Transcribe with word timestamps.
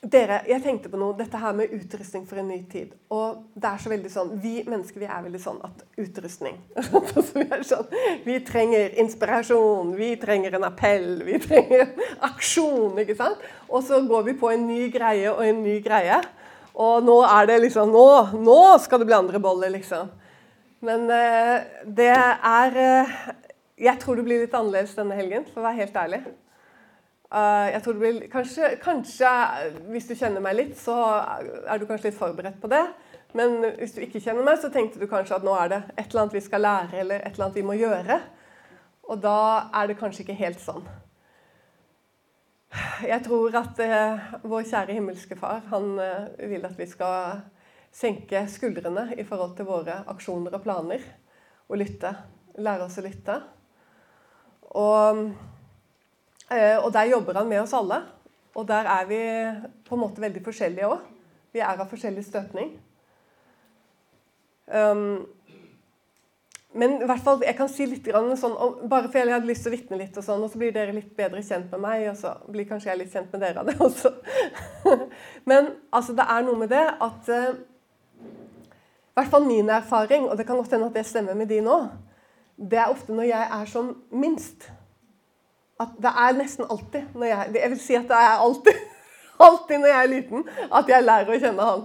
dere, 0.00 0.38
jeg 0.48 0.62
tenkte 0.64 0.88
på 0.88 0.96
noe, 0.96 1.12
dette 1.16 1.36
her 1.36 1.52
med 1.56 1.72
utrustning 1.76 2.22
for 2.28 2.40
en 2.40 2.48
ny 2.48 2.62
tid. 2.72 2.94
Og 3.12 3.42
det 3.52 3.68
er 3.68 3.82
så 3.82 3.90
veldig 3.92 4.12
sånn, 4.12 4.30
Vi 4.40 4.62
mennesker 4.64 5.02
vi 5.02 5.08
er 5.10 5.24
veldig 5.26 5.40
sånn 5.42 5.58
at 5.66 5.82
utrustning 6.00 6.56
vi, 7.36 7.44
sånn, 7.68 7.90
vi 8.24 8.38
trenger 8.46 8.96
inspirasjon, 9.02 9.92
vi 9.98 10.14
trenger 10.20 10.56
en 10.56 10.64
appell, 10.70 11.20
vi 11.26 11.36
trenger 11.42 11.92
aksjon. 12.30 12.96
ikke 13.02 13.18
sant? 13.18 13.44
Og 13.68 13.84
så 13.84 14.00
går 14.08 14.24
vi 14.30 14.38
på 14.40 14.52
en 14.54 14.66
ny 14.70 14.88
greie 14.94 15.28
og 15.34 15.44
en 15.44 15.60
ny 15.66 15.76
greie. 15.84 16.22
Og 16.80 17.04
nå 17.04 17.20
er 17.26 17.50
det 17.50 17.60
liksom 17.66 17.92
Nå, 17.92 18.06
nå 18.40 18.60
skal 18.80 19.02
det 19.02 19.10
bli 19.10 19.20
andre 19.20 19.40
boller, 19.42 19.72
liksom. 19.74 20.08
Men 20.80 21.10
uh, 21.12 21.58
det 21.84 22.12
er 22.14 22.76
uh, 22.78 23.16
Jeg 23.76 24.00
tror 24.00 24.16
det 24.16 24.24
blir 24.24 24.46
litt 24.46 24.54
annerledes 24.56 24.96
denne 24.96 25.18
helgen, 25.18 25.44
for 25.50 25.60
å 25.60 25.68
være 25.68 25.82
helt 25.82 26.00
ærlig. 26.08 26.22
Uh, 27.30 27.68
jeg 27.70 27.82
tror 27.84 27.94
det 27.94 28.00
blir, 28.00 28.24
kanskje, 28.26 28.68
kanskje, 28.82 29.28
hvis 29.92 30.08
du 30.08 30.16
kjenner 30.18 30.42
meg 30.42 30.56
litt, 30.58 30.72
så 30.78 30.96
er 31.38 31.78
du 31.78 31.86
kanskje 31.86 32.08
litt 32.08 32.18
forberedt 32.18 32.58
på 32.58 32.70
det. 32.72 32.82
Men 33.38 33.60
hvis 33.76 33.92
du 33.94 34.00
ikke 34.02 34.22
kjenner 34.22 34.42
meg, 34.42 34.58
så 34.58 34.70
tenkte 34.74 34.98
du 34.98 35.06
kanskje 35.06 35.36
at 35.36 35.44
nå 35.46 35.52
er 35.54 35.70
det 35.70 35.78
et 35.94 36.08
eller 36.08 36.24
annet 36.24 36.34
vi 36.34 36.42
skal 36.42 36.64
lære, 36.66 36.96
eller 37.04 37.20
et 37.22 37.36
eller 37.36 37.46
annet 37.46 37.60
vi 37.60 37.66
må 37.68 37.76
gjøre. 37.78 38.16
Og 39.10 39.20
da 39.22 39.36
er 39.78 39.86
det 39.86 39.96
kanskje 40.00 40.24
ikke 40.24 40.40
helt 40.40 40.58
sånn. 40.62 40.82
Jeg 43.06 43.22
tror 43.26 43.54
at 43.58 43.78
eh, 43.82 44.26
vår 44.46 44.66
kjære 44.70 44.94
himmelske 44.94 45.38
Far 45.38 45.64
han 45.72 45.96
eh, 46.02 46.44
vil 46.52 46.66
at 46.66 46.76
vi 46.78 46.86
skal 46.86 47.40
senke 47.94 48.44
skuldrene 48.50 49.08
i 49.18 49.24
forhold 49.26 49.56
til 49.58 49.66
våre 49.70 50.00
aksjoner 50.10 50.54
og 50.58 50.66
planer, 50.66 51.06
og 51.70 51.78
lytte. 51.78 52.12
Lære 52.58 52.86
oss 52.90 52.98
å 52.98 53.06
lytte. 53.06 53.38
Og 54.78 55.22
Eh, 55.22 55.49
og 56.50 56.90
der 56.92 57.10
jobber 57.12 57.38
han 57.38 57.48
med 57.48 57.62
oss 57.62 57.74
alle. 57.78 58.00
Og 58.58 58.66
der 58.68 58.88
er 58.90 59.04
vi 59.06 59.18
på 59.86 59.94
en 59.94 60.00
måte 60.02 60.22
veldig 60.22 60.42
forskjellige 60.44 60.88
òg. 60.90 61.04
Vi 61.54 61.62
er 61.62 61.78
av 61.78 61.86
forskjellig 61.90 62.24
støtning. 62.26 62.72
Um, 64.70 65.26
men 66.72 67.00
i 67.02 67.06
hvert 67.06 67.22
fall, 67.26 67.40
jeg 67.42 67.56
kan 67.58 67.70
si 67.70 67.86
litt 67.90 68.06
sånn, 68.06 68.52
bare 68.86 69.08
fordi 69.10 69.24
jeg 69.24 69.34
hadde 69.34 69.48
lyst 69.48 69.64
til 69.66 69.72
å 69.72 69.74
vitne 69.74 69.98
litt, 69.98 70.14
og 70.14 70.22
sånn, 70.22 70.44
og 70.46 70.52
så 70.52 70.60
blir 70.60 70.74
dere 70.74 70.94
litt 70.94 71.16
bedre 71.18 71.42
kjent 71.42 71.72
med 71.74 71.82
meg, 71.82 72.04
og 72.12 72.18
så 72.20 72.36
blir 72.46 72.68
kanskje 72.68 72.92
jeg 72.92 73.00
litt 73.00 73.16
kjent 73.16 73.32
med 73.34 73.42
dere 73.42 73.64
av 73.64 73.70
det 73.70 73.74
også. 73.82 74.12
men 75.50 75.72
altså, 75.90 76.14
det 76.14 76.26
er 76.30 76.46
noe 76.46 76.60
med 76.60 76.70
det 76.70 76.84
at 76.86 77.32
uh, 77.34 77.48
I 78.20 79.18
hvert 79.18 79.32
fall 79.32 79.48
min 79.48 79.72
erfaring, 79.74 80.28
og 80.28 80.38
det 80.38 80.46
kan 80.46 80.60
godt 80.60 80.76
hende 80.76 80.92
at 80.92 81.00
det 81.00 81.06
stemmer 81.10 81.34
med 81.38 81.50
de 81.50 81.58
nå, 81.66 81.80
det 82.70 82.78
er 82.78 82.92
ofte 82.92 83.16
når 83.16 83.26
jeg 83.32 83.50
er 83.58 83.66
som 83.72 83.90
minst 84.14 84.70
at 85.80 85.96
det 86.02 86.12
er 86.24 86.36
nesten 86.36 86.66
alltid 86.68 87.14
når 87.14 87.26
jeg, 87.30 87.54
Jeg 87.56 87.70
vil 87.72 87.80
si 87.80 87.94
at 87.96 88.08
det 88.08 88.20
er 88.20 88.44
alltid, 88.44 88.80
alltid 89.48 89.78
når 89.78 89.92
jeg 89.92 90.02
er 90.02 90.12
liten, 90.14 90.48
at 90.68 90.88
jeg 90.88 91.06
lærer 91.06 91.34
å 91.34 91.40
kjenne 91.40 91.68
han. 91.70 91.84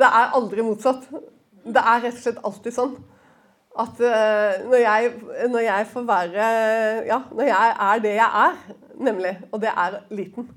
Det 0.00 0.08
er 0.08 0.34
aldri 0.38 0.64
motsatt. 0.64 1.08
Det 1.68 1.82
er 1.82 2.04
rett 2.04 2.14
og 2.14 2.22
slett 2.22 2.44
alltid 2.46 2.76
sånn 2.76 2.98
at 3.78 4.00
uh, 4.02 4.70
når, 4.70 4.76
jeg, 4.82 5.10
når, 5.48 5.58
jeg, 5.58 5.86
får 5.92 6.06
være 6.06 6.46
Ja, 7.06 7.18
når 7.30 7.44
jeg 7.46 7.74
er 7.80 7.98
det 8.02 8.14
jeg 8.14 8.30
er, 8.44 8.56
nemlig, 8.98 9.38
og 9.52 9.60
det 9.62 9.68
er 9.68 10.00
liten 10.10 10.48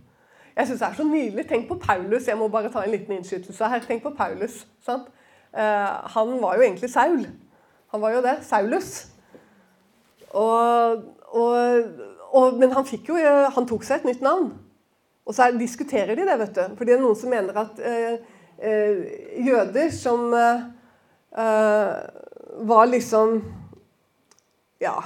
Jeg 0.55 0.67
syns 0.67 0.79
det 0.79 0.87
er 0.87 0.95
så 0.97 1.03
nydelig. 1.03 1.45
Tenk 1.47 1.67
på 1.67 1.77
Paulus. 1.79 2.27
Jeg 2.27 2.37
må 2.37 2.47
bare 2.51 2.71
ta 2.71 2.81
en 2.83 2.91
liten 2.91 3.13
innskytelse 3.15 3.67
her. 3.71 3.83
Tenk 3.85 4.03
på 4.03 4.11
Paulus. 4.17 4.65
sant? 4.85 5.07
Uh, 5.53 6.09
han 6.15 6.33
var 6.41 6.57
jo 6.57 6.61
egentlig 6.65 6.89
Saul. 6.91 7.27
Han 7.93 8.01
var 8.01 8.15
jo 8.15 8.21
det. 8.25 8.33
Saulus. 8.43 9.07
Og, 10.33 11.03
og 11.27 11.83
og, 12.31 12.59
men 12.59 12.71
han, 12.71 12.87
jo, 12.87 13.17
eh, 13.19 13.47
han, 13.51 13.67
tok 13.67 13.83
seg 13.85 14.01
et 14.01 14.11
nytt 14.11 14.21
navn. 14.25 14.51
Og 15.27 15.35
så 15.35 15.49
diskuterer 15.55 16.15
de 16.17 16.25
det, 16.27 16.37
vet 16.41 16.55
du. 16.57 16.75
For 16.77 16.87
det 16.87 16.95
er 16.95 17.03
noen 17.03 17.17
som 17.19 17.31
mener 17.31 17.57
at 17.61 17.79
eh, 17.85 18.21
eh, 18.57 19.01
jøder 19.45 19.91
som 19.95 20.31
eh, 20.33 20.67
eh 21.37 22.19
var 22.61 22.89
liksom 22.91 23.37
Ja, 24.81 24.97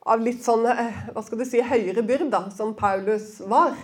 av 0.00 0.22
litt 0.22 0.40
sånn 0.44 0.64
eh, 0.70 1.00
hva 1.12 1.22
skal 1.22 1.40
du 1.40 1.44
si, 1.44 1.60
høyere 1.60 2.04
byrd, 2.06 2.30
da, 2.32 2.46
som 2.54 2.72
Paulus 2.78 3.40
var, 3.50 3.74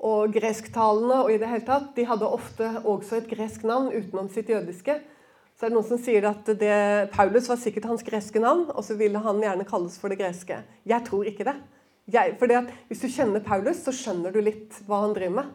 og 0.00 0.32
gresktalende 0.32 1.18
og 1.24 1.32
i 1.34 1.38
det 1.42 1.50
hele 1.50 1.66
tatt, 1.66 1.90
de 1.96 2.06
hadde 2.08 2.28
ofte 2.28 2.68
også 2.88 3.18
et 3.18 3.28
gresk 3.28 3.66
navn 3.68 3.90
utenom 3.92 4.30
sitt 4.32 4.48
jødiske. 4.48 4.94
Så 5.58 5.66
er 5.66 5.72
det 5.72 5.76
noen 5.76 5.88
som 5.90 6.00
sier 6.00 6.24
at 6.30 6.46
det, 6.56 7.10
Paulus 7.12 7.50
var 7.50 7.58
sikkert 7.60 7.90
hans 7.90 8.06
greske 8.06 8.40
navn, 8.40 8.70
og 8.72 8.86
så 8.86 8.96
ville 8.96 9.20
han 9.20 9.42
gjerne 9.42 9.66
kalles 9.68 9.98
for 10.00 10.08
det 10.08 10.16
greske. 10.22 10.62
Jeg 10.88 11.04
tror 11.04 11.28
ikke 11.28 11.44
det. 11.50 11.58
Jeg, 12.10 12.36
fordi 12.40 12.56
at 12.58 12.70
Hvis 12.88 13.02
du 13.02 13.08
kjenner 13.08 13.42
Paulus, 13.44 13.82
så 13.84 13.94
skjønner 13.94 14.32
du 14.32 14.40
litt 14.42 14.80
hva 14.86 15.04
han 15.04 15.14
driver 15.16 15.42
med. 15.42 15.50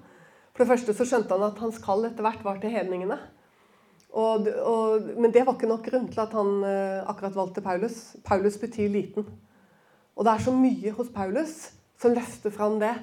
For 0.55 0.63
det 0.63 0.71
første 0.71 0.93
så 0.95 1.07
skjønte 1.07 1.35
han 1.35 1.49
at 1.49 1.59
hans 1.59 1.79
kall 1.83 2.05
etter 2.07 2.23
hvert 2.23 2.43
var 2.45 2.61
til 2.61 2.71
hedningene. 2.71 3.17
Og, 4.15 4.47
og, 4.47 5.09
men 5.19 5.33
det 5.35 5.43
var 5.43 5.57
ikke 5.57 5.67
nok 5.67 5.83
grunn 5.89 6.05
til 6.07 6.21
at 6.23 6.35
han 6.37 6.51
uh, 6.63 7.03
akkurat 7.11 7.35
valgte 7.35 7.63
Paulus. 7.65 7.97
Paulus 8.23 8.55
betyr 8.61 8.93
liten. 8.93 9.27
Og 10.15 10.23
det 10.23 10.31
er 10.31 10.45
så 10.45 10.53
mye 10.55 10.93
hos 10.95 11.11
Paulus 11.11 11.57
som 11.99 12.15
løfter 12.15 12.53
fram 12.55 12.79
det 12.79 12.93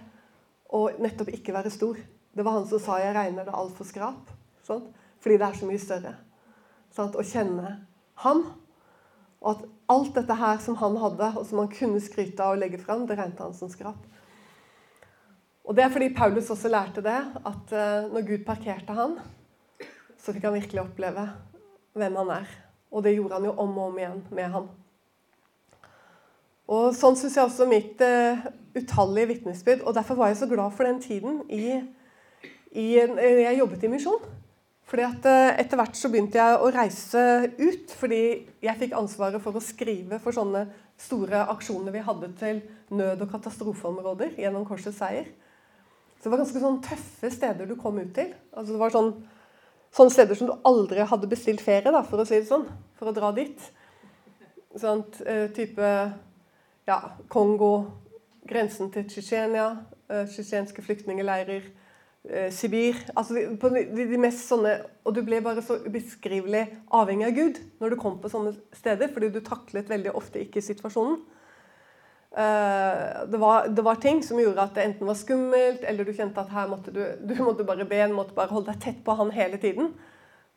å 0.72 0.86
nettopp 1.02 1.28
ikke 1.34 1.52
være 1.52 1.72
stor. 1.74 2.00
Det 2.32 2.44
var 2.46 2.56
han 2.56 2.66
som 2.68 2.80
sa 2.80 2.98
'jeg 2.98 3.14
regner 3.14 3.44
det 3.44 3.52
altfor 3.52 3.84
skrap'. 3.84 4.32
Sånn? 4.64 4.88
Fordi 5.20 5.36
det 5.36 5.46
er 5.48 5.58
så 5.58 5.66
mye 5.66 5.78
større. 5.78 6.14
Sånn? 6.96 7.12
Å 7.12 7.22
kjenne 7.22 7.86
ham 8.24 8.44
og 9.42 9.56
at 9.56 9.62
alt 9.92 10.14
dette 10.14 10.34
her 10.38 10.58
som 10.62 10.76
han 10.78 10.96
hadde, 11.02 11.28
og 11.36 11.46
som 11.46 11.60
han 11.62 11.70
kunne 11.72 12.00
skryte 12.02 12.42
av 12.42 12.54
og 12.54 12.62
legge 12.62 12.80
fram, 12.80 13.06
det 13.08 13.18
regnet 13.18 13.40
han 13.42 13.54
som 13.56 13.70
skrap. 13.70 13.98
Og 15.62 15.76
Det 15.76 15.84
er 15.84 15.92
fordi 15.94 16.10
Paulus 16.14 16.50
også 16.50 16.70
lærte 16.70 17.02
det, 17.02 17.18
at 17.46 17.74
uh, 17.74 18.10
når 18.12 18.26
Gud 18.26 18.44
parkerte 18.46 18.94
han, 18.96 19.18
så 20.18 20.34
fikk 20.34 20.46
han 20.46 20.56
virkelig 20.56 20.82
oppleve 20.82 21.26
hvem 21.98 22.18
han 22.22 22.32
er. 22.38 22.54
Og 22.92 23.04
det 23.04 23.16
gjorde 23.16 23.38
han 23.38 23.46
jo 23.46 23.54
om 23.56 23.76
og 23.78 23.90
om 23.90 23.98
igjen 23.98 24.22
med 24.30 24.50
han. 24.54 24.68
Og 26.72 26.92
Sånn 26.96 27.18
syns 27.18 27.36
jeg 27.36 27.46
også 27.46 27.66
mitt 27.70 28.02
uh, 28.02 28.46
utallige 28.78 29.32
vitnesbyrd. 29.34 29.82
Og 29.86 29.94
derfor 29.94 30.18
var 30.18 30.30
jeg 30.30 30.40
så 30.42 30.50
glad 30.50 30.74
for 30.74 30.88
den 30.88 31.02
tiden 31.02 31.42
i, 31.50 31.80
i, 32.72 32.86
jeg 32.98 33.58
jobbet 33.58 33.86
i 33.86 33.92
misjon. 33.92 34.22
Fordi 34.92 35.04
at 35.08 35.26
eh, 35.28 35.50
Etter 35.62 35.78
hvert 35.80 35.96
så 35.96 36.10
begynte 36.12 36.36
jeg 36.36 36.56
å 36.60 36.70
reise 36.74 37.20
ut, 37.56 37.92
fordi 37.96 38.22
jeg 38.60 38.80
fikk 38.82 38.96
ansvaret 38.98 39.40
for 39.40 39.56
å 39.56 39.64
skrive 39.64 40.18
for 40.20 40.36
sånne 40.36 40.66
store 41.00 41.46
aksjoner 41.54 41.94
vi 41.94 42.02
hadde 42.04 42.28
til 42.36 42.60
nød- 42.92 43.24
og 43.24 43.30
katastrofeområder 43.32 44.36
gjennom 44.36 44.66
Korsets 44.68 45.00
seier. 45.00 45.30
Så 46.18 46.28
det 46.28 46.34
var 46.34 46.42
ganske 46.42 46.60
sånn 46.60 46.82
tøffe 46.84 47.30
steder 47.32 47.70
du 47.70 47.72
kom 47.80 47.96
ut 48.02 48.12
til. 48.14 48.34
Altså 48.52 48.74
det 48.74 48.82
var 48.82 48.92
sånn, 48.92 49.10
sånne 49.96 50.14
steder 50.14 50.38
som 50.38 50.52
du 50.52 50.68
aldri 50.68 51.08
hadde 51.08 51.30
bestilt 51.30 51.64
ferie, 51.64 51.88
da, 51.88 52.04
for 52.04 52.20
å 52.20 52.28
si 52.28 52.36
det 52.36 52.50
sånn, 52.52 52.68
for 53.00 53.08
å 53.08 53.16
dra 53.16 53.32
dit. 53.34 53.64
Sånn 54.76 55.02
type 55.56 55.88
ja, 56.86 56.98
Kongo, 57.32 57.72
grensen 58.48 58.92
til 58.92 59.08
Tsjetsjenia, 59.08 59.70
eh, 60.12 60.26
tsjetsjenske 60.28 60.84
flyktningleirer 60.84 61.64
eh, 62.28 62.48
Sibir 62.54 62.98
altså 63.14 63.44
på 63.60 63.70
de, 63.74 63.84
de, 63.96 64.20
mest 64.20 64.46
sånne, 64.48 64.78
Og 65.04 65.16
du 65.16 65.22
ble 65.26 65.42
bare 65.44 65.64
så 65.64 65.78
ubeskrivelig 65.82 66.64
avhengig 66.94 67.28
av 67.28 67.36
Gud 67.36 67.62
når 67.82 67.94
du 67.94 68.00
kom 68.00 68.18
på 68.22 68.30
sånne 68.32 68.54
steder, 68.76 69.10
fordi 69.12 69.32
du 69.34 69.40
taklet 69.44 69.90
veldig 69.90 70.14
ofte 70.18 70.42
ikke 70.42 70.64
situasjonen. 70.64 71.20
Uh, 72.32 73.28
det, 73.28 73.36
var, 73.36 73.66
det, 73.68 73.82
var, 73.84 73.98
ting 74.00 74.22
som 74.24 74.38
gjorde 74.40 74.62
at 74.64 74.78
det 74.78 74.86
enten 74.86 75.04
var 75.04 75.18
skummelt, 75.20 75.82
eller 75.84 76.06
du 76.08 76.14
kjente 76.16 76.40
at 76.40 76.54
her 76.54 76.70
måtte 76.70 76.94
du, 76.94 77.02
du 77.28 77.34
måtte 77.44 77.66
bare 77.68 77.84
be, 77.84 77.98
du 78.08 78.14
måtte 78.16 78.32
bare 78.32 78.48
holde 78.54 78.72
deg 78.72 78.80
tett 78.80 79.02
på 79.04 79.16
han 79.18 79.34
hele 79.36 79.60
tiden. 79.60 79.90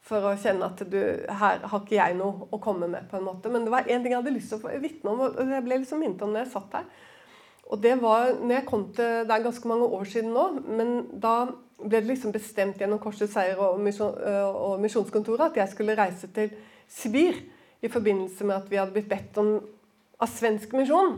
For 0.06 0.24
å 0.24 0.36
kjenne 0.38 0.70
at 0.70 0.84
du, 0.88 1.00
her 1.26 1.66
har 1.66 1.82
ikke 1.82 1.98
jeg 1.98 2.16
noe 2.16 2.48
å 2.54 2.62
komme 2.62 2.88
med. 2.88 3.10
på 3.10 3.18
en 3.18 3.26
måte. 3.26 3.50
Men 3.52 3.66
det 3.66 3.74
var 3.74 3.90
én 3.90 4.04
ting 4.04 4.14
jeg 4.14 4.22
hadde 4.22 4.36
lyst 4.36 4.54
til 4.54 4.62
å 4.62 4.80
vitne 4.80 5.12
om, 5.12 5.24
og 5.26 5.52
jeg 5.52 5.66
ble 5.66 5.82
liksom 5.82 6.00
minnet 6.04 6.22
om 6.22 6.32
når 6.32 6.46
jeg 6.46 6.54
satt 6.54 6.78
her. 6.80 6.88
Og 7.66 7.82
det 7.82 7.96
var 8.02 8.36
når 8.40 8.60
jeg 8.60 8.68
kom 8.70 8.88
til, 8.94 9.24
det 9.26 9.34
er 9.34 9.46
ganske 9.46 9.68
mange 9.68 9.88
år 9.98 10.10
siden 10.10 10.34
nå, 10.36 10.46
men 10.70 10.92
da 11.22 11.36
ble 11.82 12.00
det 12.00 12.08
liksom 12.08 12.34
bestemt 12.34 12.80
gjennom 12.80 13.02
Korsets 13.02 13.34
seier 13.36 13.60
misjon, 13.82 14.14
og 14.16 14.80
Misjonskontoret 14.84 15.50
at 15.50 15.64
jeg 15.64 15.74
skulle 15.74 15.98
reise 15.98 16.30
til 16.36 16.54
Sibir 16.88 17.40
i 17.82 17.90
forbindelse 17.92 18.46
med 18.46 18.56
at 18.56 18.70
vi 18.70 18.80
hadde 18.80 18.94
blitt 18.96 19.10
bedt 19.10 19.40
om 19.42 19.58
av 20.22 20.32
svensk 20.32 20.72
misjon 20.78 21.18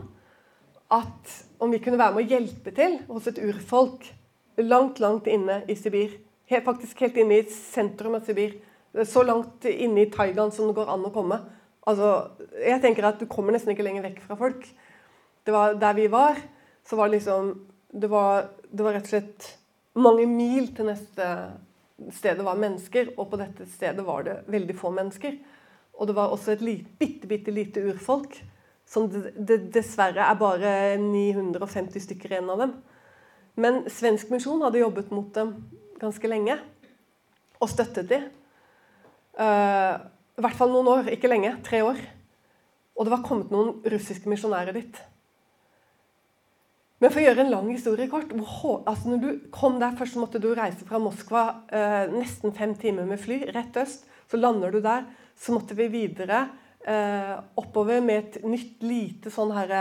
at 0.90 1.34
om 1.60 1.70
vi 1.70 1.80
kunne 1.82 2.00
være 2.00 2.16
med 2.16 2.24
å 2.24 2.32
hjelpe 2.32 2.72
til 2.74 2.96
hos 3.10 3.28
et 3.28 3.38
urfolk 3.44 4.08
langt, 4.58 4.98
langt 5.04 5.28
inne 5.30 5.60
i 5.68 5.76
Sibir. 5.78 6.16
Helt, 6.48 6.64
faktisk 6.64 7.04
helt 7.04 7.18
inne 7.20 7.42
i 7.42 7.46
sentrum 7.52 8.16
av 8.18 8.24
Sibir. 8.26 8.56
Så 9.06 9.22
langt 9.22 9.66
inne 9.68 10.06
i 10.06 10.10
Thailand 10.10 10.54
som 10.56 10.70
det 10.70 10.78
går 10.78 10.90
an 10.90 11.04
å 11.06 11.12
komme. 11.14 11.38
Altså, 11.88 12.30
jeg 12.56 12.80
tenker 12.82 13.06
at 13.06 13.20
Du 13.20 13.28
kommer 13.30 13.54
nesten 13.54 13.72
ikke 13.72 13.84
lenger 13.86 14.08
vekk 14.08 14.22
fra 14.24 14.36
folk 14.40 14.64
var 15.54 15.74
Der 15.74 15.94
vi 15.94 16.06
var, 16.12 16.36
så 16.84 16.96
var 16.96 17.08
det 17.08 17.18
liksom 17.18 17.54
det 17.88 18.08
var, 18.08 18.48
det 18.70 18.84
var 18.84 18.92
rett 18.92 19.06
og 19.08 19.14
slett 19.14 19.46
mange 19.98 20.26
mil 20.28 20.68
til 20.76 20.90
neste 20.90 21.28
sted 22.14 22.38
det 22.38 22.46
var 22.46 22.58
mennesker, 22.60 23.14
og 23.16 23.30
på 23.30 23.38
dette 23.40 23.66
stedet 23.72 24.04
var 24.06 24.26
det 24.26 24.36
veldig 24.52 24.76
få 24.78 24.92
mennesker. 24.94 25.38
Og 25.98 26.06
det 26.06 26.14
var 26.14 26.30
også 26.30 26.54
et 26.54 26.62
lite, 26.62 26.92
bitte, 27.00 27.26
bitte 27.26 27.54
lite 27.54 27.82
urfolk, 27.88 28.36
som 28.86 29.08
det, 29.10 29.32
det, 29.34 29.58
dessverre 29.74 30.28
er 30.28 30.38
bare 30.38 30.72
950 31.02 32.04
stykker 32.04 32.36
igjen 32.36 32.52
av 32.52 32.62
dem. 32.62 32.76
Men 33.58 33.82
Svensk 33.90 34.30
Misjon 34.30 34.62
hadde 34.62 34.84
jobbet 34.84 35.10
mot 35.10 35.32
dem 35.34 35.56
ganske 35.98 36.30
lenge 36.30 36.54
og 37.58 37.72
støttet 37.72 38.06
dem. 38.12 38.28
Uh, 39.34 39.98
I 40.38 40.44
hvert 40.44 40.56
fall 40.58 40.70
noen 40.70 40.88
år, 40.92 41.10
ikke 41.10 41.30
lenge. 41.30 41.56
Tre 41.66 41.82
år. 41.82 41.98
Og 42.94 43.06
det 43.06 43.12
var 43.12 43.26
kommet 43.26 43.50
noen 43.54 43.80
russiske 43.90 44.30
misjonærer 44.30 44.78
dit. 44.78 45.02
Men 46.98 47.12
for 47.12 47.20
å 47.20 47.26
gjøre 47.28 47.44
en 47.44 47.52
lang 47.52 47.68
historie 47.70 48.10
kort 48.10 48.32
altså 48.34 49.12
Når 49.12 49.20
du 49.22 49.28
kom 49.54 49.78
der 49.78 49.94
først, 49.98 50.16
så 50.16 50.22
måtte 50.24 50.40
du 50.42 50.50
reise 50.56 50.86
fra 50.88 50.98
Moskva 51.02 51.44
eh, 51.70 52.10
nesten 52.10 52.54
fem 52.56 52.74
timer 52.78 53.06
med 53.06 53.22
fly 53.22 53.44
rett 53.54 53.76
øst. 53.78 54.08
Så 54.28 54.40
lander 54.40 54.74
du 54.74 54.80
der. 54.84 55.06
Så 55.38 55.54
måtte 55.54 55.76
vi 55.78 55.86
videre 55.92 56.48
eh, 56.82 57.36
oppover 57.56 58.02
med 58.02 58.18
et 58.18 58.42
nytt, 58.44 58.82
lite 58.82 59.30
sånn 59.32 59.54
her 59.54 59.74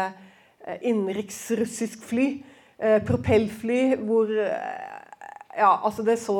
innenriksrussisk 0.67 2.01
fly. 2.03 2.25
propellfly 3.07 3.95
hvor 4.03 4.29
ja, 5.57 5.79
altså 5.83 6.03
det 6.03 6.19
så 6.21 6.37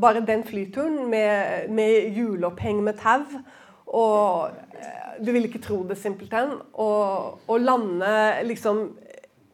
Bare 0.00 0.20
den 0.26 0.44
flyturen 0.44 1.08
med, 1.10 1.70
med 1.70 2.12
hjuloppheng 2.14 2.82
med 2.84 2.98
tau 3.00 3.24
og 3.90 4.50
eh, 4.78 5.24
Du 5.24 5.32
vil 5.32 5.48
ikke 5.48 5.62
tro 5.62 5.82
det, 5.88 5.96
simpelthen. 5.98 6.52
Å 6.78 7.56
lande 7.58 8.12
liksom 8.46 8.84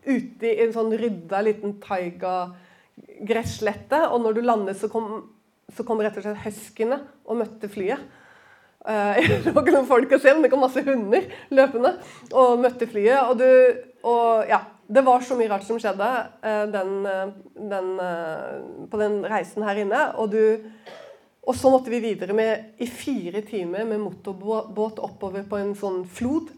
ute 0.07 0.47
i 0.49 0.63
en 0.65 0.73
sånn 0.75 0.93
rydda 0.99 1.41
liten 1.45 1.73
taiga-gresslette, 1.83 4.09
og 4.11 4.21
når 4.23 4.33
du 4.37 4.41
landet, 4.47 4.77
så 4.81 4.87
kom, 4.93 5.07
så 5.75 5.83
kom 5.87 6.01
rett 6.05 6.19
og 6.19 6.23
slett 6.25 6.45
huskyene 6.47 6.99
og 7.27 7.35
møtte 7.43 7.67
flyet. 7.73 8.01
Uh, 8.87 9.19
det 9.43 9.51
var 9.51 9.63
ikke 9.65 9.75
noen 9.75 9.89
folk 9.89 10.13
å 10.15 10.19
se, 10.23 10.31
men 10.31 10.43
det 10.47 10.53
kom 10.53 10.63
masse 10.63 10.79
hunder 10.87 11.25
løpende 11.51 11.91
og 12.31 12.61
møtte 12.63 12.87
flyet. 12.87 13.19
Og, 13.27 13.35
du, 13.41 13.51
og 14.07 14.47
ja, 14.47 14.61
det 14.87 15.03
var 15.03 15.21
så 15.27 15.35
mye 15.39 15.51
rart 15.51 15.67
som 15.67 15.79
skjedde 15.83 16.07
eh, 16.47 16.65
den, 16.71 17.07
eh, 17.11 17.31
den, 17.73 17.89
på 18.91 18.97
den 19.01 19.25
reisen 19.27 19.63
her 19.67 19.77
inne. 19.83 20.03
Og, 20.23 20.31
du, 20.31 20.43
og, 21.43 21.55
så 21.59 21.73
måtte 21.73 21.91
vi 21.91 21.99
videre 22.05 22.37
med, 22.37 22.51
i 22.79 22.87
fire 22.87 23.43
timer 23.47 23.83
med 23.89 23.99
motorbåt 24.05 24.99
oppover 25.03 25.43
på 25.49 25.59
en 25.59 25.75
sånn 25.79 26.05
flod. 26.07 26.53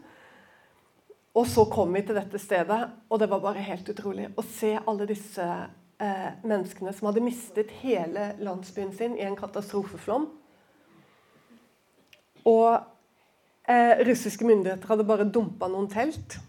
Og 1.37 1.45
så 1.47 1.65
kom 1.69 1.93
vi 1.93 2.01
til 2.05 2.17
dette 2.17 2.39
stedet, 2.41 2.79
og 3.09 3.19
det 3.21 3.29
var 3.29 3.43
bare 3.43 3.61
helt 3.63 3.89
utrolig 3.91 4.31
å 4.33 4.43
se 4.45 4.73
alle 4.79 5.05
disse 5.09 5.45
eh, 5.45 6.29
menneskene 6.41 6.93
som 6.95 7.09
hadde 7.09 7.23
mistet 7.23 7.71
hele 7.83 8.31
landsbyen 8.41 8.93
sin 8.97 9.17
i 9.17 9.25
en 9.27 9.37
katastrofeflom. 9.37 10.25
Og 12.49 12.69
eh, 13.69 14.01
russiske 14.09 14.47
myndigheter 14.47 14.89
hadde 14.89 15.07
bare 15.07 15.29
dumpa 15.29 15.69
noen 15.69 15.89
telt. 15.91 16.39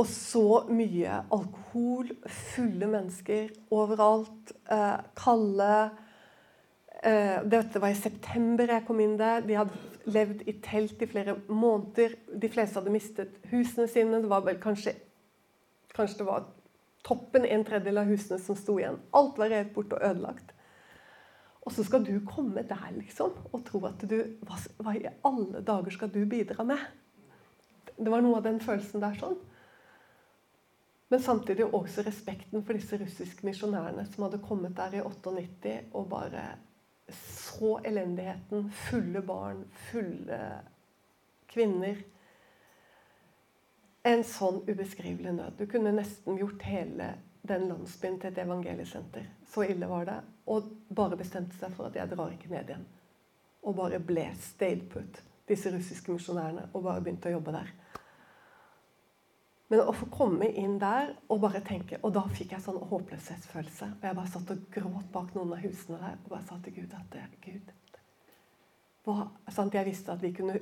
Og 0.00 0.06
så 0.08 0.62
mye 0.72 1.18
alkohol, 1.28 2.14
fulle 2.24 2.88
mennesker 2.88 3.50
overalt. 3.76 4.54
Eh, 4.72 5.00
kalde 5.20 5.72
eh, 7.04 7.42
Dette 7.44 7.82
var 7.82 7.92
i 7.92 7.98
september 7.98 8.72
jeg 8.72 8.86
kom 8.88 9.02
inn 9.04 9.18
der. 9.20 9.44
De 9.44 9.58
hadde 9.58 9.89
levd 10.08 10.46
i 10.48 10.54
telt 10.64 11.02
i 11.02 11.08
flere 11.10 11.36
måneder. 11.48 12.16
De 12.40 12.48
fleste 12.52 12.80
hadde 12.80 12.94
mistet 12.94 13.36
husene 13.50 13.88
sine. 13.90 14.22
Det 14.22 14.30
var 14.30 14.44
vel 14.46 14.60
kanskje, 14.62 14.94
kanskje 15.94 16.22
det 16.22 16.28
var 16.28 16.48
toppen, 17.06 17.44
en 17.44 17.64
tredjedel 17.64 18.02
av 18.02 18.10
husene 18.10 18.38
som 18.42 18.58
sto 18.58 18.78
igjen. 18.80 19.00
Alt 19.16 19.38
var 19.40 19.52
revet 19.52 19.74
bort 19.74 19.92
og 19.96 20.04
ødelagt. 20.04 20.54
Og 21.60 21.74
så 21.76 21.84
skal 21.84 22.04
du 22.06 22.14
komme 22.26 22.64
der 22.66 22.88
liksom, 22.96 23.34
og 23.52 23.64
tro 23.68 23.82
at 23.88 24.00
du 24.08 24.16
hva, 24.48 24.56
hva 24.80 24.96
i 24.96 25.10
alle 25.28 25.60
dager 25.66 25.92
skal 25.94 26.12
du 26.12 26.22
bidra 26.28 26.64
med? 26.66 26.80
Det 28.00 28.08
var 28.08 28.24
noe 28.24 28.38
av 28.40 28.46
den 28.46 28.60
følelsen 28.64 29.02
der 29.02 29.18
sånn. 29.20 29.36
Men 31.10 31.22
samtidig 31.22 31.66
også 31.74 32.04
respekten 32.06 32.62
for 32.64 32.78
disse 32.78 32.96
russiske 33.00 33.44
misjonærene 33.46 34.06
som 34.08 34.24
hadde 34.24 34.40
kommet 34.44 34.76
der 34.78 35.00
i 35.00 35.02
98 35.02 35.72
og 35.90 36.06
bare 36.12 36.44
så 37.16 37.78
elendigheten. 37.84 38.70
Fulle 38.70 39.22
barn, 39.22 39.64
fulle 39.90 40.40
kvinner. 41.50 42.02
En 44.06 44.22
sånn 44.24 44.62
ubeskrivelig 44.68 45.34
nød. 45.36 45.58
Du 45.58 45.66
kunne 45.68 45.92
nesten 45.92 46.38
gjort 46.40 46.62
hele 46.64 47.10
den 47.42 47.66
landsbyen 47.68 48.20
til 48.20 48.30
et 48.30 48.38
evangeliesenter. 48.44 49.26
Så 49.48 49.66
ille 49.68 49.88
var 49.90 50.06
det. 50.08 50.18
Og 50.50 50.70
bare 50.94 51.18
bestemte 51.20 51.56
seg 51.58 51.74
for 51.76 51.90
at 51.90 51.98
jeg 51.98 52.10
drar 52.12 52.32
ikke 52.32 52.52
ned 52.52 52.72
igjen. 52.72 52.86
Og 53.66 53.76
bare 53.76 54.00
ble 54.00 54.24
stayed 54.40 54.86
put, 54.92 55.20
disse 55.48 55.72
russiske 55.74 56.12
misjonærene, 56.12 56.70
og 56.72 56.84
bare 56.86 57.02
begynte 57.04 57.28
å 57.28 57.36
jobbe 57.36 57.52
der. 57.58 57.72
Men 59.70 59.84
å 59.86 59.94
få 59.94 60.08
komme 60.10 60.48
inn 60.58 60.78
der 60.82 61.12
og 61.30 61.44
bare 61.44 61.60
tenke 61.62 62.00
Og 62.02 62.10
da 62.16 62.24
fikk 62.26 62.56
jeg 62.56 62.64
sånn 62.64 62.80
håpløshetsfølelse. 62.90 63.92
Og 64.00 64.06
jeg 64.08 64.16
bare 64.18 64.32
satt 64.32 64.50
og 64.50 64.64
gråt 64.74 65.12
bak 65.14 65.30
noen 65.36 65.54
av 65.54 65.62
husene 65.62 66.00
der 66.00 66.16
og 66.18 66.32
bare 66.32 66.46
sa 66.48 66.58
til 66.64 66.80
Gud 66.80 66.96
at 66.98 67.20
Gud 67.44 67.70
hva, 69.06 69.26
sant? 69.48 69.74
Jeg 69.74 69.88
visste 69.88 70.12
at 70.12 70.22
vi 70.22 70.32
kunne 70.36 70.58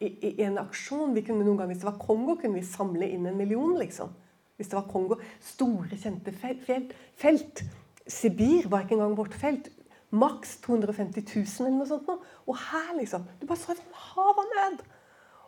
i, 0.00 0.08
i, 0.08 0.30
en 0.44 0.58
aksjon 0.60 1.14
vi 1.16 1.22
kunne 1.24 1.44
noen 1.44 1.58
ganger, 1.60 1.74
Hvis 1.74 1.82
det 1.84 1.90
var 1.90 2.00
Kongo, 2.00 2.36
kunne 2.36 2.58
vi 2.58 2.66
samle 2.66 3.08
inn 3.08 3.26
en 3.26 3.36
million. 3.36 3.78
liksom. 3.78 4.12
Hvis 4.56 4.68
det 4.68 4.78
var 4.78 4.88
Kongo. 4.90 5.18
Store, 5.40 5.96
kjente 5.96 6.32
felt. 6.32 6.94
felt. 7.16 7.64
Sibir 8.06 8.68
var 8.68 8.84
ikke 8.84 8.96
engang 8.96 9.16
vårt 9.16 9.34
felt. 9.34 9.70
Maks 10.10 10.56
250 10.64 11.24
000 11.34 11.66
eller 11.66 11.78
noe 11.78 11.88
sånt. 11.88 12.08
Nå. 12.08 12.18
Og 12.46 12.60
her, 12.70 12.92
liksom. 13.00 13.24
Du 13.40 13.46
bare 13.46 13.58
så 13.60 13.72
et 13.72 13.82
hav 13.92 14.40
av 14.40 14.52
nød. 14.52 14.84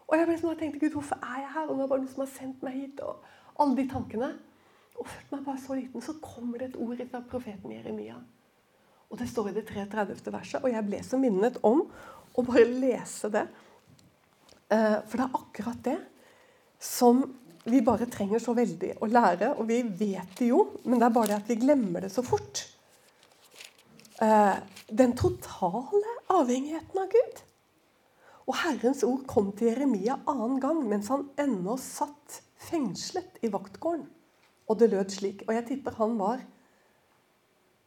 Og 0.08 0.16
jeg 0.16 0.28
ble 0.28 0.36
sånn, 0.40 0.54
jeg 0.54 0.60
tenkte 0.62 0.80
Gud, 0.80 0.94
hvorfor 0.96 1.20
er 1.20 1.42
jeg 1.42 1.52
her? 1.54 1.68
Og 1.68 1.76
det 1.76 1.84
er 1.84 1.90
bare 1.92 2.02
noen 2.02 2.12
som 2.12 2.24
har 2.24 2.30
sendt 2.32 2.62
meg 2.64 2.76
hit. 2.78 3.00
Og 3.04 3.60
alle 3.60 3.76
de 3.76 3.86
tankene. 3.90 4.30
Og 4.98 5.06
følte 5.06 5.36
meg 5.36 5.46
bare 5.46 5.62
så 5.62 5.76
liten. 5.76 6.04
Så 6.04 6.16
kommer 6.22 6.60
det 6.60 6.70
et 6.70 6.78
ord 6.80 7.02
fra 7.10 7.20
profeten 7.28 7.74
Jeremia. 7.74 8.16
Og 9.08 9.20
det 9.20 9.28
står 9.28 9.50
i 9.50 9.56
det 9.58 9.66
33. 9.68 10.32
verset. 10.32 10.62
Og 10.62 10.72
jeg 10.72 10.86
ble 10.86 11.02
så 11.04 11.20
minnet 11.20 11.58
om 11.66 11.84
å 12.38 12.44
bare 12.46 12.64
lese 12.68 13.30
det. 13.32 13.44
Eh, 14.72 14.96
for 15.04 15.16
det 15.20 15.26
er 15.26 15.38
akkurat 15.42 15.84
det 15.84 15.98
som 16.80 17.22
vi 17.68 17.80
bare 17.84 18.08
trenger 18.08 18.40
så 18.40 18.54
veldig 18.56 18.94
å 19.04 19.08
lære. 19.10 19.52
Og 19.60 19.68
vi 19.68 19.82
vet 19.82 20.34
det 20.40 20.50
jo, 20.50 20.64
men 20.84 21.00
det 21.00 21.08
er 21.08 21.16
bare 21.16 21.32
det 21.32 21.40
at 21.42 21.52
vi 21.52 21.60
glemmer 21.60 22.04
det 22.04 22.12
så 22.14 22.24
fort. 22.24 22.64
Eh, 24.24 24.56
den 24.88 25.12
totale 25.16 26.16
avhengigheten 26.32 27.04
av 27.04 27.12
Gud. 27.12 27.44
Og 28.48 28.56
Herrens 28.62 29.04
ord 29.04 29.26
kom 29.28 29.50
til 29.56 29.74
Jeremia 29.74 30.16
annen 30.28 30.56
gang 30.62 30.80
mens 30.88 31.10
han 31.12 31.26
ennå 31.40 31.76
satt 31.80 32.40
fengslet 32.68 33.42
i 33.44 33.50
vaktgården. 33.52 34.06
Og 34.68 34.78
det 34.80 34.88
lød 34.92 35.12
slik. 35.12 35.44
Og 35.46 35.52
jeg 35.56 35.66
tipper 35.68 35.96
han 36.00 36.16
var 36.20 36.40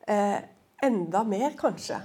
eh, 0.09 0.37
enda 0.85 1.23
mer, 1.25 1.55
kanskje. 1.57 1.97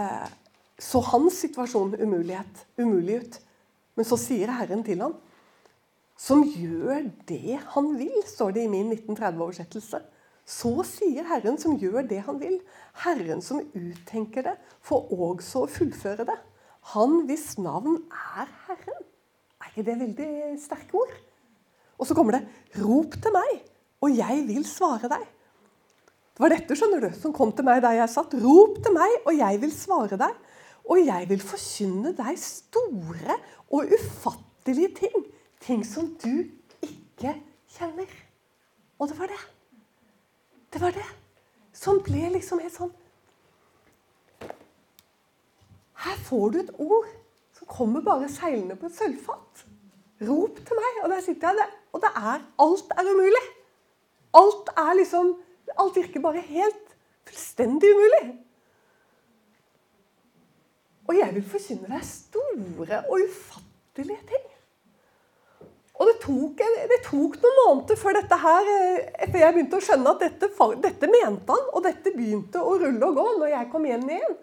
Eh, 0.00 0.32
så 0.80 1.00
hans 1.12 1.36
situasjon 1.44 1.94
umulighet, 2.00 2.64
umulig 2.80 3.20
ut. 3.20 3.38
Men 3.94 4.08
så 4.08 4.18
sier 4.18 4.52
Herren 4.56 4.82
til 4.84 5.04
ham, 5.04 5.14
som 6.18 6.42
gjør 6.46 7.08
det 7.28 7.60
han 7.74 7.92
vil, 7.98 8.16
står 8.26 8.56
det 8.56 8.64
i 8.64 8.70
min 8.70 8.92
1930-oversettelse. 8.94 10.00
Så 10.44 10.72
sier 10.88 11.26
Herren 11.28 11.56
som 11.60 11.76
gjør 11.80 12.04
det 12.08 12.22
han 12.26 12.40
vil. 12.40 12.58
Herren 13.04 13.40
som 13.44 13.62
uttenker 13.74 14.48
det, 14.48 14.56
får 14.84 15.12
også 15.12 15.66
fullføre 15.78 16.26
det. 16.28 16.40
Han 16.92 17.22
hvis 17.28 17.54
navn 17.58 18.02
er 18.12 18.50
Herren. 18.66 19.06
Er 19.62 19.70
ikke 19.70 19.86
det 19.86 20.00
veldig 20.00 20.58
sterke 20.60 20.98
ord? 21.00 21.14
Og 21.98 22.06
så 22.06 22.14
kommer 22.14 22.36
det 22.36 22.46
'Rop 22.76 23.14
til 23.22 23.32
meg, 23.32 23.62
og 24.02 24.16
jeg 24.16 24.44
vil 24.48 24.64
svare 24.64 25.08
deg'. 25.08 25.26
Det 26.34 26.42
var 26.42 26.48
dette 26.50 26.76
skjønner 26.76 27.00
du, 27.00 27.10
som 27.14 27.32
kom 27.32 27.52
til 27.52 27.64
meg 27.64 27.82
der 27.82 27.96
jeg 28.00 28.08
satt. 28.10 28.34
'Rop 28.34 28.82
til 28.82 28.92
meg, 28.92 29.10
og 29.24 29.36
jeg 29.38 29.60
vil 29.60 29.72
svare 29.72 30.18
deg'. 30.18 30.36
Og 30.84 31.06
jeg 31.06 31.28
vil 31.28 31.40
forkynne 31.40 32.12
deg 32.12 32.38
store 32.38 33.38
og 33.70 33.88
ufattelige 33.88 34.94
ting. 34.94 35.26
Ting 35.60 35.86
som 35.86 36.10
du 36.20 36.44
ikke 36.82 37.40
kjenner. 37.72 38.10
Og 38.98 39.08
det 39.08 39.18
var 39.18 39.26
det. 39.26 39.40
Det 40.72 40.80
var 40.82 40.90
det 40.90 41.06
som 41.72 41.98
ble 42.04 42.28
liksom 42.34 42.60
helt 42.62 42.74
sånn 42.74 42.92
her 46.04 46.20
får 46.28 46.50
du 46.52 46.58
et 46.60 46.72
ord 46.78 47.10
som 47.54 47.70
kommer 47.70 48.04
bare 48.04 48.28
seilende 48.32 48.76
på 48.76 48.90
et 48.90 48.96
sølvfat. 48.98 49.64
Rop 50.24 50.60
til 50.66 50.78
meg. 50.78 51.02
Og 51.04 51.12
der 51.12 51.20
sitter 51.24 51.50
jeg 51.50 51.60
der. 51.60 51.76
Og 51.94 52.02
det 52.02 52.10
er 52.16 52.40
Alt 52.66 52.96
er 52.96 53.10
umulig. 53.10 53.44
Alt 54.34 54.72
er 54.76 54.96
liksom 55.00 55.36
Alt 55.80 55.96
virker 55.96 56.20
bare 56.20 56.42
helt 56.44 56.96
fullstendig 57.26 57.92
umulig. 57.94 58.24
Og 61.08 61.16
jeg 61.18 61.34
vil 61.34 61.46
forkynne 61.48 61.88
deg 61.90 62.04
store 62.08 63.00
og 63.08 63.24
ufattelige 63.24 64.26
ting. 64.28 64.44
Og 65.94 66.08
det 66.10 66.14
tok, 66.24 66.62
det 66.90 67.00
tok, 67.06 67.36
noen 67.38 67.58
måneder 67.60 67.98
før 67.98 68.16
dette 68.18 68.38
her, 68.42 68.70
etter 69.22 69.38
jeg 69.38 69.54
begynte 69.54 69.78
å 69.78 69.84
skjønne 69.84 70.14
at 70.14 70.24
dette, 70.24 70.48
dette 70.82 71.10
mente 71.10 71.54
han, 71.54 71.68
og 71.70 71.84
dette 71.84 72.12
begynte 72.16 72.62
å 72.62 72.72
rulle 72.80 73.10
og 73.10 73.20
gå 73.20 73.26
når 73.38 73.52
jeg 73.52 73.68
kom 73.70 73.86
hjem 73.86 74.08
igjen. 74.16 74.34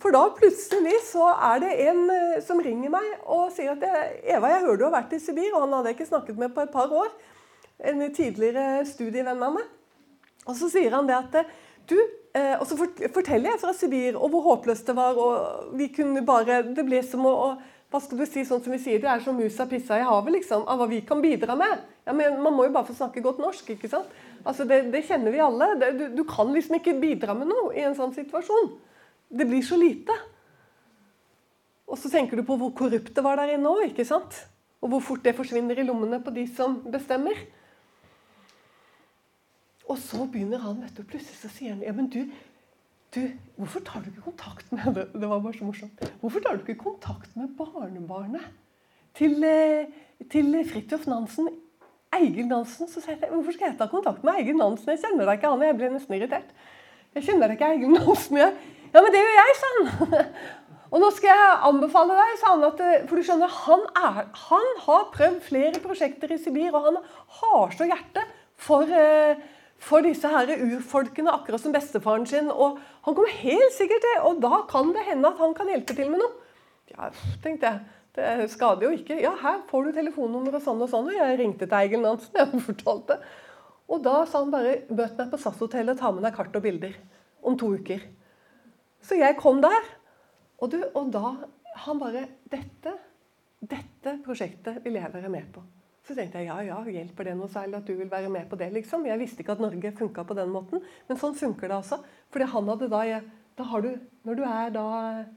For 0.00 0.14
da 0.14 0.22
plutselig 0.32 0.94
så 1.10 1.26
er 1.34 1.60
det 1.60 1.72
en 1.88 2.06
eh, 2.14 2.38
som 2.44 2.60
ringer 2.62 2.92
meg 2.92 3.08
og 3.26 3.50
sier 3.52 3.74
at 3.74 3.82
'Eva, 3.84 4.48
jeg 4.48 4.64
hører 4.64 4.78
du 4.78 4.86
har 4.86 4.94
vært 4.94 5.12
i 5.12 5.20
Sibir.' 5.20 5.52
Og 5.52 5.66
han 5.66 5.74
hadde 5.76 5.92
jeg 5.92 5.98
ikke 5.98 6.12
snakket 6.12 6.38
med 6.40 6.54
på 6.54 6.64
et 6.64 6.72
par 6.72 6.88
år. 6.88 7.10
En 7.84 8.00
tidligere 8.12 8.84
studievenn 8.88 9.42
av 9.42 9.52
meg. 9.58 9.66
Og 10.48 10.56
så 10.56 10.70
sier 10.72 10.96
han 10.96 11.08
det 11.08 11.18
at 11.18 11.44
Du, 11.90 11.96
eh, 12.34 12.54
og 12.60 12.66
så 12.68 12.76
forteller 13.10 13.50
jeg 13.50 13.60
fra 13.60 13.72
Sibir 13.74 14.16
og 14.16 14.30
hvor 14.30 14.42
håpløst 14.44 14.86
det 14.86 14.96
var. 14.96 15.18
og 15.18 15.76
vi 15.76 15.88
kunne 15.88 16.24
bare, 16.24 16.62
Det 16.62 16.84
ble 16.86 17.02
som 17.02 17.26
å, 17.26 17.58
hva 17.90 18.00
skal 18.00 18.18
du 18.18 18.26
si, 18.26 18.44
sånn 18.44 18.62
som 18.62 18.72
vi 18.72 18.78
sier, 18.78 19.00
Det 19.00 19.08
er 19.10 19.20
som 19.20 19.36
musa 19.36 19.66
pissa 19.66 19.98
i 19.98 20.06
havet, 20.06 20.32
liksom, 20.32 20.66
av 20.68 20.78
hva 20.78 20.88
vi 20.88 21.00
kan 21.00 21.20
bidra 21.20 21.56
med. 21.56 21.80
Ja, 22.06 22.12
men 22.12 22.42
Man 22.42 22.54
må 22.54 22.64
jo 22.64 22.72
bare 22.72 22.86
få 22.86 22.94
snakke 22.94 23.20
godt 23.20 23.38
norsk. 23.38 23.70
ikke 23.70 23.88
sant? 23.88 24.06
Altså, 24.46 24.64
Det, 24.64 24.92
det 24.92 25.04
kjenner 25.04 25.32
vi 25.32 25.38
alle. 25.38 25.74
Det, 25.78 25.98
du, 25.98 26.08
du, 26.16 26.24
kan 26.24 26.52
liksom 26.52 26.76
ikke 26.76 27.00
bidra 27.00 27.34
med 27.34 27.48
noe 27.48 27.74
i 27.74 27.80
en 27.82 27.94
sånn 27.94 28.14
situasjon. 28.14 28.78
Det 29.30 29.46
blir 29.46 29.62
så 29.62 29.78
lite. 29.78 30.14
Og 31.90 31.98
så 31.98 32.10
tenker 32.10 32.38
du 32.38 32.46
på 32.46 32.56
hvor 32.58 32.72
korrupt 32.76 33.14
det 33.14 33.24
var 33.24 33.38
der 33.40 33.56
inne 33.56 33.70
òg. 33.70 33.98
Og 34.80 34.92
hvor 34.92 35.02
fort 35.04 35.24
det 35.24 35.36
forsvinner 35.36 35.78
i 35.78 35.86
lommene 35.86 36.20
på 36.22 36.32
de 36.34 36.46
som 36.50 36.78
bestemmer. 36.90 37.38
Og 39.90 39.98
så 39.98 40.24
begynner 40.30 40.62
han, 40.62 40.78
vet 40.84 40.96
du, 40.96 41.02
plutselig 41.02 41.40
så 41.40 41.50
sier 41.50 41.74
han 41.74 41.82
ja, 41.82 41.92
men 41.92 42.06
du, 42.12 42.20
du, 43.14 43.24
hvorfor 43.58 43.82
tar 43.86 44.04
du 44.04 44.12
ikke 44.12 44.28
kontakt 44.28 44.70
med 44.72 44.92
det, 44.96 45.08
det 45.14 45.30
var 45.30 45.42
bare 45.42 45.58
så 45.58 45.66
morsomt. 45.66 46.04
Hvorfor 46.22 46.44
tar 46.44 46.58
du 46.58 46.62
ikke 46.62 46.84
kontakt 46.84 47.34
med 47.36 47.50
barnebarnet 47.58 48.46
til, 49.18 49.34
eh, 49.44 49.90
til 50.30 50.54
Fridtjof 50.70 51.08
Nansen? 51.10 51.50
Eigil 52.14 52.46
Nansen. 52.50 52.88
Så 52.90 53.02
sier 53.02 53.18
jeg, 53.18 53.30
hvorfor 53.30 53.54
skal 53.54 53.70
jeg 53.70 53.78
ta 53.78 53.90
kontakt 53.90 54.22
med 54.26 54.38
Eigil 54.38 54.58
Nansen? 54.58 54.94
Jeg 54.94 55.02
kjenner 55.02 55.26
deg 55.26 55.38
ikke 55.38 55.50
han. 55.52 55.66
Jeg 55.66 55.78
ble 55.78 55.90
nesten 55.94 56.16
irritert. 56.16 56.54
Jeg 57.14 57.26
kjenner 57.26 57.50
deg 57.50 57.58
ikke 57.58 57.72
Eigil 57.74 57.98
Nansen. 57.98 58.38
Jeg. 58.40 58.78
Ja, 58.90 59.02
men 59.02 59.12
det 59.14 59.22
gjør 59.22 59.38
jeg, 59.38 59.54
sa 59.60 59.70
han. 59.76 60.32
Og 60.90 60.98
nå 60.98 61.12
skal 61.14 61.30
jeg 61.30 61.60
anbefale 61.68 62.16
deg, 62.18 62.34
sa 62.40 62.56
han, 62.56 62.66
at, 62.66 62.80
for 63.06 63.14
du 63.20 63.26
skjønner, 63.26 63.52
han, 63.66 63.86
er, 63.94 64.24
han 64.48 64.70
har 64.86 65.08
prøvd 65.14 65.38
flere 65.46 65.82
prosjekter 65.84 66.32
i 66.34 66.38
Sibir, 66.42 66.74
og 66.74 66.88
han 66.88 66.98
har 67.38 67.76
så 67.78 67.86
hjerte 67.86 68.24
for 68.58 68.90
uh, 68.90 69.38
for 69.80 70.04
disse 70.04 70.28
her 70.28 70.50
urfolkene, 70.60 71.32
akkurat 71.32 71.62
som 71.62 71.72
bestefaren 71.74 72.26
sin. 72.28 72.50
Og 72.52 72.78
han 73.06 73.16
kommer 73.16 73.32
helt 73.40 73.76
sikkert 73.76 74.04
til, 74.04 74.18
og 74.28 74.42
da 74.44 74.62
kan 74.70 74.92
det 74.96 75.06
hende 75.08 75.30
at 75.30 75.40
han 75.40 75.56
kan 75.56 75.70
hjelpe 75.72 75.96
til 75.96 76.12
med 76.12 76.22
noe. 76.22 76.32
Ja, 76.92 77.08
tenkte 77.44 77.70
jeg. 77.70 77.96
Det 78.18 78.50
skader 78.50 78.88
jo 78.88 78.96
ikke. 78.96 79.20
Ja, 79.22 79.32
her 79.38 79.60
får 79.70 79.86
du 79.86 79.96
telefonnummer 79.96 80.56
og 80.58 80.64
sånn 80.64 80.82
og 80.82 80.90
sånn. 80.90 81.08
Og 81.08 81.16
jeg 81.16 81.38
ringte 81.38 81.68
til 81.68 81.78
Eigil 81.78 82.02
Nansen. 82.02 82.34
jeg 82.40 82.64
fortalte. 82.66 83.20
Og 83.90 84.02
da 84.04 84.20
sa 84.28 84.42
han 84.42 84.52
bare 84.52 84.80
møt 84.90 85.16
meg 85.18 85.30
på 85.30 85.38
SAS-hotellet 85.40 85.98
ta 85.98 86.10
med 86.14 86.26
deg 86.26 86.34
kart 86.36 86.58
og 86.58 86.64
bilder 86.66 86.96
om 87.46 87.56
to 87.58 87.70
uker. 87.78 88.02
Så 89.04 89.18
jeg 89.18 89.36
kom 89.40 89.60
der. 89.64 89.88
Og, 90.60 90.70
du, 90.72 90.80
og 90.94 91.12
da 91.12 91.34
Han 91.86 92.00
bare 92.00 92.26
Dette, 92.52 92.92
dette 93.60 94.16
prosjektet 94.24 94.82
vil 94.84 94.98
jeg 94.98 95.12
være 95.12 95.30
med 95.32 95.46
på. 95.54 95.62
Så 96.06 96.16
tenkte 96.16 96.40
jeg 96.40 96.48
ja, 96.48 96.56
ja, 96.64 96.78
hjelper 96.90 97.28
det 97.28 97.36
noe 97.38 97.48
særlig 97.52 97.76
at 97.78 97.86
du 97.86 97.92
vil 97.94 98.08
være 98.10 98.30
med 98.32 98.48
på 98.50 98.56
det? 98.58 98.72
liksom? 98.74 99.04
Jeg 99.06 99.20
visste 99.20 99.44
ikke 99.44 99.54
at 99.54 99.62
Norge 99.62 99.92
funka 99.94 100.24
på 100.26 100.34
den 100.34 100.50
måten, 100.50 100.82
men 101.06 101.20
sånn 101.20 101.36
funker 101.38 101.70
det 101.70 101.76
altså. 101.76 102.00
Fordi 102.32 102.48
han 102.50 102.70
hadde 102.72 102.88
da, 102.90 103.20
da 103.60 103.66
har 103.70 103.84
du, 103.84 103.92
Når 104.26 104.36
du 104.36 104.42
er 104.48 104.72
da 104.74 104.86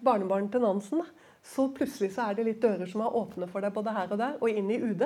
barnebarn 0.04 0.50
til 0.52 0.64
Nansen, 0.64 1.04
da, 1.04 1.30
så 1.44 1.68
plutselig 1.76 2.14
så 2.16 2.30
er 2.30 2.40
det 2.40 2.48
litt 2.48 2.64
dører 2.64 2.90
som 2.90 3.04
er 3.04 3.16
åpne 3.20 3.48
for 3.52 3.64
deg 3.64 3.76
både 3.76 3.94
her 3.94 4.12
og 4.16 4.20
der, 4.20 4.38
og 4.40 4.50
inn 4.50 4.72
i 4.72 4.80
UD. 4.80 5.06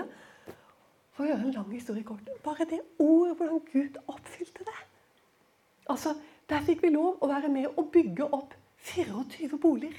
For 1.18 1.26
å 1.26 1.32
gjøre 1.32 1.48
en 1.50 1.56
lang 1.56 1.72
historie 1.74 2.06
kort 2.06 2.30
Bare 2.46 2.68
det 2.70 2.84
ordet, 3.02 3.36
hvordan 3.40 3.64
Gud 3.72 3.98
oppfylte 4.06 4.68
det. 4.68 4.78
Altså, 5.90 6.14
Der 6.48 6.64
fikk 6.64 6.84
vi 6.86 6.94
lov 6.94 7.20
å 7.20 7.30
være 7.30 7.50
med 7.52 7.68
og 7.76 7.90
bygge 7.92 8.28
opp 8.32 8.54
24 8.88 9.60
boliger. 9.60 9.98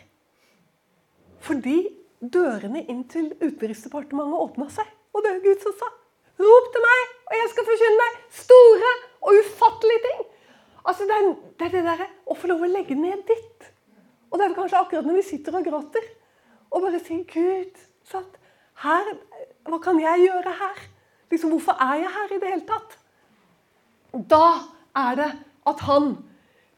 Fordi 1.44 1.76
dørene 2.20 2.82
inn 2.88 3.04
til 3.10 3.30
Utenriksdepartementet 3.36 4.44
åpna 4.44 4.68
seg. 4.72 4.88
Og 5.12 5.24
det 5.24 5.34
er 5.34 5.44
Gud 5.44 5.64
som 5.64 5.74
sa 5.78 5.90
Rop 6.38 6.66
til 6.70 6.84
meg, 6.84 7.14
og 7.26 7.32
jeg 7.34 7.48
skal 7.50 7.64
forkynne 7.66 7.96
deg 7.98 8.18
store 8.38 8.90
og 9.26 9.38
ufattelige 9.40 10.02
ting. 10.04 10.20
Altså, 10.84 11.06
Det 11.08 11.16
er 11.16 11.24
det, 11.26 11.66
er 11.66 11.72
det 11.72 11.80
derre 11.88 12.06
å 12.30 12.36
få 12.38 12.50
lov 12.52 12.62
å 12.62 12.70
legge 12.70 12.94
ned 12.94 13.24
ditt. 13.26 13.66
Og 14.30 14.38
det 14.38 14.46
er 14.46 14.54
kanskje 14.54 14.78
akkurat 14.78 15.08
når 15.08 15.18
vi 15.18 15.24
sitter 15.26 15.58
og 15.58 15.66
gråter 15.66 16.06
og 16.70 16.84
bare 16.84 17.00
sier 17.02 17.24
Gud, 17.26 17.82
sant? 18.06 18.38
Her, 18.84 19.10
hva 19.66 19.80
kan 19.82 19.98
jeg 19.98 20.28
gjøre 20.28 20.54
her? 20.60 20.78
Liksom, 21.32 21.50
Hvorfor 21.56 21.74
er 21.82 22.04
jeg 22.04 22.14
her 22.14 22.34
i 22.36 22.38
det 22.38 22.52
hele 22.52 22.66
tatt? 22.68 22.94
Da 24.30 24.44
er 24.94 25.18
det 25.18 25.30
at 25.66 25.82
han 25.88 26.12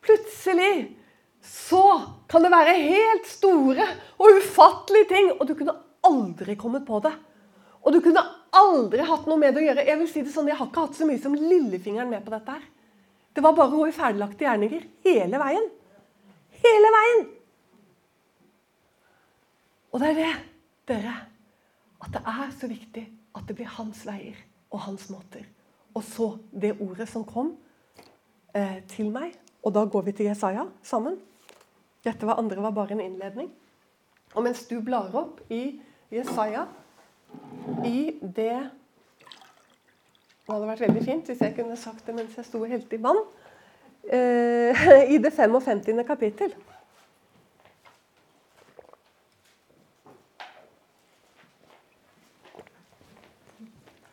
plutselig 0.04 0.96
så 1.44 1.84
kan 2.28 2.44
det 2.44 2.52
være 2.52 2.76
helt 2.84 3.28
store 3.28 3.86
og 4.18 4.40
ufattelige 4.40 5.08
ting, 5.08 5.32
og 5.38 5.48
du 5.48 5.54
kunne 5.56 5.76
aldri 6.06 6.56
kommet 6.58 6.84
på 6.86 7.00
det. 7.04 7.14
Og 7.80 7.94
du 7.94 8.00
kunne 8.04 8.22
aldri 8.56 9.04
hatt 9.06 9.28
noe 9.28 9.40
med 9.40 9.54
det 9.54 9.62
å 9.62 9.66
gjøre. 9.70 9.86
Jeg 9.88 10.00
vil 10.02 10.10
si 10.10 10.22
det 10.24 10.34
sånn, 10.34 10.50
jeg 10.50 10.58
har 10.58 10.68
ikke 10.68 10.84
hatt 10.84 10.98
så 10.98 11.08
mye 11.08 11.22
som 11.22 11.36
lillefingeren 11.36 12.10
med 12.10 12.24
på 12.24 12.34
dette. 12.34 12.58
her. 12.58 12.66
Det 13.32 13.44
var 13.44 13.54
bare 13.56 13.88
i 13.88 13.94
ferdiglagte 13.94 14.44
gjerninger 14.44 14.86
hele 15.06 15.40
veien. 15.40 15.68
Hele 16.60 16.90
veien! 16.96 17.22
Og 19.90 20.02
det 20.02 20.10
er 20.10 20.18
det, 20.18 20.34
dere, 20.90 21.14
at 22.04 22.12
det 22.14 22.20
er 22.26 22.50
så 22.60 22.68
viktig 22.70 23.06
at 23.34 23.46
det 23.48 23.56
blir 23.58 23.70
hans 23.78 24.04
veier 24.06 24.36
og 24.70 24.84
hans 24.86 25.08
måter. 25.10 25.46
Og 25.94 26.04
så 26.06 26.28
det 26.52 26.76
ordet 26.78 27.08
som 27.10 27.24
kom 27.26 27.56
eh, 28.54 28.82
til 28.90 29.10
meg. 29.14 29.34
Og 29.62 29.74
da 29.74 29.84
går 29.84 30.06
vi 30.08 30.14
til 30.16 30.30
Jesaja 30.30 30.64
sammen. 30.82 31.18
Dette 32.04 32.26
var 32.26 32.40
andre 32.40 32.62
var 32.64 32.74
bare 32.76 32.96
en 32.96 33.04
innledning. 33.04 33.50
Og 34.34 34.44
mens 34.46 34.62
du 34.68 34.78
blar 34.84 35.12
opp 35.16 35.42
i 35.52 35.80
Jesaja 36.10 36.66
i 37.86 38.18
det 38.20 38.54
Det 40.40 40.56
hadde 40.56 40.66
vært 40.66 40.82
veldig 40.82 41.02
fint 41.04 41.28
hvis 41.30 41.42
jeg 41.44 41.54
kunne 41.54 41.76
sagt 41.78 42.06
det 42.08 42.14
mens 42.16 42.32
jeg 42.34 42.46
sto 42.48 42.58
og 42.64 42.72
helte 42.72 42.96
i 42.96 43.02
vann. 43.02 43.20
Eh, 44.10 44.80
I 45.14 45.18
det 45.22 45.30
55. 45.36 45.92
kapittel. 46.08 46.54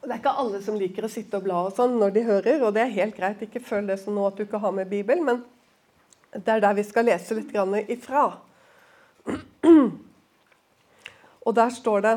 Det 0.07 0.13
er 0.13 0.21
ikke 0.21 0.37
alle 0.39 0.61
som 0.63 0.77
liker 0.79 1.03
å 1.03 1.11
sitte 1.11 1.35
og 1.35 1.43
bla 1.43 1.65
og 1.67 1.73
sånn 1.75 1.97
når 1.99 2.13
de 2.15 2.21
hører, 2.23 2.61
og 2.63 2.71
det 2.77 2.85
er 2.85 2.93
helt 2.93 3.17
greit. 3.17 3.41
Ikke 3.43 3.59
føl 3.59 3.89
det 3.89 3.97
som 3.99 4.15
nå 4.15 4.23
at 4.29 4.37
du 4.39 4.45
ikke 4.45 4.61
har 4.63 4.71
med 4.71 4.87
Bibel, 4.87 5.19
men 5.19 5.41
det 6.31 6.53
er 6.53 6.61
der 6.63 6.77
vi 6.77 6.85
skal 6.87 7.09
lese 7.09 7.35
litt 7.35 7.51
ifra. 7.91 8.21
Og 11.43 11.55
der 11.59 11.75
står 11.75 12.05
det 12.05 12.13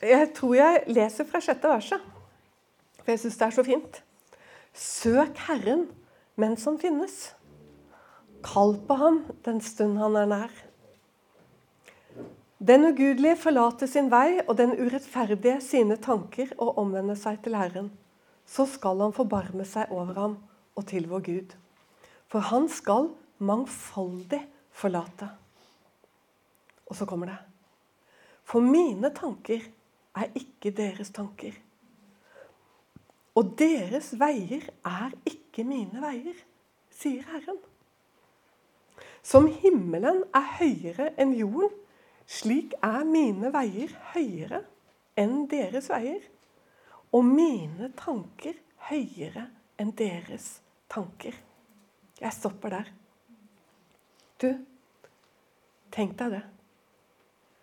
jeg 0.00 0.30
tror 0.36 0.54
jeg 0.54 0.96
leser 0.96 1.28
fra 1.28 1.40
sjette 1.44 1.68
verset, 1.68 2.00
for 3.02 3.12
jeg 3.12 3.20
syns 3.20 3.36
det 3.36 3.46
er 3.50 3.56
så 3.58 3.66
fint. 3.68 4.00
Søk 4.72 5.44
Herren 5.44 5.90
mens 6.40 6.64
han 6.64 6.80
finnes. 6.80 7.34
Kall 8.48 8.78
på 8.88 8.96
ham 8.96 9.26
den 9.44 9.60
stund 9.60 10.00
han 10.00 10.16
er 10.16 10.32
nær. 10.32 10.67
Den 12.58 12.82
ugudelige 12.88 13.36
forlater 13.38 13.86
sin 13.86 14.08
vei, 14.10 14.40
og 14.48 14.56
den 14.58 14.72
urettferdige 14.74 15.60
sine 15.62 15.94
tanker 16.02 16.50
og 16.58 16.80
omvender 16.82 17.14
seg 17.14 17.38
til 17.44 17.54
Herren. 17.54 17.92
Så 18.42 18.66
skal 18.66 18.98
han 18.98 19.14
forbarme 19.14 19.62
seg 19.68 19.92
over 19.94 20.18
ham 20.18 20.34
og 20.74 20.86
til 20.90 21.06
vår 21.06 21.22
Gud. 21.28 21.54
For 22.26 22.42
han 22.50 22.66
skal 22.68 23.12
mangfoldig 23.38 24.42
forlate. 24.74 25.30
Og 26.90 26.98
så 26.98 27.06
kommer 27.06 27.30
det. 27.30 27.38
For 28.42 28.64
mine 28.64 29.14
tanker 29.14 29.62
er 30.18 30.34
ikke 30.34 30.74
deres 30.74 31.14
tanker. 31.14 31.54
Og 33.38 33.54
deres 33.54 34.16
veier 34.18 34.66
er 34.82 35.12
ikke 35.30 35.62
mine 35.62 36.02
veier, 36.02 36.38
sier 36.90 37.22
Herren. 37.30 37.60
Som 39.22 39.46
himmelen 39.46 40.24
er 40.34 40.56
høyere 40.58 41.12
enn 41.20 41.38
jorden, 41.38 41.84
slik 42.28 42.76
er 42.84 43.06
mine 43.08 43.50
veier 43.54 43.94
høyere 44.12 44.62
enn 45.18 45.46
deres 45.50 45.88
veier. 45.90 46.20
Og 47.16 47.24
mine 47.24 47.88
tanker 47.96 48.58
høyere 48.90 49.46
enn 49.80 49.94
deres 49.96 50.58
tanker. 50.92 51.32
Jeg 52.20 52.34
stopper 52.36 52.74
der. 52.74 52.90
Du, 54.38 54.50
tenk 55.94 56.18
deg 56.20 56.36
det. 56.36 56.44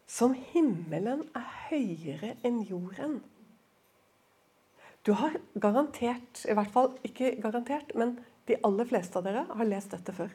Som 0.09 0.33
himmelen 0.53 1.25
er 1.35 1.47
høyere 1.69 2.35
enn 2.45 2.61
jorden. 2.65 3.19
Du 5.05 5.13
har 5.13 5.37
garantert, 5.61 6.41
i 6.49 6.55
hvert 6.57 6.71
fall 6.73 6.95
ikke 7.05 7.35
garantert, 7.41 7.93
men 7.93 8.15
de 8.49 8.57
aller 8.65 8.87
fleste 8.89 9.19
av 9.19 9.27
dere 9.27 9.45
har 9.51 9.69
lest 9.69 9.93
dette 9.93 10.13
før. 10.15 10.31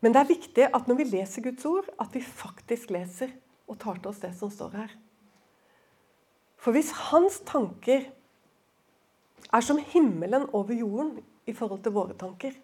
Men 0.00 0.14
det 0.14 0.20
er 0.20 0.30
viktig 0.30 0.66
at 0.72 0.88
når 0.88 0.96
vi 1.00 1.08
leser 1.10 1.44
Guds 1.44 1.64
ord, 1.68 1.88
at 2.00 2.14
vi 2.14 2.22
faktisk 2.24 2.90
leser 2.90 3.32
og 3.68 3.78
tar 3.80 4.00
til 4.00 4.10
oss 4.10 4.22
det 4.22 4.32
som 4.36 4.50
står 4.52 4.76
her. 4.76 4.94
For 6.60 6.76
hvis 6.76 6.92
hans 7.10 7.40
tanker 7.48 8.08
er 9.52 9.64
som 9.64 9.80
himmelen 9.92 10.48
over 10.52 10.72
jorden 10.76 11.18
i 11.48 11.52
forhold 11.56 11.82
til 11.84 11.92
våre 11.96 12.16
tanker, 12.16 12.56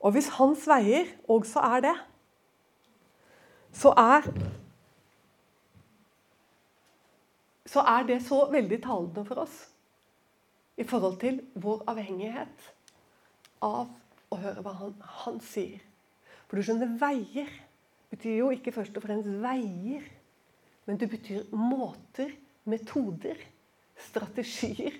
og 0.00 0.12
hvis 0.12 0.28
hans 0.36 0.66
veier 0.68 1.08
også 1.28 1.60
er 1.64 1.88
det, 1.88 1.96
så 3.72 3.92
er 3.96 4.28
så 7.66 7.82
er 7.82 8.06
det 8.08 8.20
så 8.24 8.44
veldig 8.50 8.78
talende 8.82 9.24
for 9.24 9.42
oss. 9.42 9.72
i 10.76 10.84
forhold 10.84 11.14
til 11.20 11.38
vår 11.54 11.86
avhengighet 11.88 12.64
av 13.64 13.86
å 14.28 14.36
høre 14.36 14.60
hva 14.60 14.74
han, 14.76 14.90
han 15.24 15.38
sier. 15.40 15.80
For 16.46 16.58
du 16.58 16.66
skjønner, 16.66 16.94
veier 17.00 17.50
betyr 18.12 18.38
jo 18.38 18.52
ikke 18.54 18.74
først 18.74 18.96
og 18.98 19.04
fremst 19.04 19.28
veier, 19.42 20.04
men 20.86 20.98
det 21.00 21.08
betyr 21.10 21.50
måter, 21.58 22.30
metoder, 22.70 23.40
strategier. 24.08 24.96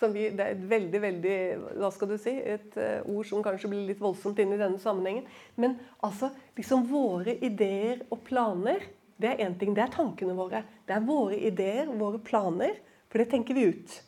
Vi, 0.00 0.30
det 0.32 0.40
er 0.40 0.54
et 0.54 0.62
veldig, 0.64 1.00
veldig 1.02 1.34
hva 1.76 1.90
skal 1.92 2.08
du 2.08 2.14
si, 2.20 2.32
et 2.32 2.76
uh, 2.80 3.04
ord 3.12 3.26
som 3.28 3.42
kanskje 3.44 3.68
blir 3.68 3.82
litt 3.90 4.00
voldsomt 4.00 4.38
inn 4.40 4.54
i 4.54 4.60
denne 4.60 4.80
sammenhengen. 4.80 5.26
Men 5.60 5.74
altså, 6.06 6.30
liksom 6.56 6.86
våre 6.88 7.34
ideer 7.44 8.06
og 8.08 8.22
planer, 8.24 8.86
det 9.20 9.34
er 9.34 9.42
én 9.44 9.58
ting. 9.60 9.74
Det 9.76 9.84
er 9.84 9.92
tankene 9.92 10.32
våre. 10.38 10.62
Det 10.88 10.96
er 10.96 11.04
våre 11.04 11.36
ideer, 11.36 11.92
våre 12.00 12.20
planer, 12.24 12.78
for 13.12 13.20
det 13.20 13.28
tenker 13.34 13.58
vi 13.58 13.66
ut. 13.74 13.98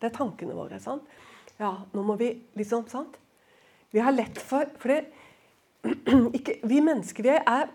Det 0.00 0.08
er 0.08 0.16
tankene 0.16 0.56
våre. 0.56 0.80
sant? 0.80 1.04
Ja, 1.60 1.74
nå 1.92 2.06
må 2.06 2.16
vi 2.16 2.32
liksom 2.56 2.88
sant? 2.88 3.20
Vi 3.92 4.00
har 4.00 4.16
lett 4.16 4.40
for 4.40 4.72
For 4.80 4.94
det, 4.94 5.02
ikke, 6.36 6.58
vi 6.68 6.80
mennesker 6.84 7.24
vi 7.24 7.36
er, 7.38 7.70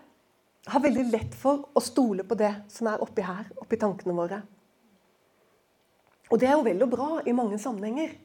har 0.66 0.82
veldig 0.82 1.06
lett 1.12 1.34
for 1.38 1.68
å 1.74 1.82
stole 1.82 2.26
på 2.26 2.38
det 2.38 2.52
som 2.72 2.90
er 2.90 3.02
oppi 3.02 3.24
her, 3.26 3.48
oppi 3.62 3.78
tankene 3.80 4.14
våre. 4.16 4.40
Og 6.30 6.40
det 6.42 6.48
er 6.48 6.56
jo 6.56 6.64
vel 6.66 6.82
og 6.82 6.90
bra 6.90 7.10
i 7.22 7.34
mange 7.36 7.58
sammenhenger. 7.62 8.16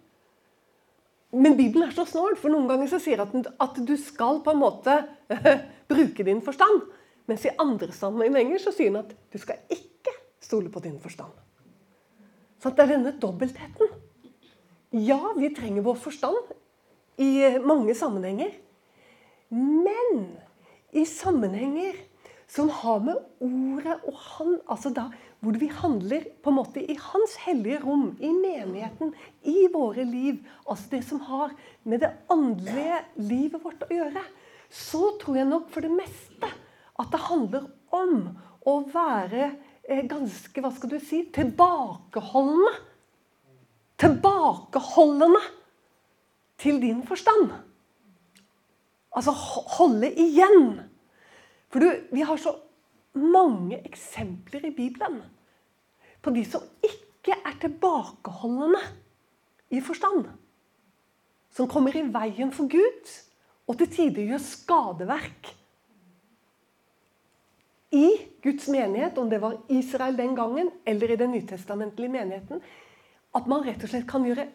Men 1.31 1.55
Bibelen 1.55 1.87
er 1.87 1.93
så 1.95 2.03
snål, 2.09 2.35
for 2.41 2.51
noen 2.51 2.67
ganger 2.67 2.89
så 2.91 2.99
sier 2.99 3.21
den 3.29 3.45
at 3.61 3.77
du 3.77 3.93
skal 3.99 4.41
på 4.43 4.51
en 4.51 4.61
måte 4.61 4.97
bruke 5.91 6.25
din 6.27 6.41
forstand. 6.43 6.81
Mens 7.29 7.45
i 7.45 7.53
andre 7.61 7.93
sammenhenger 7.95 8.59
så 8.59 8.73
sier 8.75 8.91
den 8.91 9.03
at 9.05 9.13
du 9.31 9.37
skal 9.39 9.61
ikke 9.71 10.15
stole 10.41 10.71
på 10.73 10.81
din 10.83 10.97
forstand. 10.99 11.31
Så 12.61 12.73
det 12.75 12.83
er 12.83 12.95
denne 12.97 13.13
dobbeltheten. 13.21 13.93
Ja, 14.91 15.31
vi 15.37 15.53
trenger 15.55 15.85
vår 15.85 16.01
forstand 16.01 16.51
i 17.21 17.31
mange 17.63 17.95
sammenhenger. 17.95 18.51
Men 19.51 20.37
i 20.91 21.03
sammenhenger 21.05 21.97
som 22.51 22.69
har 22.71 22.99
med 23.03 23.19
ordet 23.43 23.97
og 24.07 24.15
han 24.15 24.57
altså 24.69 24.91
da, 24.95 25.09
Hvor 25.41 25.55
vi 25.57 25.71
handler 25.73 26.25
på 26.43 26.51
en 26.51 26.57
måte 26.59 26.83
i 26.83 26.95
hans 27.01 27.31
hellige 27.41 27.79
rom, 27.81 28.11
i 28.21 28.29
menigheten, 28.29 29.15
i 29.41 29.65
våre 29.73 30.03
liv. 30.05 30.37
Altså 30.69 30.91
det 30.91 30.99
som 31.07 31.23
har 31.25 31.55
med 31.83 32.03
det 32.03 32.11
åndelige 32.29 32.99
livet 33.15 33.63
vårt 33.63 33.81
å 33.87 33.89
gjøre. 33.89 34.21
Så 34.69 35.15
tror 35.23 35.39
jeg 35.39 35.49
nok 35.49 35.71
for 35.73 35.81
det 35.81 35.95
meste 35.95 36.51
at 37.01 37.09
det 37.09 37.23
handler 37.25 37.65
om 37.89 38.29
å 38.69 38.75
være 38.93 39.47
eh, 39.47 40.05
ganske 40.05 40.61
hva 40.61 40.69
skal 40.75 40.93
du 40.93 40.99
si, 41.01 41.23
tilbakeholdende. 41.33 42.75
Tilbakeholdende 43.97 45.41
til 46.61 46.77
din 46.85 47.01
forstand. 47.07 47.49
Altså 49.15 49.33
holde 49.77 50.09
igjen. 50.19 50.79
For 51.71 51.83
du, 51.83 51.89
vi 52.11 52.23
har 52.27 52.39
så 52.39 52.55
mange 53.13 53.81
eksempler 53.87 54.65
i 54.69 54.75
Bibelen 54.75 55.19
på 56.21 56.31
de 56.35 56.43
som 56.45 56.63
ikke 56.85 57.35
er 57.35 57.55
tilbakeholdende 57.61 58.81
i 59.73 59.81
forstand. 59.83 60.27
Som 61.51 61.67
kommer 61.71 61.95
i 61.97 62.05
veien 62.13 62.53
for 62.55 62.69
Gud, 62.71 63.09
og 63.67 63.79
til 63.79 63.89
tider 63.91 64.29
gjør 64.29 64.43
skadeverk. 64.45 65.51
I 67.91 68.05
Guds 68.43 68.69
menighet, 68.71 69.17
om 69.19 69.29
det 69.29 69.41
var 69.41 69.57
Israel 69.69 70.15
den 70.15 70.35
gangen 70.35 70.71
eller 70.87 71.11
i 71.11 71.19
den 71.19 71.33
nytestamentlige 71.35 72.11
menigheten, 72.11 72.61
at 73.35 73.47
man 73.47 73.65
rett 73.65 73.83
og 73.83 73.91
slett 73.91 74.07
kan 74.07 74.23
gjøre 74.27 74.47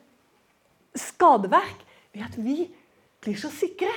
skadeverk 0.96 1.84
ved 2.14 2.24
at 2.24 2.38
vi 2.40 2.62
blir 3.20 3.36
så 3.40 3.50
sikre 3.52 3.92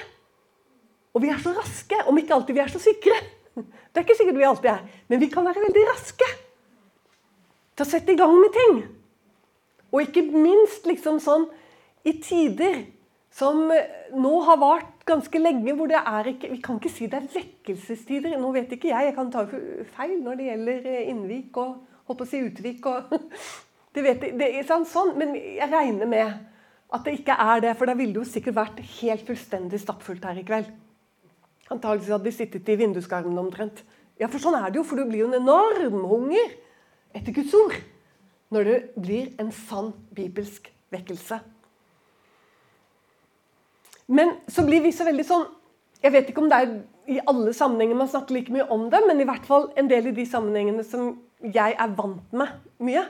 og 1.13 1.23
vi 1.23 1.31
er 1.33 1.41
så 1.41 1.53
raske, 1.55 1.97
om 2.07 2.17
ikke 2.19 2.35
alltid 2.35 2.57
vi 2.57 2.63
er 2.63 2.71
så 2.71 2.81
sikre. 2.81 3.17
Det 3.55 3.97
er 3.97 4.05
ikke 4.05 4.19
sikkert 4.19 4.37
vi 4.37 4.47
alltid 4.47 4.69
er, 4.71 4.85
men 5.09 5.21
vi 5.21 5.31
kan 5.31 5.47
være 5.47 5.63
veldig 5.65 5.87
raske 5.89 6.29
til 7.73 7.85
å 7.85 7.89
sette 7.89 8.13
i 8.13 8.19
gang 8.19 8.35
med 8.37 8.53
ting. 8.55 8.79
Og 9.89 10.03
ikke 10.03 10.23
minst 10.29 10.85
liksom 10.87 11.17
sånn 11.23 11.47
i 12.07 12.13
tider 12.21 12.83
som 13.33 13.69
eh, 13.73 14.09
nå 14.17 14.31
har 14.45 14.59
vart 14.61 15.05
ganske 15.09 15.41
lenge, 15.41 15.73
hvor 15.77 15.89
det 15.89 15.99
er 15.99 16.29
ikke 16.31 16.51
Vi 16.51 16.59
kan 16.65 16.77
ikke 16.79 16.91
si 16.93 17.07
det 17.09 17.19
er 17.19 17.31
vekkelsestider. 17.33 18.37
Nå 18.41 18.51
vet 18.53 18.75
ikke 18.75 18.91
jeg, 18.91 19.09
jeg 19.09 19.15
kan 19.17 19.31
ta 19.33 19.45
feil 19.95 20.19
når 20.23 20.39
det 20.39 20.49
gjelder 20.49 20.91
eh, 20.93 21.09
Innvik 21.11 21.57
og 21.61 21.75
holdt 22.09 22.21
på 22.21 22.27
å 22.27 22.29
si 22.29 22.43
Utvik 22.45 22.89
og 22.89 23.15
det 23.95 24.05
vet 24.05 24.29
det 24.39 24.49
er 24.49 24.67
sånn, 24.67 24.85
sånn, 24.89 25.15
Men 25.17 25.33
jeg 25.37 25.69
regner 25.71 26.09
med 26.09 26.45
at 26.89 27.05
det 27.05 27.19
ikke 27.19 27.35
er 27.37 27.61
det, 27.61 27.75
for 27.77 27.85
da 27.85 27.93
ville 27.97 28.15
det 28.15 28.23
jo 28.23 28.29
sikkert 28.29 28.57
vært 28.57 28.79
helt 28.97 29.27
fullstendig 29.27 29.77
stappfullt 29.81 30.23
her 30.25 30.39
i 30.41 30.45
kveld. 30.45 30.71
Antakeligvis 31.69 32.11
hadde 32.13 32.25
de 32.25 32.33
sittet 32.33 32.69
i 32.69 32.77
vinduskarmen 32.79 33.37
omtrent. 33.37 33.83
Ja, 34.19 34.27
for 34.27 34.41
sånn 34.41 34.57
er 34.57 34.67
det 34.69 34.79
jo, 34.81 34.85
for 34.87 34.99
du 34.99 35.05
blir 35.07 35.23
jo 35.23 35.29
en 35.29 35.39
enorm 35.39 36.03
hunger 36.09 36.51
etter 37.15 37.33
Guds 37.35 37.53
ord 37.57 37.77
når 38.53 38.65
det 38.65 38.77
blir 38.97 39.29
en 39.41 39.51
sann 39.53 39.91
bibelsk 40.17 40.71
vekkelse. 40.93 41.37
Men 44.09 44.33
så 44.49 44.65
blir 44.65 44.81
vi 44.81 44.93
så 44.95 45.05
veldig 45.05 45.25
sånn 45.27 45.45
Jeg 46.01 46.13
vet 46.15 46.29
ikke 46.31 46.41
om 46.41 46.47
det 46.49 46.57
er 46.57 46.69
i 47.11 47.17
alle 47.27 47.51
sammenhenger 47.53 47.97
man 47.99 48.07
snakker 48.07 48.31
like 48.35 48.53
mye 48.53 48.67
om 48.71 48.85
det, 48.89 49.01
men 49.03 49.19
i 49.19 49.25
hvert 49.27 49.43
fall 49.43 49.65
en 49.77 49.89
del 49.89 50.07
i 50.07 50.13
de 50.15 50.23
sammenhengene 50.29 50.85
som 50.87 51.09
jeg 51.41 51.75
er 51.75 51.95
vant 51.97 52.31
med 52.31 52.53
mye, 52.85 53.01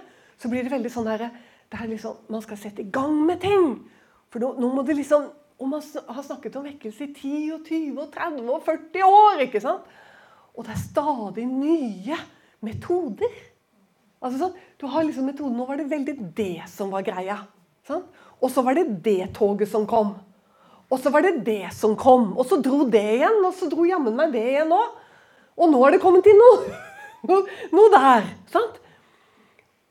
så 0.42 0.50
blir 0.50 0.66
det 0.66 0.72
veldig 0.74 0.92
sånn 0.94 1.10
her, 1.12 1.28
det 1.70 1.78
er 1.78 1.92
liksom, 1.92 2.16
Man 2.30 2.42
skal 2.42 2.58
sette 2.58 2.82
i 2.82 2.90
gang 2.90 3.14
med 3.28 3.42
ting. 3.44 3.68
For 4.34 4.42
nå, 4.42 4.56
nå 4.58 4.72
må 4.74 4.84
det 4.88 4.96
liksom 4.98 5.28
og 5.60 5.68
man 5.68 5.84
har 5.84 6.24
snakket 6.24 6.56
om 6.56 6.68
vekkelse 6.70 7.04
i 7.04 7.14
10 7.14 7.32
og 7.58 7.66
20 7.68 7.98
og 8.00 8.12
30 8.16 8.52
og 8.54 8.62
40 8.64 9.04
år. 9.04 9.42
ikke 9.44 9.62
sant? 9.64 9.88
Og 10.56 10.64
det 10.66 10.72
er 10.72 10.82
stadig 10.82 11.46
nye 11.48 12.20
metoder. 12.64 13.34
Altså 14.20 14.40
sånn, 14.40 14.56
du 14.80 14.88
har 14.92 15.04
liksom 15.04 15.28
metoden, 15.28 15.58
Nå 15.60 15.68
var 15.68 15.80
det 15.80 15.90
veldig 15.92 16.16
det 16.36 16.64
som 16.72 16.92
var 16.92 17.04
greia. 17.08 17.42
Sånn? 17.88 18.06
Og 18.40 18.52
så 18.52 18.64
var 18.64 18.80
det 18.80 18.88
det 19.04 19.34
toget 19.36 19.72
som 19.72 19.88
kom. 19.88 20.16
Og 20.90 21.00
så 21.04 21.12
var 21.14 21.28
det 21.28 21.44
det 21.46 21.74
som 21.76 21.96
kom. 22.00 22.32
Og 22.40 22.48
så 22.48 22.60
dro 22.64 22.86
det 22.88 23.04
igjen, 23.20 23.44
og 23.44 23.54
så 23.56 23.68
dro 23.72 23.86
jammen 23.88 24.16
meg 24.16 24.32
det 24.34 24.46
igjen 24.54 24.72
òg. 24.74 24.96
Og 25.60 25.72
nå 25.74 25.82
er 25.86 25.96
det 25.96 26.04
kommet 26.04 26.28
inn 26.30 26.40
noe, 26.40 27.42
noe 27.76 27.92
der. 27.94 28.32
sant? 28.52 28.80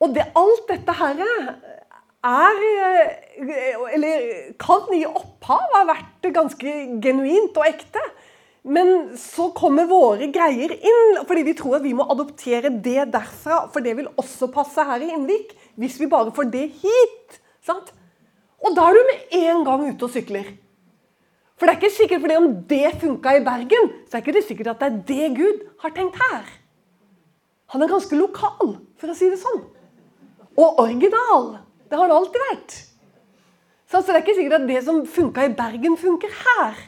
Og 0.00 0.14
det, 0.14 0.30
alt 0.38 0.64
dette 0.70 0.94
her 0.96 1.20
er 2.26 2.62
eh, 3.38 3.76
Eller 3.94 4.24
kan 4.58 4.88
i 4.94 5.04
opphav 5.06 5.74
ha 5.74 5.84
vært 5.88 6.30
ganske 6.34 6.74
genuint 7.02 7.56
og 7.56 7.68
ekte. 7.68 8.02
Men 8.68 9.16
så 9.16 9.48
kommer 9.56 9.88
våre 9.88 10.26
greier 10.34 10.74
inn, 10.76 11.20
fordi 11.28 11.44
vi 11.46 11.54
tror 11.56 11.78
at 11.78 11.84
vi 11.86 11.94
må 11.96 12.04
adoptere 12.10 12.72
det 12.84 13.06
derfra. 13.14 13.62
For 13.72 13.84
det 13.84 13.94
vil 13.96 14.10
også 14.18 14.50
passe 14.52 14.84
her 14.84 15.04
i 15.04 15.12
Innvik, 15.14 15.54
hvis 15.78 15.96
vi 16.00 16.10
bare 16.10 16.34
får 16.34 16.50
det 16.52 16.66
hit. 16.82 17.38
Sant? 17.64 17.94
Og 18.58 18.74
da 18.76 18.88
er 18.88 18.98
du 18.98 19.06
med 19.08 19.36
en 19.38 19.62
gang 19.64 19.86
ute 19.86 20.08
og 20.08 20.12
sykler. 20.12 20.50
For 21.58 21.66
det 21.66 21.74
er 21.74 21.80
ikke 21.80 21.94
sikkert 21.94 22.22
fordi 22.22 22.36
om 22.38 22.50
det 22.70 22.98
funka 23.00 23.34
i 23.34 23.44
Bergen, 23.46 23.88
så 24.06 24.18
er 24.18 24.22
ikke 24.22 24.36
det 24.36 24.44
sikkert 24.46 24.74
at 24.74 24.82
det 24.82 24.90
er 24.90 24.98
det 25.08 25.30
Gud 25.38 25.64
har 25.82 25.94
tenkt 25.94 26.18
her. 26.20 26.44
Han 27.74 27.82
er 27.84 27.90
ganske 27.90 28.16
lokal, 28.16 28.76
for 28.98 29.12
å 29.12 29.16
si 29.16 29.28
det 29.30 29.40
sånn. 29.40 29.64
Og 30.58 30.78
original. 30.82 31.58
Det 31.88 31.96
har 31.98 32.10
det 32.10 32.18
alltid 32.18 32.44
vært. 32.50 32.76
Så 33.88 34.02
det 34.04 34.14
er 34.14 34.22
ikke 34.22 34.36
sikkert 34.36 34.60
at 34.60 34.68
det 34.68 34.80
som 34.84 35.00
funka 35.08 35.46
i 35.48 35.54
Bergen, 35.56 35.96
funker 35.96 36.32
her. 36.44 36.80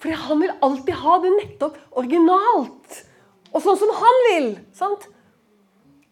Fordi 0.00 0.16
han 0.16 0.40
vil 0.40 0.52
alltid 0.64 0.96
ha 1.02 1.16
det 1.20 1.32
nettopp 1.36 1.76
originalt. 2.00 3.00
Og 3.52 3.60
sånn 3.64 3.78
som 3.80 3.92
han 3.98 4.20
vil. 4.30 4.52
sant? 4.72 5.04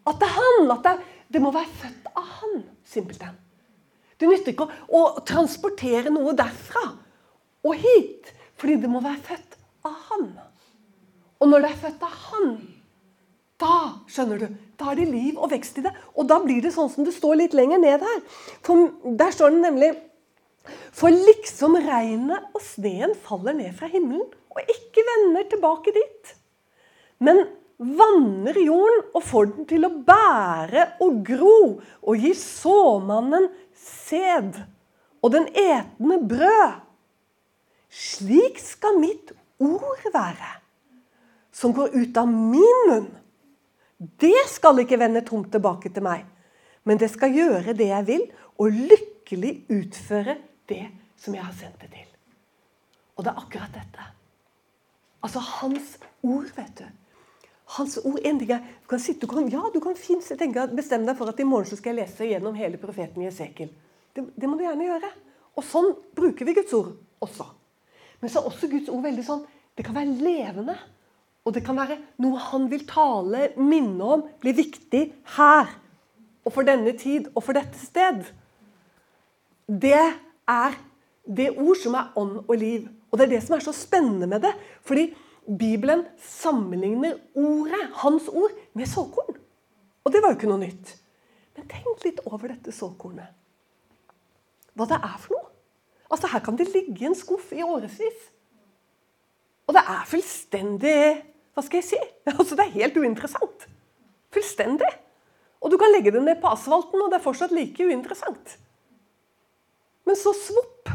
At 0.08 0.20
det 0.20 0.28
er 0.28 0.34
han. 0.36 0.72
At 0.74 0.84
det, 0.84 0.94
det 1.32 1.42
må 1.44 1.52
være 1.54 1.72
født 1.80 2.10
av 2.12 2.26
han, 2.40 2.58
simpelthen. 2.88 3.38
Det 4.18 4.28
nytter 4.28 4.52
ikke 4.52 4.66
å, 4.66 5.00
å 5.00 5.24
transportere 5.24 6.12
noe 6.12 6.34
derfra 6.36 6.84
og 7.64 7.80
hit. 7.80 8.34
Fordi 8.58 8.76
det 8.82 8.90
må 8.90 9.00
være 9.04 9.22
født 9.30 9.56
av 9.88 9.96
han. 10.10 10.28
Og 11.38 11.48
når 11.48 11.64
det 11.64 11.70
er 11.70 11.82
født 11.86 12.04
av 12.04 12.20
han, 12.28 12.50
da 13.58 13.78
skjønner 14.10 14.42
du, 14.42 14.50
da 14.78 14.92
er 14.92 15.00
det 15.00 15.08
liv 15.10 15.38
og 15.38 15.50
vekst 15.50 15.80
i 15.80 15.84
det. 15.86 15.92
Og 16.14 16.28
da 16.30 16.38
blir 16.42 16.62
det 16.62 16.70
sånn 16.74 16.90
som 16.92 17.06
det 17.06 17.14
står 17.16 17.40
litt 17.40 17.56
lenger 17.58 17.80
ned 17.82 18.04
her. 18.06 18.20
For 18.66 18.90
Der 19.18 19.34
står 19.34 19.54
det 19.54 19.62
nemlig 19.64 19.92
For 20.92 21.08
liksom 21.08 21.78
regnet 21.80 22.52
og 22.52 22.60
sneen 22.60 23.14
faller 23.24 23.56
ned 23.56 23.72
fra 23.78 23.88
himmelen 23.88 24.26
og 24.52 24.72
ikke 24.74 25.04
vender 25.06 25.46
tilbake 25.48 25.92
dit, 25.94 26.32
men 27.24 27.44
vanner 27.78 28.56
jorden 28.58 29.04
og 29.14 29.22
får 29.22 29.46
den 29.52 29.68
til 29.70 29.86
å 29.86 29.92
bære 30.04 30.84
og 31.04 31.20
gro 31.24 31.60
og 31.78 32.24
gi 32.24 32.32
såmannen 32.36 33.46
sæd 33.78 34.58
og 35.22 35.32
den 35.34 35.46
etende 35.54 36.18
brød. 36.30 36.80
Slik 37.88 38.58
skal 38.60 38.98
mitt 39.00 39.32
ord 39.62 40.04
være, 40.12 40.50
som 41.54 41.72
går 41.74 41.94
ut 41.96 42.20
av 42.20 42.28
min 42.28 42.84
munn. 42.90 43.08
Det 43.98 44.44
skal 44.46 44.78
ikke 44.84 44.98
vende 45.00 45.24
tomt 45.26 45.50
tilbake 45.52 45.90
til 45.90 46.04
meg, 46.06 46.26
men 46.86 47.00
det 47.00 47.10
skal 47.10 47.34
gjøre 47.34 47.74
det 47.76 47.88
jeg 47.90 48.06
vil, 48.06 48.28
og 48.58 48.74
lykkelig 48.74 49.52
utføre 49.74 50.36
det 50.70 50.84
som 51.18 51.34
jeg 51.34 51.44
har 51.44 51.56
sendt 51.58 51.82
det 51.82 51.90
til. 51.94 52.06
Og 53.18 53.26
det 53.26 53.32
er 53.32 53.42
akkurat 53.42 53.74
dette. 53.74 54.06
Altså 55.26 55.42
hans 55.42 55.96
ord, 56.22 56.50
vet 56.54 56.78
du. 56.78 56.84
Hans 57.76 57.98
ord, 57.98 58.20
en 58.24 58.38
ting 58.40 58.52
er, 58.54 58.62
du 58.82 58.86
kan 58.88 59.02
sitte, 59.02 59.26
du 59.26 59.32
kan, 59.32 59.48
ja, 59.50 59.64
du 59.74 59.80
kan 59.82 59.98
fint 59.98 60.24
bestemme 60.72 61.08
deg 61.08 61.18
for 61.18 61.28
at 61.28 61.40
i 61.42 61.46
morgen 61.46 61.68
skal 61.68 61.92
jeg 61.92 62.04
lese 62.04 62.28
gjennom 62.30 62.54
hele 62.56 62.78
profeten 62.80 63.26
Jesekel. 63.26 63.72
Det, 64.14 64.24
det 64.38 64.48
må 64.48 64.56
du 64.56 64.64
gjerne 64.64 64.86
gjøre. 64.86 65.10
Og 65.58 65.66
sånn 65.66 65.90
bruker 66.16 66.46
vi 66.46 66.54
Guds 66.56 66.72
ord 66.78 66.94
også. 67.24 67.48
Men 68.22 68.30
så 68.30 68.40
er 68.40 68.48
også 68.50 68.70
Guds 68.70 68.88
ord 68.90 69.02
veldig 69.04 69.24
sånn 69.26 69.44
Det 69.78 69.84
kan 69.86 69.94
være 69.94 70.14
levende. 70.22 70.74
Og 71.48 71.54
det 71.56 71.62
kan 71.64 71.78
være 71.78 71.96
noe 72.20 72.40
han 72.50 72.66
vil 72.68 72.82
tale, 72.88 73.54
minne 73.56 74.04
om, 74.04 74.24
blir 74.42 74.56
viktig 74.58 75.06
her. 75.38 75.70
Og 76.44 76.52
for 76.52 76.68
denne 76.68 76.92
tid 77.00 77.30
og 77.32 77.40
for 77.46 77.56
dette 77.56 77.80
sted. 77.80 78.26
Det 79.64 79.96
er 79.96 80.76
det 81.24 81.48
ord 81.56 81.80
som 81.80 81.96
er 81.96 82.12
ånd 82.20 82.42
og 82.42 82.54
liv. 82.60 82.84
Og 83.08 83.16
det 83.16 83.26
er 83.26 83.32
det 83.32 83.42
som 83.46 83.56
er 83.56 83.64
så 83.64 83.72
spennende 83.72 84.28
med 84.28 84.44
det. 84.44 84.52
Fordi 84.84 85.08
Bibelen 85.48 86.04
sammenligner 86.20 87.16
ordet, 87.32 87.84
hans 88.02 88.28
ord, 88.28 88.52
med 88.76 88.88
såkorn. 88.88 89.38
Og 90.04 90.12
det 90.12 90.20
var 90.20 90.32
jo 90.34 90.38
ikke 90.38 90.50
noe 90.52 90.60
nytt. 90.66 90.94
Men 91.56 91.68
tenk 91.72 92.04
litt 92.04 92.20
over 92.28 92.52
dette 92.52 92.72
såkornet. 92.76 93.32
Hva 94.76 94.86
det 94.88 95.00
er 95.00 95.16
for 95.16 95.38
noe. 95.38 95.48
Altså 96.12 96.28
Her 96.32 96.44
kan 96.44 96.56
det 96.60 96.68
ligge 96.74 97.08
en 97.08 97.16
skuff 97.16 97.50
i 97.56 97.64
årevis. 97.64 98.28
Og 99.68 99.76
det 99.76 99.82
er 99.84 100.06
fullstendig 100.08 101.00
Hva 101.58 101.64
skal 101.66 101.80
jeg 101.80 101.88
si? 101.88 101.98
Altså 102.38 102.54
Det 102.54 102.68
er 102.68 102.76
helt 102.76 102.96
uinteressant. 103.02 103.64
Fullstendig. 104.30 104.90
Og 105.58 105.72
du 105.72 105.78
kan 105.80 105.90
legge 105.90 106.12
det 106.14 106.20
ned 106.22 106.38
på 106.38 106.52
asfalten, 106.54 107.00
og 107.02 107.10
det 107.10 107.18
er 107.18 107.24
fortsatt 107.24 107.50
like 107.50 107.82
uinteressant. 107.82 108.52
Men 110.06 110.16
så 110.16 110.30
svopp, 110.38 110.86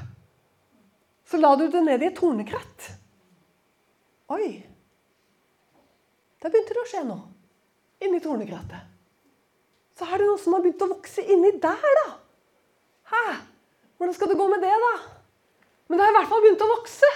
så 1.28 1.40
la 1.42 1.52
du 1.60 1.66
det 1.68 1.82
ned 1.84 2.06
i 2.06 2.08
et 2.08 2.16
tornekratt. 2.16 2.88
Oi! 4.32 4.48
Der 6.40 6.54
begynte 6.54 6.78
det 6.78 6.84
å 6.86 6.88
skje 6.88 7.04
noe 7.10 7.28
inni 8.04 8.24
tornekrattet. 8.24 8.88
Så 10.00 10.08
er 10.08 10.24
det 10.24 10.30
noe 10.30 10.40
som 10.40 10.56
har 10.56 10.64
begynt 10.64 10.88
å 10.88 10.92
vokse 10.94 11.28
inni 11.28 11.52
der, 11.60 11.92
da. 12.00 12.08
Hæ? 13.12 13.26
Hvordan 14.00 14.16
skal 14.16 14.32
det 14.32 14.40
gå 14.40 14.48
med 14.52 14.64
det, 14.64 14.72
da? 14.88 14.96
Men 15.92 16.00
det 16.00 16.08
har 16.08 16.16
i 16.16 16.18
hvert 16.22 16.32
fall 16.32 16.44
begynt 16.48 16.64
å 16.64 16.72
vokse. 16.72 17.12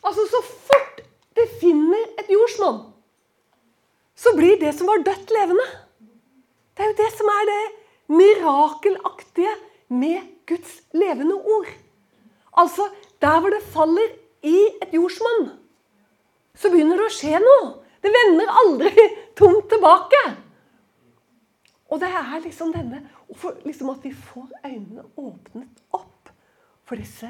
Altså, 0.00 0.24
Så 0.32 0.42
fort 0.48 1.04
det 1.38 1.48
finner 1.60 2.04
et 2.20 2.30
jordsmonn, 2.32 2.80
så 4.18 4.34
blir 4.36 4.58
det 4.60 4.72
som 4.74 4.88
var 4.90 5.04
dødt, 5.06 5.30
levende. 5.30 5.66
Det 6.74 6.84
er 6.84 6.90
jo 6.90 6.98
det 6.98 7.10
som 7.14 7.30
er 7.32 7.44
det 7.48 7.62
mirakelaktige 8.18 9.52
med 9.88 10.26
Guds 10.48 10.80
levende 10.94 11.36
ord. 11.36 11.70
Altså, 12.58 12.88
der 13.22 13.40
hvor 13.40 13.54
det 13.54 13.62
faller 13.70 14.16
i 14.42 14.56
et 14.82 14.94
jordsmonn, 14.94 15.52
så 16.58 16.70
begynner 16.72 16.98
det 16.98 17.06
å 17.06 17.14
skje 17.14 17.38
noe. 17.42 17.70
Det 18.02 18.10
vender 18.14 18.50
aldri 18.62 19.06
tomt 19.38 19.68
tilbake. 19.70 20.22
Og 21.88 22.02
det 22.02 22.10
er 22.10 22.42
liksom 22.44 22.74
denne 22.74 23.06
liksom 23.64 23.90
At 23.92 24.04
vi 24.04 24.10
får 24.12 24.48
øynene 24.64 25.04
åpnet 25.16 25.82
opp 25.94 26.30
for 26.88 26.96
disse 26.96 27.28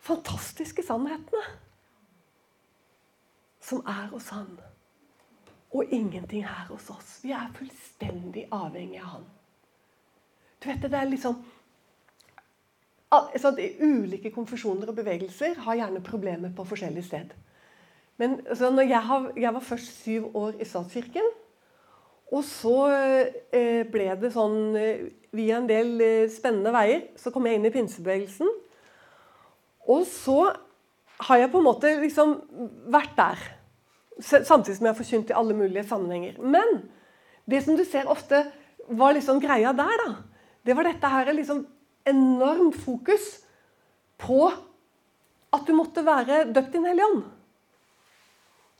fantastiske 0.00 0.82
sannhetene 0.82 1.42
som 3.70 3.84
er 3.86 4.08
hos 4.10 4.28
Han. 4.34 4.58
Og 5.70 5.92
ingenting 5.94 6.42
her 6.46 6.66
hos 6.72 6.90
oss. 6.90 7.20
Vi 7.22 7.30
er 7.30 7.52
fullstendig 7.54 8.48
avhengig 8.50 8.98
av 9.00 9.14
Han. 9.14 9.28
Du 10.60 10.68
vet 10.68 10.82
det, 10.82 10.90
det 10.92 10.98
er 10.98 11.08
liksom 11.08 11.38
altså, 13.10 13.54
Ulike 13.80 14.30
konfesjoner 14.34 14.90
og 14.90 14.98
bevegelser 14.98 15.62
har 15.64 15.78
gjerne 15.78 16.02
problemer 16.04 16.52
på 16.56 16.66
forskjellig 16.68 17.04
sted. 17.06 17.32
Men 18.20 18.40
altså, 18.46 18.70
jeg, 18.80 19.02
har, 19.06 19.30
jeg, 19.36 19.54
var 19.54 19.60
først 19.64 20.02
syv 20.02 20.36
år 20.36 20.58
i 20.60 20.64
statskirken. 20.68 21.30
Og 22.30 22.44
så 22.46 22.74
eh, 23.56 23.86
ble 23.90 24.10
det 24.20 24.30
sånn 24.30 24.76
eh, 24.78 25.08
Via 25.34 25.56
en 25.58 25.66
del 25.66 25.96
eh, 26.02 26.30
spennende 26.30 26.72
veier 26.74 27.04
så 27.18 27.30
kom 27.30 27.44
jeg 27.46 27.58
inn 27.58 27.66
i 27.68 27.72
pinsebevegelsen. 27.74 28.48
Og 29.90 30.02
så 30.06 30.40
har 31.26 31.38
jeg 31.38 31.50
på 31.52 31.60
en 31.60 31.66
måte 31.66 31.92
liksom 32.00 32.32
vært 32.90 33.14
der. 33.18 33.44
Samtidig 34.20 34.76
som 34.76 34.86
jeg 34.86 34.92
har 34.92 34.98
forkynt 34.98 35.30
i 35.30 35.36
alle 35.36 35.56
mulige 35.56 35.86
sammenhenger. 35.88 36.40
Men 36.40 36.82
det 37.50 37.62
som 37.64 37.76
du 37.76 37.84
ser 37.84 38.08
ofte 38.10 38.44
var 38.88 39.14
liksom 39.16 39.40
greia 39.40 39.72
der, 39.76 40.02
da, 40.04 40.14
det 40.66 40.76
var 40.76 40.88
dette 40.88 41.12
her 41.12 41.32
liksom 41.32 41.64
enormt 42.08 42.76
fokus 42.82 43.40
på 44.20 44.50
at 45.50 45.66
du 45.66 45.74
måtte 45.74 46.04
være 46.06 46.44
døpt 46.52 46.74
i 46.74 46.78
Den 46.78 46.86
hellige 46.90 47.06
ånd. 47.06 47.24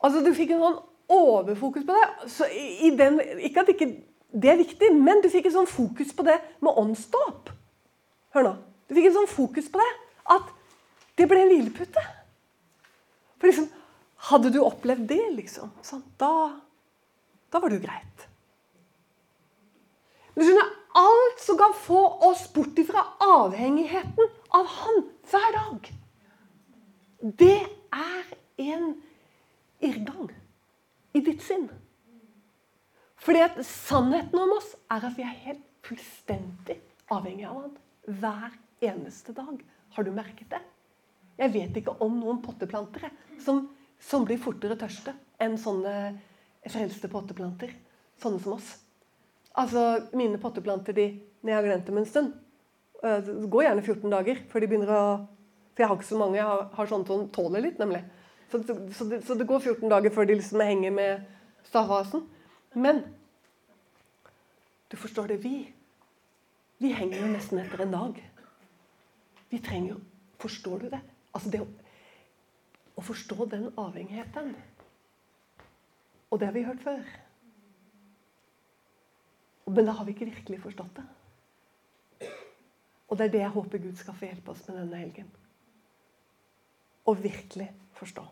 Altså, 0.00 0.22
Du 0.24 0.32
fikk 0.34 0.54
en 0.54 0.62
sånn 0.64 0.78
overfokus 1.10 1.84
på 1.86 1.96
det. 1.96 2.30
Så 2.30 2.46
i 2.54 2.92
den, 2.96 3.20
ikke 3.42 3.64
at 3.64 3.72
ikke 3.74 3.90
det 4.30 4.52
er 4.52 4.60
viktig, 4.60 4.92
men 4.94 5.22
du 5.22 5.28
fikk 5.30 5.48
en 5.48 5.56
sånn 5.60 5.70
fokus 5.70 6.12
på 6.14 6.22
det 6.26 6.36
med 6.62 6.76
åndsdåp. 6.78 7.50
Hør 8.36 8.46
nå. 8.46 8.54
Du 8.86 8.94
fikk 8.94 9.10
en 9.10 9.18
sånn 9.18 9.30
fokus 9.30 9.66
på 9.72 9.80
det 9.80 9.90
at 10.36 10.52
det 11.18 11.26
ble 11.28 11.42
en 11.42 11.50
hvilepute. 11.50 12.04
For 13.40 13.50
liksom, 13.50 13.66
Hadde 14.28 14.50
du 14.52 14.60
opplevd 14.60 15.06
det, 15.08 15.22
liksom, 15.38 15.70
da, 16.20 16.32
da 17.50 17.60
var 17.62 17.72
det 17.72 17.80
jo 17.80 17.86
greit. 17.86 18.26
Du 20.36 20.44
skjønner, 20.44 20.68
alt 21.00 21.40
som 21.42 21.58
kan 21.60 21.74
få 21.76 22.00
oss 22.28 22.46
bort 22.52 22.78
ifra 22.80 23.04
avhengigheten 23.22 24.30
av 24.56 24.68
Han 24.80 25.02
hver 25.30 25.56
dag, 25.56 25.90
det 27.20 27.58
er 27.92 28.30
en 28.64 28.92
irrgang 29.80 30.30
i 31.16 31.22
ditt 31.24 31.42
sinn. 31.44 31.68
Fordi 33.20 33.42
at 33.44 33.58
sannheten 33.66 34.40
om 34.40 34.56
oss 34.56 34.72
er 34.90 35.04
at 35.04 35.16
vi 35.16 35.24
er 35.26 35.42
helt 35.44 35.64
fullstendig 35.84 36.78
avhengig 37.12 37.46
av 37.48 37.58
Han 37.60 37.76
hver 38.20 38.56
eneste 38.90 39.34
dag. 39.36 39.60
Har 39.96 40.06
du 40.06 40.12
merket 40.14 40.48
det? 40.52 40.62
Jeg 41.40 41.52
vet 41.54 41.76
ikke 41.80 41.96
om 42.04 42.16
noen 42.20 42.40
potteplantere 42.44 43.10
som, 43.42 43.66
som 44.00 44.24
blir 44.26 44.40
fortere 44.40 44.78
tørste 44.80 45.14
enn 45.40 45.56
sånne 45.60 45.94
frelste 46.68 47.08
potteplanter. 47.12 47.72
Sånne 48.20 48.40
som 48.42 48.56
oss. 48.56 48.70
Altså, 49.60 50.06
Mine 50.16 50.40
potteplanter 50.40 50.96
de, 50.96 51.06
når 51.40 51.52
jeg 51.52 51.58
har 51.58 51.66
glemt 51.66 51.86
dem 51.88 51.98
en 51.98 52.06
stund 52.06 52.34
øh, 53.02 53.16
Det 53.24 53.48
går 53.50 53.64
gjerne 53.64 53.82
14 53.82 54.12
dager 54.12 54.42
før 54.50 54.62
de 54.62 54.68
begynner 54.70 54.92
å 54.94 55.02
For 55.72 55.82
jeg 55.82 55.88
har 55.90 55.96
ikke 55.96 56.10
så 56.10 56.20
mange. 56.20 56.38
Jeg 56.38 56.46
har, 56.46 56.62
har 56.76 56.90
sånne 56.90 57.08
som 57.08 57.26
tåler 57.34 57.64
litt, 57.64 57.80
nemlig. 57.80 58.02
Så, 58.50 58.60
så, 58.66 59.06
det, 59.08 59.22
så, 59.26 59.34
det, 59.38 59.48
går 59.48 59.60
14 59.62 59.88
dager 59.90 60.14
før 60.14 60.28
de 60.28 60.36
liksom 60.36 60.62
henger 60.64 60.94
med 60.94 61.26
stavhasen. 61.68 62.24
Men 62.74 63.04
du 64.90 64.96
forstår 64.98 65.30
det, 65.30 65.42
vi 65.44 65.68
vi 66.80 66.94
henger 66.96 67.18
jo 67.20 67.26
nesten 67.28 67.58
etter 67.60 67.82
en 67.84 67.90
dag. 67.92 68.18
Vi 69.52 69.58
trenger 69.60 69.98
Forstår 70.40 70.78
du 70.80 70.86
det? 70.88 71.00
Altså 71.36 71.50
det 71.52 71.58
å, 71.60 71.66
å 72.98 73.04
forstå 73.04 73.46
den 73.52 73.68
avhengigheten. 73.78 74.54
Og 76.30 76.40
det 76.40 76.48
har 76.48 76.54
vi 76.54 76.66
hørt 76.66 76.82
før. 76.84 77.02
Men 79.70 79.86
da 79.86 79.94
har 79.94 80.06
vi 80.06 80.14
ikke 80.14 80.30
virkelig 80.30 80.60
forstått 80.64 80.98
det. 80.98 81.06
Og 83.10 83.18
det 83.18 83.26
er 83.26 83.32
det 83.34 83.42
jeg 83.42 83.54
håper 83.54 83.82
Gud 83.82 83.96
skal 83.98 84.16
få 84.18 84.28
hjelpe 84.28 84.52
oss 84.52 84.62
med 84.68 84.78
denne 84.80 85.00
helgen. 85.02 85.30
Å 87.06 87.14
virkelig 87.18 87.68
forstå. 87.98 88.24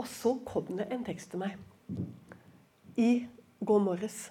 Og 0.00 0.06
så 0.10 0.32
kom 0.48 0.72
det 0.78 0.88
en 0.92 1.04
tekst 1.06 1.32
til 1.32 1.42
meg 1.44 1.58
i 3.00 3.26
går 3.64 3.82
morges. 3.84 4.28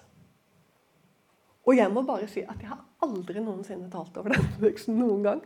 Og 1.64 1.78
jeg 1.78 1.90
må 1.92 2.02
bare 2.04 2.28
si 2.28 2.42
at 2.44 2.60
jeg 2.60 2.68
har 2.68 2.82
aldri 3.04 3.40
noensinne 3.40 3.88
talt 3.92 4.16
over 4.20 4.34
denne 4.34 4.58
teksten 4.60 4.98
noen 4.98 5.22
gang. 5.24 5.44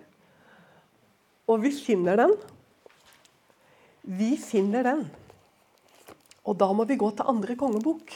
Og 1.48 1.62
vi 1.62 1.72
finner 1.72 2.18
den. 2.20 2.34
Vi 4.08 4.36
finner 4.40 4.86
den. 4.86 5.02
Og 6.48 6.56
da 6.56 6.70
må 6.72 6.86
vi 6.88 6.96
gå 6.96 7.10
til 7.12 7.28
andre 7.28 7.56
kongebok. 7.60 8.14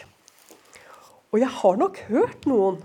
Og 1.32 1.40
jeg 1.40 1.52
har 1.52 1.80
nok 1.80 1.98
hørt 2.08 2.46
noen, 2.48 2.78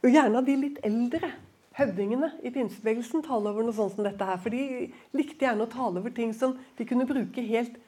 og 0.00 0.14
gjerne 0.14 0.38
av 0.38 0.46
de 0.46 0.54
litt 0.58 0.78
eldre 0.86 1.32
høvdingene 1.76 2.30
i 2.46 2.52
pinsebevegelsen, 2.54 3.24
tale 3.26 3.50
over 3.50 3.66
noe 3.66 3.74
sånt 3.74 3.96
som 3.96 4.06
dette 4.06 4.26
her. 4.26 4.38
For 4.42 4.54
de 4.54 4.88
likte 5.16 5.46
gjerne 5.46 5.66
å 5.66 5.70
tale 5.70 6.02
over 6.02 6.14
ting 6.14 6.32
som 6.36 6.54
de 6.78 6.86
kunne 6.86 7.08
bruke 7.08 7.44
helt 7.46 7.78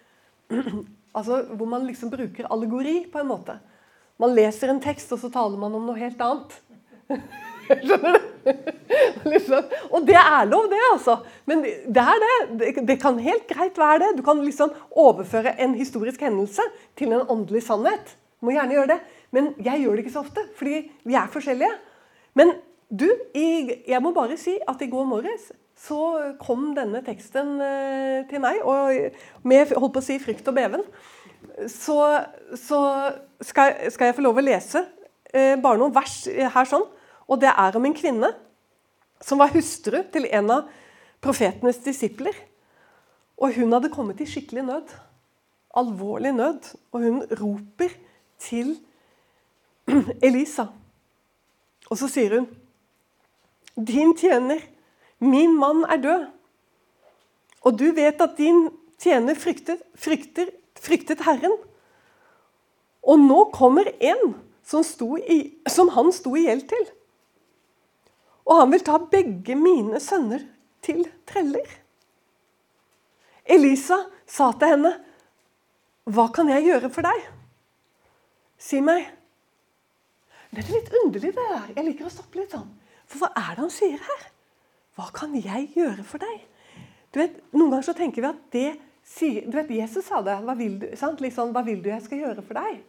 Altså 1.13 1.43
hvor 1.59 1.69
man 1.69 1.85
liksom 1.85 2.09
bruker 2.09 2.47
allegori, 2.49 3.03
på 3.13 3.21
en 3.21 3.29
måte. 3.29 3.59
Man 4.17 4.33
leser 4.33 4.71
en 4.73 4.81
tekst, 4.81 5.11
og 5.13 5.21
så 5.21 5.29
taler 5.33 5.61
man 5.61 5.75
om 5.77 5.85
noe 5.85 6.01
helt 6.01 6.23
annet. 6.25 6.55
Skjønner 7.69 8.17
du? 8.17 8.33
liksom. 9.33 9.71
Og 9.91 10.07
det 10.07 10.19
er 10.19 10.49
lov, 10.51 10.67
det, 10.73 10.81
altså. 10.93 11.19
Men 11.49 11.63
det 11.65 12.05
er 12.05 12.25
det. 12.25 12.73
Det 12.89 12.99
kan 13.03 13.21
helt 13.23 13.47
greit 13.51 13.79
være 13.79 14.03
det. 14.05 14.11
Du 14.19 14.25
kan 14.27 14.43
liksom 14.45 14.75
overføre 14.91 15.55
en 15.63 15.77
historisk 15.79 16.21
hendelse 16.21 16.67
til 16.99 17.15
en 17.15 17.25
åndelig 17.29 17.65
sannhet. 17.69 18.17
Du 18.41 18.49
må 18.49 18.57
gjerne 18.57 18.79
gjøre 18.79 18.93
det. 18.95 19.01
Men 19.33 19.55
jeg 19.65 19.85
gjør 19.85 19.97
det 19.97 20.05
ikke 20.05 20.15
så 20.19 20.27
ofte, 20.27 20.45
fordi 20.59 20.85
vi 21.09 21.17
er 21.17 21.33
forskjellige. 21.33 21.73
Men 22.39 22.55
du, 22.93 23.09
jeg 23.35 24.01
må 24.05 24.13
bare 24.13 24.37
si 24.41 24.59
at 24.69 24.83
i 24.85 24.91
går 24.93 25.07
morges 25.09 25.53
så 25.83 25.99
kom 26.39 26.73
denne 26.77 27.01
teksten 27.03 27.57
eh, 27.65 28.19
til 28.31 28.43
meg, 28.45 28.61
og 28.63 28.93
med 29.49 29.73
holdt 29.73 29.95
på 29.97 30.03
å 30.03 30.05
si 30.05 30.19
frykt 30.23 30.47
og 30.51 30.55
beven, 30.55 30.85
så, 31.67 31.97
så 32.59 32.81
skal, 33.43 33.89
skal, 33.91 34.11
jeg 34.11 34.17
få 34.19 34.25
lov 34.25 34.39
å 34.39 34.45
lese 34.45 34.85
eh, 35.33 35.57
bare 35.61 35.81
noen 35.81 35.95
vers 35.95 36.21
her 36.29 36.69
sånn. 36.69 36.85
Og 37.29 37.41
det 37.43 37.53
er 37.53 37.77
om 37.79 37.87
en 37.87 37.97
kvinne 37.97 38.33
som 39.23 39.41
var 39.41 39.53
hustru 39.55 40.01
til 40.13 40.27
en 40.31 40.51
av 40.51 40.71
profetenes 41.23 41.79
disipler. 41.85 42.35
Og 43.39 43.55
hun 43.57 43.73
hadde 43.75 43.93
kommet 43.93 44.21
i 44.23 44.29
skikkelig 44.29 44.65
nød. 44.67 44.95
Alvorlig 45.79 46.35
nød. 46.37 46.73
Og 46.93 47.07
hun 47.07 47.23
roper 47.41 47.95
til 48.43 48.77
Elisa. 50.27 50.69
Og 51.91 51.99
så 51.99 52.11
sier 52.11 52.39
hun 52.39 52.51
Din 53.73 54.13
tjener, 54.19 54.61
min 55.19 55.55
mann 55.57 55.87
er 55.89 55.97
død. 55.97 56.25
Og 57.65 57.79
du 57.79 57.87
vet 57.95 58.21
at 58.21 58.35
din 58.37 58.67
tjener 59.01 59.39
fryktet, 59.39 59.81
frykter, 59.95 60.51
fryktet 60.77 61.23
Herren. 61.25 61.55
Og 63.03 63.19
nå 63.19 63.47
kommer 63.55 63.89
en 63.99 64.35
som, 64.67 64.85
i, 65.25 65.55
som 65.71 65.89
han 65.95 66.13
sto 66.15 66.35
i 66.37 66.45
gjeld 66.47 66.67
til. 66.71 66.85
Og 68.47 68.59
han 68.59 68.73
vil 68.73 68.85
ta 68.85 68.99
begge 68.99 69.57
mine 69.59 70.01
sønner 70.03 70.45
til 70.83 71.05
treller. 71.29 71.69
Elisa 73.47 73.99
sa 74.27 74.53
til 74.53 74.69
henne, 74.69 74.93
'Hva 76.07 76.33
kan 76.35 76.49
jeg 76.49 76.65
gjøre 76.65 76.91
for 76.91 77.03
deg?' 77.03 77.29
Si 78.59 78.81
meg. 78.81 79.11
Det 80.51 80.65
er 80.65 80.73
litt 80.73 80.93
underlig, 81.05 81.35
det 81.35 81.35
der. 81.35 81.73
Jeg 81.77 81.85
liker 81.85 82.07
å 82.07 82.11
stoppe 82.11 82.39
litt 82.39 82.51
sånn. 82.51 82.69
For 83.07 83.19
hva 83.19 83.33
er 83.37 83.55
det 83.55 83.65
han 83.65 83.71
sier 83.71 83.99
her? 83.99 84.31
Hva 84.97 85.11
kan 85.13 85.35
jeg 85.35 85.73
gjøre 85.75 86.05
for 86.05 86.19
deg? 86.19 86.41
Du 87.13 87.19
vet, 87.21 87.41
Noen 87.53 87.71
ganger 87.71 87.89
så 87.89 87.95
tenker 87.97 88.23
vi 88.23 88.29
at 88.29 88.43
det 88.53 88.81
sier 89.05 89.51
Du 89.51 89.57
vet, 89.57 89.71
Jesus 89.71 90.07
sa 90.07 90.21
det. 90.23 90.37
Hva 90.45 90.55
vil 90.57 90.79
du, 90.79 90.87
sant? 90.97 91.21
Liksom, 91.21 91.53
hva 91.53 91.65
vil 91.65 91.83
du 91.83 91.89
jeg 91.91 92.03
skal 92.03 92.19
gjøre 92.19 92.43
for 92.43 92.55
deg? 92.55 92.83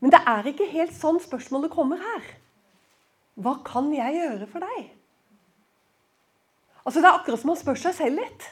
Men 0.00 0.10
det 0.10 0.20
er 0.26 0.50
ikke 0.50 0.68
helt 0.70 0.94
sånn 0.94 1.18
spørsmålet 1.22 1.72
kommer 1.74 2.02
her. 2.02 2.26
Hva 3.38 3.54
kan 3.66 3.90
jeg 3.94 4.16
gjøre 4.18 4.48
for 4.50 4.64
deg? 4.66 4.88
Altså, 6.84 7.00
Det 7.00 7.08
er 7.08 7.14
akkurat 7.14 7.40
som 7.40 7.52
han 7.52 7.60
spør 7.60 7.78
seg 7.78 7.94
selv 7.94 8.22
litt. 8.22 8.46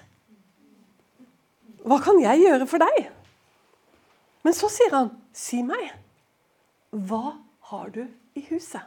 Hva 1.86 1.98
kan 2.02 2.18
jeg 2.20 2.42
gjøre 2.42 2.66
for 2.68 2.82
deg? 2.82 3.08
Men 4.46 4.54
så 4.54 4.70
sier 4.70 4.92
han, 4.94 5.10
si 5.34 5.62
meg, 5.66 5.88
hva 6.94 7.38
har 7.70 7.90
du 7.94 8.04
i 8.38 8.44
huset? 8.50 8.82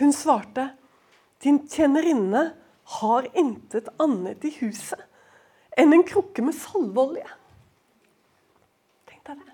Hun 0.00 0.10
svarte, 0.14 0.72
din 1.44 1.60
tjenerinne 1.70 2.48
har 2.98 3.28
intet 3.38 3.90
annet 4.02 4.42
i 4.44 4.50
huset 4.58 5.00
enn 5.78 5.94
en 5.94 6.06
krukke 6.06 6.42
med 6.46 6.54
salveolje. 6.56 7.26
Tenk 9.10 9.22
deg 9.28 9.42
det. 9.42 9.53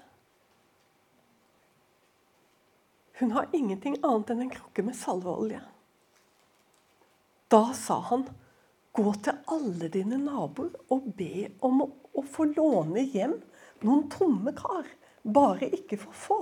Hun 3.20 3.35
har 3.37 3.50
ingenting 3.52 3.98
annet 4.00 4.30
enn 4.33 4.46
en 4.46 4.52
krukke 4.52 4.83
med 4.87 4.96
salveolje. 4.96 5.61
Da 7.52 7.64
sa 7.76 7.98
han, 8.09 8.22
gå 8.96 9.12
til 9.20 9.37
alle 9.52 9.90
dine 9.92 10.16
naboer 10.22 10.70
og 10.94 11.11
be 11.18 11.50
om 11.66 11.83
å, 11.85 11.90
få 12.30 12.46
låne 12.52 13.04
hjem 13.12 13.37
noen 13.85 14.06
tomme 14.12 14.54
kar, 14.56 14.88
bare 15.24 15.68
ikke 15.76 15.98
for 16.00 16.16
få. 16.16 16.38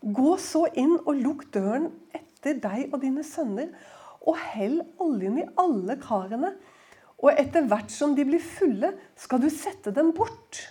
Gå 0.00 0.34
så 0.40 0.64
inn 0.78 0.96
og 0.98 1.20
lukk 1.20 1.46
døren 1.52 1.90
etter 2.16 2.56
deg 2.62 2.92
og 2.92 3.02
dine 3.04 3.24
sønner, 3.26 3.68
og 4.24 4.40
hell 4.52 4.80
oljen 5.04 5.38
i 5.42 5.46
alle 5.60 5.98
karene. 6.00 6.54
Og 7.18 7.32
etter 7.32 7.66
hvert 7.68 7.92
som 7.92 8.16
de 8.16 8.24
blir 8.28 8.44
fulle, 8.44 8.92
skal 9.18 9.42
du 9.42 9.48
sette 9.52 9.92
dem 9.92 10.14
bort. 10.16 10.62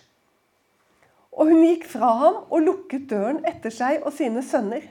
Og 1.38 1.52
hun 1.52 1.62
gikk 1.62 1.86
fra 1.92 2.12
ham 2.22 2.38
og 2.50 2.64
lukket 2.66 3.10
døren 3.12 3.44
etter 3.46 3.74
seg 3.74 4.02
og 4.02 4.16
sine 4.18 4.42
sønner. 4.46 4.88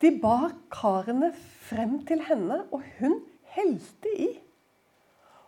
De 0.00 0.12
bar 0.22 0.54
karene 0.72 1.32
frem 1.66 1.98
til 2.08 2.22
henne, 2.24 2.62
og 2.72 2.84
hun 3.00 3.18
helte 3.52 4.12
i. 4.14 4.30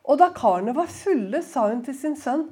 Og 0.03 0.19
da 0.21 0.29
karene 0.35 0.75
var 0.77 0.91
fulle, 0.91 1.41
sa 1.47 1.69
hun 1.71 1.85
til 1.87 1.97
sin 1.97 2.19
sønn, 2.19 2.49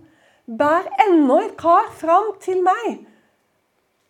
bær 0.46 0.86
enda 1.04 1.42
et 1.44 1.58
kar 1.60 1.90
fram 1.98 2.32
til 2.42 2.62
meg. 2.64 3.02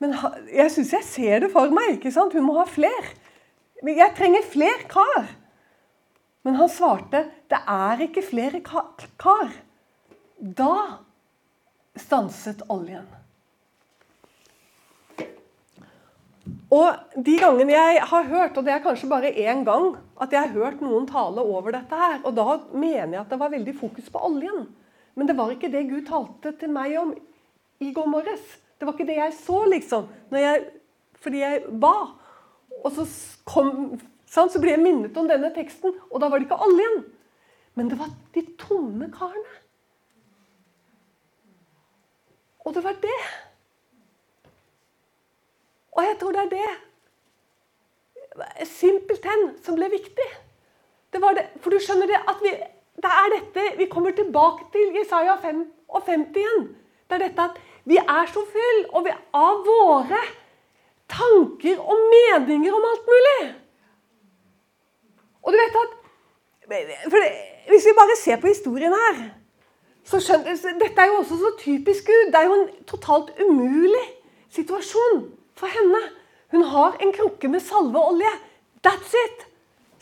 Men 0.01 0.15
jeg 0.53 0.71
syns 0.73 0.95
jeg 0.95 1.09
ser 1.09 1.43
det 1.45 1.51
for 1.53 1.73
meg. 1.75 1.97
ikke 1.97 2.13
sant? 2.13 2.37
Hun 2.37 2.47
må 2.47 2.57
ha 2.61 2.67
fler. 2.69 3.11
Jeg 3.85 4.15
trenger 4.17 4.47
fler 4.49 4.87
kar. 4.89 5.29
Men 6.45 6.57
han 6.57 6.71
svarte, 6.73 7.27
det 7.53 7.61
er 7.69 8.01
ikke 8.07 8.25
flere 8.25 8.63
kar. 8.65 9.51
Da 10.41 10.75
stanset 11.99 12.63
oljen. 12.71 13.07
Og 16.71 17.19
de 17.19 17.35
gangene 17.41 17.75
jeg 17.75 18.03
har 18.13 18.29
hørt, 18.31 18.59
og 18.59 18.67
det 18.67 18.73
er 18.77 18.83
kanskje 18.85 19.09
bare 19.11 19.33
én 19.35 19.65
gang, 19.67 19.97
at 20.23 20.31
jeg 20.33 20.45
har 20.45 20.55
hørt 20.55 20.83
noen 20.85 21.09
tale 21.09 21.43
over 21.43 21.75
dette 21.75 21.97
her, 21.99 22.21
og 22.23 22.37
da 22.37 22.61
mener 22.71 23.17
jeg 23.17 23.23
at 23.25 23.33
det 23.33 23.41
var 23.41 23.51
veldig 23.51 23.75
fokus 23.79 24.11
på 24.13 24.23
oljen. 24.29 24.69
Men 25.19 25.27
det 25.27 25.35
var 25.39 25.51
ikke 25.51 25.71
det 25.73 25.89
Gud 25.89 26.07
talte 26.07 26.53
til 26.61 26.71
meg 26.71 26.95
om 27.01 27.11
i 27.83 27.91
går 27.93 28.07
morges. 28.11 28.45
Det 28.79 28.87
var 28.87 28.95
ikke 28.95 29.09
det 29.09 29.19
jeg 29.19 29.35
så, 29.41 29.59
liksom, 29.73 30.07
jeg, 30.31 30.63
fordi 31.21 31.43
jeg 31.43 31.65
ba. 31.83 31.95
Og 32.85 32.95
så, 32.95 33.07
kom, 33.45 33.99
sant, 34.31 34.55
så 34.55 34.63
ble 34.63 34.77
jeg 34.77 34.85
minnet 34.85 35.19
om 35.19 35.27
denne 35.29 35.51
teksten, 35.57 35.97
og 36.09 36.23
da 36.23 36.31
var 36.31 36.39
det 36.39 36.47
ikke 36.47 36.63
oljen. 36.69 37.03
Men 37.75 37.91
det 37.91 37.99
var 37.99 38.15
de 38.37 38.45
tomme 38.61 39.11
karene. 39.13 39.59
Og 42.71 42.75
det 42.75 42.85
var 42.85 42.99
det. 43.03 43.21
Og 45.93 46.05
jeg 46.05 46.17
tror 46.21 46.33
det 46.37 46.43
er 46.45 46.51
det 46.55 46.69
simpelthen 48.71 49.41
som 49.65 49.75
ble 49.75 49.89
viktig. 49.91 50.27
Det 51.11 51.19
det, 51.35 51.43
for 51.65 51.75
du 51.75 51.83
skjønner 51.83 52.07
det 52.07 52.21
at 52.31 52.45
vi, 52.45 52.53
det 53.03 53.11
er 53.11 53.33
dette 53.35 53.65
Vi 53.81 53.89
kommer 53.91 54.15
tilbake 54.15 54.69
til 54.71 54.95
Jesaja 54.95 55.35
55 55.43 56.37
igjen. 56.37 56.69
Det 57.11 57.19
er 57.19 57.25
dette 57.25 57.49
at 57.49 57.59
vi 57.91 57.99
er 57.99 58.31
så 58.31 58.45
full 58.53 58.79
og 58.95 59.05
vi, 59.09 59.17
av 59.35 59.67
våre 59.67 60.23
tanker 61.11 61.83
og 61.83 62.07
meninger 62.15 62.79
om 62.79 62.89
alt 62.93 63.11
mulig. 63.11 63.43
Og 65.43 65.53
du 65.53 65.59
vet 65.59 65.83
at 65.83 65.99
det, 66.71 66.87
Hvis 67.67 67.91
vi 67.91 67.99
bare 67.99 68.17
ser 68.17 68.39
på 68.39 68.47
historien 68.47 68.95
her 68.95 69.40
så 70.11 70.19
skjønner, 70.19 70.57
Dette 70.81 71.03
er 71.03 71.11
jo 71.13 71.21
også 71.21 71.37
så 71.39 71.51
typisk 71.61 72.09
Gud. 72.11 72.33
Det 72.33 72.39
er 72.41 72.49
jo 72.49 72.57
en 72.57 72.71
totalt 72.89 73.31
umulig 73.39 74.07
situasjon 74.51 75.23
for 75.59 75.71
henne. 75.71 76.01
Hun 76.51 76.65
har 76.73 76.97
en 76.99 77.13
krukke 77.15 77.49
med 77.49 77.63
salveolje. 77.63 78.33
That's 78.83 79.15
it! 79.25 79.47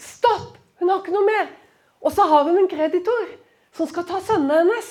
Stopp! 0.01 0.57
Hun 0.81 0.89
har 0.89 1.03
ikke 1.03 1.13
noe 1.13 1.27
mer. 1.27 1.51
Og 2.01 2.15
så 2.15 2.25
har 2.31 2.47
hun 2.47 2.57
en 2.57 2.71
kreditor 2.71 3.35
som 3.77 3.91
skal 3.91 4.07
ta 4.09 4.23
sønnene 4.25 4.63
hennes 4.63 4.91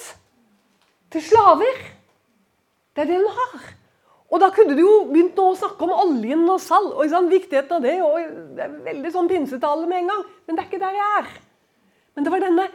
til 1.13 1.23
slaver. 1.23 1.81
Det 2.93 3.05
er 3.05 3.09
det 3.09 3.19
hun 3.21 3.33
har. 3.39 3.67
Og 4.27 4.41
da 4.43 4.49
kunne 4.51 4.75
du 4.75 4.83
jo 4.83 4.95
begynt 5.07 5.37
å 5.39 5.53
snakke 5.55 5.87
om 5.87 5.93
oljen 5.95 6.43
og 6.51 6.59
salg 6.59 6.91
og 6.91 7.05
liksom, 7.05 7.29
viktigheten 7.31 7.77
av 7.77 7.85
det. 7.85 7.95
og 8.03 8.17
Det 8.57 8.65
er 8.65 8.79
veldig 8.89 9.13
sånn 9.15 9.29
pinsetale 9.31 9.87
med 9.87 10.03
en 10.03 10.11
gang. 10.11 10.25
Men 10.45 10.57
det 10.57 10.63
er 10.63 10.69
ikke 10.69 10.83
der 10.83 10.97
jeg 10.99 11.21
er. 11.21 11.29
Men 12.13 12.27
det 12.27 12.33
var 12.33 12.43
denne, 12.43 12.65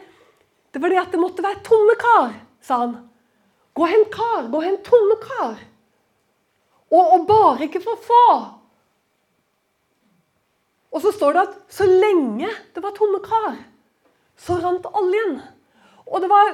det 0.73 0.81
var 0.81 0.89
det 0.89 1.01
at 1.03 1.13
det 1.13 1.21
måtte 1.21 1.45
være 1.45 1.61
tomme 1.65 1.93
kar, 2.01 2.33
sa 2.65 2.79
han. 2.81 2.95
Gå 3.77 3.85
og 3.85 3.91
hent 3.91 4.09
kar. 4.13 4.47
Gå 4.49 4.57
og 4.57 4.65
hent 4.65 4.83
tomme 4.87 5.17
kar. 5.21 5.55
Og, 6.93 7.03
og 7.03 7.27
bare 7.29 7.67
ikke 7.67 7.81
for 7.83 8.01
få. 8.01 8.25
Og 10.93 11.01
så 11.01 11.13
står 11.13 11.33
det 11.33 11.43
at 11.47 11.53
så 11.73 11.85
lenge 11.89 12.49
det 12.73 12.83
var 12.83 12.93
tomme 12.97 13.21
kar, 13.25 13.55
så 14.37 14.59
rant 14.61 14.85
oljen. 14.93 15.39
Og, 16.05 16.25
var, 16.29 16.51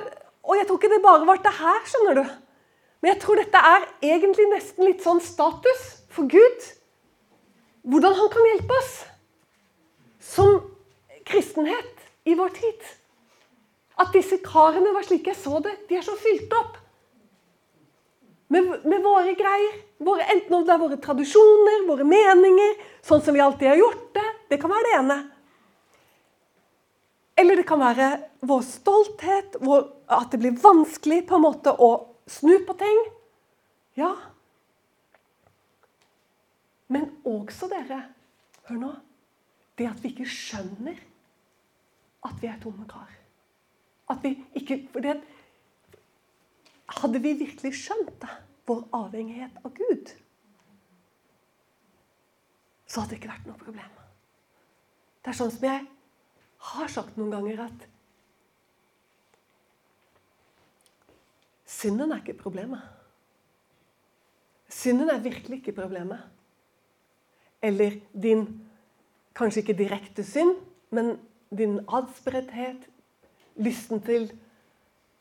og 0.47 0.55
jeg 0.55 0.67
tror 0.67 0.79
ikke 0.79 0.91
det 0.93 1.01
bare 1.03 1.27
var 1.27 1.41
det 1.43 1.55
her, 1.59 1.81
skjønner 1.87 2.21
du. 2.21 2.23
Men 2.99 3.13
jeg 3.13 3.21
tror 3.23 3.39
dette 3.39 3.63
er 3.71 3.87
egentlig 4.03 4.47
nesten 4.51 4.87
litt 4.87 5.03
sånn 5.03 5.19
status 5.23 5.83
for 6.11 6.27
Gud. 6.31 6.69
Hvordan 7.87 8.15
han 8.15 8.31
kan 8.31 8.47
hjelpe 8.51 8.79
oss 8.79 8.93
som 10.23 10.59
kristenhet 11.27 12.07
i 12.27 12.35
vår 12.39 12.55
tid. 12.55 12.79
At 13.99 14.13
disse 14.15 14.39
karene 14.43 14.93
var 14.95 15.03
slik 15.07 15.27
jeg 15.27 15.37
så 15.37 15.59
det. 15.63 15.75
De 15.89 15.97
er 15.99 16.05
så 16.05 16.15
fylt 16.19 16.53
opp 16.55 16.77
med, 18.49 18.69
med 18.85 19.03
våre 19.03 19.33
greier. 19.37 19.81
Våre, 19.99 20.23
enten 20.31 20.55
om 20.55 20.63
det 20.65 20.73
er 20.73 20.81
våre 20.81 20.97
tradisjoner, 21.03 21.83
våre 21.89 22.05
meninger, 22.07 22.77
sånn 23.03 23.21
som 23.23 23.35
vi 23.35 23.43
alltid 23.43 23.73
har 23.73 23.81
gjort 23.81 24.07
det. 24.15 24.25
Det 24.53 24.59
kan 24.61 24.71
være 24.71 24.87
det 24.87 24.95
ene. 25.01 25.17
Eller 27.39 27.59
det 27.59 27.67
kan 27.67 27.79
være 27.79 28.07
vår 28.47 28.63
stolthet, 28.67 29.59
vår, 29.63 29.85
at 30.11 30.31
det 30.31 30.39
blir 30.41 30.57
vanskelig 30.59 31.21
på 31.27 31.37
en 31.37 31.45
måte 31.45 31.75
å 31.75 31.91
snu 32.29 32.55
på 32.67 32.75
ting. 32.79 33.03
Ja. 33.99 34.13
Men 36.89 37.11
også 37.27 37.69
dere 37.71 38.05
Hør 38.69 38.77
nå. 38.77 38.89
det 39.79 39.87
at 39.89 40.03
vi 40.03 40.11
ikke 40.11 40.27
skjønner 40.29 40.97
at 42.27 42.35
vi 42.41 42.49
er 42.51 42.59
tomme 42.61 42.85
kar. 42.89 43.18
At 44.09 44.23
vi 44.25 44.33
ikke 44.57 44.81
for 44.93 45.05
det, 45.05 45.19
Hadde 46.89 47.21
vi 47.21 47.35
virkelig 47.37 47.75
skjønt 47.77 48.15
det, 48.21 48.31
vår 48.65 48.81
avhengighet 48.97 49.61
av 49.65 49.73
Gud, 49.77 50.11
så 52.89 53.03
hadde 53.03 53.13
det 53.13 53.19
ikke 53.19 53.29
vært 53.29 53.45
noe 53.45 53.61
problem. 53.61 53.91
Det 55.21 55.29
er 55.29 55.37
sånn 55.37 55.53
som 55.53 55.67
jeg 55.67 55.85
har 56.71 56.89
sagt 56.89 57.19
noen 57.19 57.33
ganger, 57.35 57.61
at 57.67 57.85
synden 61.69 62.09
er 62.15 62.23
ikke 62.23 62.39
problemet. 62.41 62.81
Synden 64.73 65.13
er 65.13 65.21
virkelig 65.21 65.61
ikke 65.61 65.77
problemet. 65.77 66.25
Eller 67.61 67.99
din 68.17 68.47
kanskje 69.37 69.61
ikke 69.61 69.77
direkte 69.77 70.25
synd, 70.25 70.57
men 70.89 71.19
din 71.53 71.77
adspredthet, 71.85 72.88
lysten 73.59 74.01
til 74.03 74.29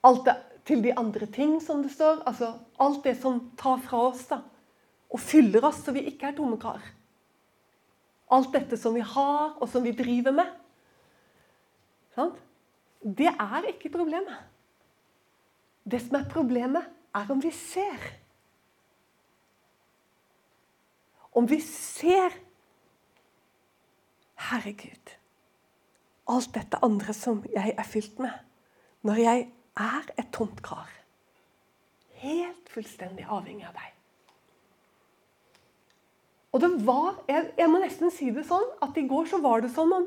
alt 0.07 0.25
det, 0.27 0.37
til 0.69 0.83
de 0.85 0.95
andre 0.99 1.27
ting, 1.33 1.59
som 1.63 1.83
det 1.83 1.93
står. 1.93 2.23
Altså 2.29 2.53
alt 2.81 3.03
det 3.05 3.17
som 3.21 3.41
tar 3.59 3.81
fra 3.85 4.05
oss 4.11 4.27
da, 4.31 4.43
og 5.09 5.21
fyller 5.23 5.65
oss 5.69 5.83
så 5.85 5.95
vi 5.97 6.07
ikke 6.11 6.31
er 6.31 6.37
tomme 6.37 6.59
kar. 6.61 6.83
Alt 8.31 8.53
dette 8.53 8.77
som 8.77 8.95
vi 8.97 9.01
har, 9.01 9.57
og 9.57 9.69
som 9.73 9.85
vi 9.85 9.95
driver 9.97 10.35
med. 10.37 10.53
Sant? 12.17 12.37
Det 13.01 13.31
er 13.31 13.71
ikke 13.71 13.93
problemet. 13.95 14.37
Det 15.89 16.01
som 16.03 16.19
er 16.19 16.29
problemet, 16.29 16.85
er 17.17 17.31
om 17.33 17.41
vi 17.41 17.51
ser. 17.55 18.11
Om 21.33 21.47
vi 21.49 21.61
ser 21.65 22.35
Herregud 24.49 25.18
alt 26.29 26.55
dette 26.55 26.81
andre 26.85 27.15
som 27.17 27.43
jeg 27.53 27.75
er 27.75 27.89
fylt 27.89 28.19
med, 28.23 28.33
når 29.07 29.23
jeg 29.23 29.45
er 29.79 30.11
et 30.19 30.33
tomt 30.35 30.61
kar. 30.65 30.91
Helt 32.19 32.73
fullstendig 32.73 33.27
avhengig 33.29 33.67
av 33.69 33.77
deg. 33.79 33.95
Og 36.53 36.63
det 36.65 36.71
var, 36.87 37.19
jeg, 37.29 37.51
jeg, 37.59 37.71
må 37.71 37.81
nesten 37.83 38.13
si 38.13 38.31
det 38.35 38.47
sånn, 38.49 38.67
at 38.85 38.97
i 38.97 39.05
går 39.09 39.29
så 39.31 39.41
var 39.45 39.63
det 39.63 39.71
som 39.75 39.93
om, 39.95 40.07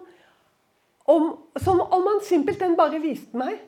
om, 1.13 1.27
som 1.61 1.81
om 1.83 2.07
han 2.09 2.23
simpelthen 2.25 2.77
bare 2.79 3.01
viste 3.01 3.37
meg 3.37 3.59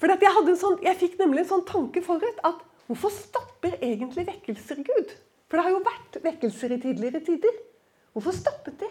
For 0.00 0.08
jeg, 0.08 0.54
sånn, 0.56 0.78
jeg, 0.80 0.96
fikk 0.96 1.18
nemlig 1.20 1.42
en 1.44 1.50
sånn 1.50 1.66
tanke 1.68 2.00
forut 2.00 2.38
at 2.46 2.62
hvorfor 2.86 3.12
stopper 3.12 3.74
egentlig 3.82 4.24
vekkelser 4.30 4.80
Gud? 4.86 5.12
For 5.50 5.58
det 5.58 5.66
har 5.66 5.74
jo 5.74 5.82
vært 5.84 6.16
vekkelser 6.24 6.72
i 6.72 6.78
tidligere 6.80 7.20
tider. 7.26 7.58
Hvorfor 8.14 8.32
stoppet 8.38 8.78
det? 8.80 8.90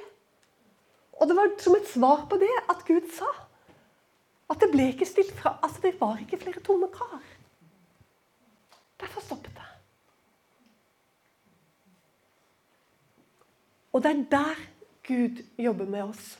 Og 1.19 1.27
det 1.27 1.35
var 1.35 1.51
som 1.59 1.75
et 1.75 1.87
svar 1.87 2.25
på 2.31 2.39
det 2.39 2.51
at 2.71 2.83
Gud 2.87 3.07
sa 3.15 3.29
at 4.49 4.61
det 4.63 4.71
ble 4.71 4.87
ikke 4.93 5.05
stilt 5.05 5.33
fra 5.37 5.57
Altså, 5.61 5.81
det 5.83 5.99
var 5.99 6.17
ikke 6.17 6.39
flere 6.41 6.63
tomme 6.65 6.87
kar. 6.93 7.21
Derfor 8.99 9.21
stoppet 9.21 9.51
det. 9.55 9.67
Og 13.93 14.03
det 14.03 14.11
er 14.11 14.23
der 14.31 14.61
Gud 15.07 15.43
jobber 15.57 15.85
med 15.85 16.03
oss 16.03 16.39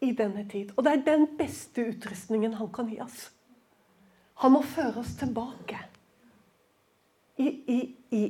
i 0.00 0.12
denne 0.12 0.48
tid. 0.48 0.70
Og 0.76 0.84
det 0.84 0.92
er 0.92 1.04
den 1.06 1.26
beste 1.38 1.88
utrustningen 1.88 2.54
han 2.54 2.72
kan 2.72 2.88
gi 2.90 3.00
oss. 3.00 3.30
Han 4.42 4.52
må 4.52 4.62
føre 4.62 5.00
oss 5.00 5.16
tilbake 5.18 5.78
i, 7.38 7.48
i, 7.48 7.78
i 8.10 8.22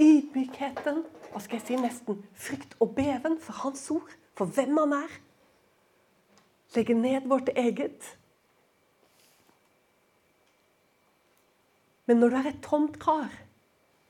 ydmykheten, 0.00 1.04
hva 1.32 1.40
skal 1.40 1.58
jeg 1.58 1.66
si, 1.66 1.78
nesten 1.80 2.20
frykt 2.36 2.76
og 2.80 2.94
beven 2.96 3.38
for 3.40 3.64
hans 3.64 3.84
ord 3.92 4.12
for 4.34 4.50
hvem 4.50 4.76
han 4.82 4.92
er. 4.98 5.16
Legge 6.74 6.94
ned 6.98 7.28
vårt 7.30 7.48
eget. 7.54 8.18
Men 12.06 12.20
når 12.20 12.28
du 12.28 12.36
er 12.36 12.48
et 12.50 12.62
tomt 12.62 12.98
kar, 13.00 13.32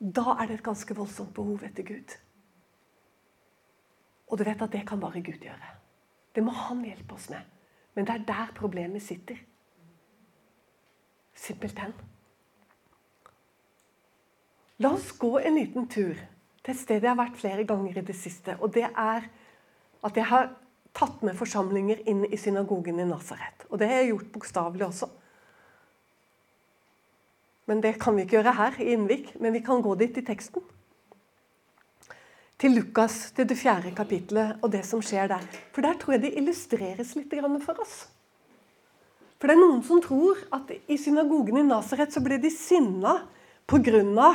da 0.00 0.34
er 0.34 0.48
det 0.48 0.58
et 0.58 0.66
ganske 0.66 0.96
voldsomt 0.96 1.34
behov 1.36 1.62
etter 1.64 1.86
Gud. 1.86 2.16
Og 4.28 4.38
du 4.38 4.44
vet 4.44 4.62
at 4.62 4.72
det 4.72 4.86
kan 4.88 5.00
bare 5.00 5.22
Gud 5.22 5.44
gjøre. 5.44 5.74
Det 6.34 6.42
må 6.42 6.50
han 6.50 6.82
hjelpe 6.84 7.14
oss 7.14 7.28
med. 7.30 7.44
Men 7.94 8.06
det 8.08 8.14
er 8.14 8.26
der 8.26 8.54
problemet 8.56 9.02
sitter. 9.02 9.38
Simpelthen. 11.34 11.94
La 14.82 14.90
oss 14.96 15.12
gå 15.18 15.36
en 15.38 15.54
liten 15.54 15.86
tur 15.86 16.18
til 16.64 16.72
et 16.72 16.80
sted 16.80 17.04
jeg 17.04 17.12
har 17.12 17.20
vært 17.20 17.38
flere 17.38 17.66
ganger 17.68 18.00
i 18.00 18.06
det 18.06 18.16
siste. 18.18 18.56
Og 18.58 18.72
det 18.74 18.88
er 18.88 19.28
at 20.04 20.16
jeg 20.20 20.28
har 20.28 20.52
tatt 20.94 21.22
med 21.26 21.36
forsamlinger 21.38 22.04
inn 22.10 22.22
i 22.28 22.38
synagogen 22.38 23.00
i 23.02 23.08
Nasaret. 23.08 23.66
Og 23.70 23.80
det 23.80 23.88
har 23.90 24.02
jeg 24.02 24.12
gjort 24.12 24.32
bokstavelig 24.36 24.86
også. 24.86 25.08
Men 27.66 27.80
det 27.80 27.96
kan 28.00 28.16
vi 28.16 28.24
ikke 28.24 28.38
gjøre 28.38 28.56
her 28.58 28.78
i 28.82 28.90
Innvik, 28.92 29.32
men 29.40 29.54
vi 29.56 29.62
kan 29.64 29.82
gå 29.82 29.94
dit 29.98 30.20
i 30.20 30.24
teksten. 30.24 30.62
Til 32.60 32.76
Lukas, 32.76 33.32
til 33.34 33.48
det 33.48 33.56
fjerde 33.58 33.90
kapittelet 33.96 34.60
og 34.62 34.70
det 34.72 34.84
som 34.86 35.02
skjer 35.02 35.32
der. 35.32 35.46
For 35.74 35.82
der 35.82 35.96
tror 35.98 36.14
jeg 36.14 36.26
det 36.26 36.34
illustreres 36.38 37.16
litt 37.16 37.32
for 37.64 37.80
oss. 37.82 38.04
For 39.40 39.50
det 39.50 39.56
er 39.56 39.60
noen 39.60 39.82
som 39.84 40.00
tror 40.00 40.38
at 40.54 40.70
i 40.88 40.96
synagogen 41.00 41.58
i 41.58 41.66
Nasaret 41.66 42.12
så 42.14 42.22
ble 42.24 42.38
de 42.40 42.52
sinna 42.52 43.24
pga. 43.66 44.30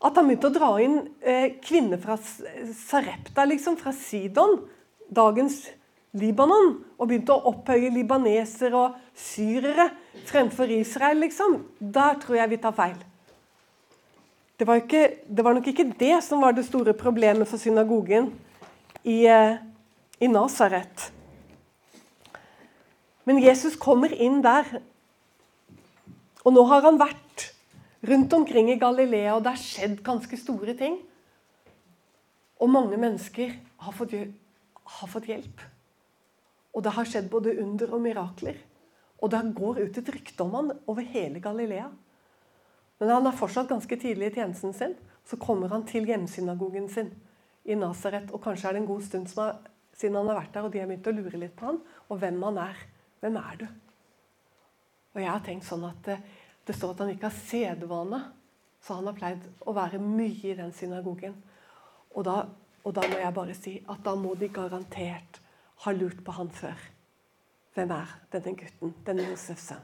At 0.00 0.16
han 0.16 0.30
begynte 0.30 0.48
å 0.48 0.54
dra 0.54 0.70
inn 0.80 0.96
eh, 1.20 1.58
kvinner 1.60 2.00
fra 2.00 2.16
Sarepta, 2.16 3.44
liksom, 3.44 3.76
fra 3.80 3.92
Sidon, 3.92 4.62
dagens 5.12 5.66
Libanon, 6.16 6.72
og 6.96 7.10
begynte 7.10 7.36
å 7.36 7.52
opphøye 7.52 7.92
libanesere 7.92 8.74
og 8.78 8.96
syrere 9.14 9.90
fremfor 10.26 10.72
Israel, 10.72 11.20
liksom. 11.26 11.60
Der 11.78 12.16
tror 12.22 12.40
jeg 12.40 12.52
vi 12.54 12.60
tar 12.64 12.74
feil. 12.78 12.98
Det 14.60 14.66
var, 14.68 14.80
ikke, 14.82 15.04
det 15.24 15.44
var 15.44 15.56
nok 15.56 15.68
ikke 15.70 15.88
det 16.00 16.16
som 16.24 16.42
var 16.44 16.56
det 16.56 16.66
store 16.66 16.92
problemet 16.96 17.48
for 17.48 17.60
synagogen 17.60 18.32
i, 19.04 19.22
eh, 19.28 19.60
i 20.20 20.28
Nasaret. 20.28 21.10
Men 23.28 23.40
Jesus 23.40 23.76
kommer 23.80 24.12
inn 24.12 24.40
der. 24.44 24.66
Og 26.44 26.52
nå 26.56 26.64
har 26.68 26.84
han 26.88 26.98
vært 27.00 27.50
rundt 28.00 28.32
omkring 28.32 28.70
i 28.72 28.78
Galilea, 28.80 29.34
og 29.34 29.44
det 29.44 29.54
har 29.54 29.62
skjedd 29.62 30.00
ganske 30.06 30.38
store 30.40 30.74
ting. 30.78 30.98
Og 32.60 32.70
mange 32.70 32.98
mennesker 33.00 33.54
har 33.84 33.96
fått, 33.96 34.16
har 35.00 35.10
fått 35.10 35.28
hjelp. 35.30 35.64
Og 36.76 36.84
det 36.84 36.94
har 36.94 37.08
skjedd 37.08 37.30
både 37.32 37.56
under 37.62 37.96
og 37.96 38.04
mirakler. 38.04 38.60
Og 39.20 39.32
det 39.32 39.40
går 39.56 39.82
ut 39.84 39.98
et 40.00 40.12
rykte 40.14 40.44
om 40.44 40.54
han 40.56 40.72
over 40.88 41.04
hele 41.04 41.42
Galilea. 41.42 41.88
Men 43.00 43.12
han 43.14 43.26
er 43.28 43.36
fortsatt 43.36 43.68
ganske 43.68 43.96
tidlig 44.00 44.30
i 44.30 44.36
tjenesten 44.38 44.76
sin. 44.76 44.94
Så 45.24 45.36
kommer 45.40 45.72
han 45.72 45.84
til 45.88 46.08
hjemsynagogen 46.08 46.88
sin 46.92 47.12
i 47.64 47.76
Nasaret. 47.76 48.30
Og 48.32 48.42
kanskje 48.44 48.68
er 48.68 48.76
det 48.76 48.82
en 48.82 48.90
god 48.90 49.04
stund 49.04 49.28
siden 49.30 50.16
han 50.16 50.28
har 50.28 50.40
vært 50.40 50.54
der, 50.54 50.66
og 50.66 50.72
de 50.72 50.80
har 50.80 50.88
begynt 50.88 51.08
å 51.10 51.16
lure 51.16 51.40
litt 51.40 51.56
på 51.56 51.68
han, 51.68 51.80
og 52.08 52.20
hvem 52.20 52.40
han 52.46 52.60
er. 52.62 52.84
Hvem 53.20 53.36
er 53.36 53.56
du? 53.60 53.66
Og 55.10 55.20
jeg 55.20 55.28
har 55.28 55.42
tenkt 55.44 55.66
sånn 55.66 55.84
at 55.88 56.08
eh, 56.08 56.22
det 56.70 56.76
står 56.78 56.94
at 56.94 57.00
han 57.02 57.10
ikke 57.10 57.26
har 57.26 57.38
sedvane, 57.48 58.20
så 58.80 59.00
han 59.00 59.08
har 59.10 59.16
pleid 59.18 59.46
å 59.66 59.74
være 59.74 59.98
mye 59.98 60.52
i 60.52 60.56
den 60.56 60.70
synagogen. 60.76 61.34
Og 62.14 62.24
da, 62.26 62.44
og 62.86 62.94
da 62.94 63.06
må 63.10 63.18
jeg 63.18 63.36
bare 63.36 63.56
si 63.58 63.72
at 63.90 64.04
da 64.06 64.14
må 64.14 64.36
de 64.38 64.48
garantert 64.54 65.40
ha 65.82 65.94
lurt 65.96 66.20
på 66.22 66.34
han 66.36 66.52
før. 66.54 66.78
Hvem 67.74 67.94
er 67.94 68.12
denne 68.30 68.54
gutten, 68.60 68.94
denne 69.06 69.26
Josefs 69.28 69.70
sønn? 69.72 69.82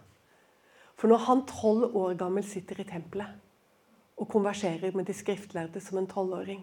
For 0.96 1.10
når 1.10 1.26
han 1.26 1.42
tolv 1.50 1.96
år 1.98 2.14
gammel 2.22 2.46
sitter 2.46 2.78
i 2.80 2.86
tempelet 2.88 3.42
og 4.16 4.30
konverserer 4.32 4.94
med 4.96 5.10
de 5.10 5.14
skriftlærde 5.16 5.82
som 5.82 5.98
en 6.00 6.08
tolvåring, 6.08 6.62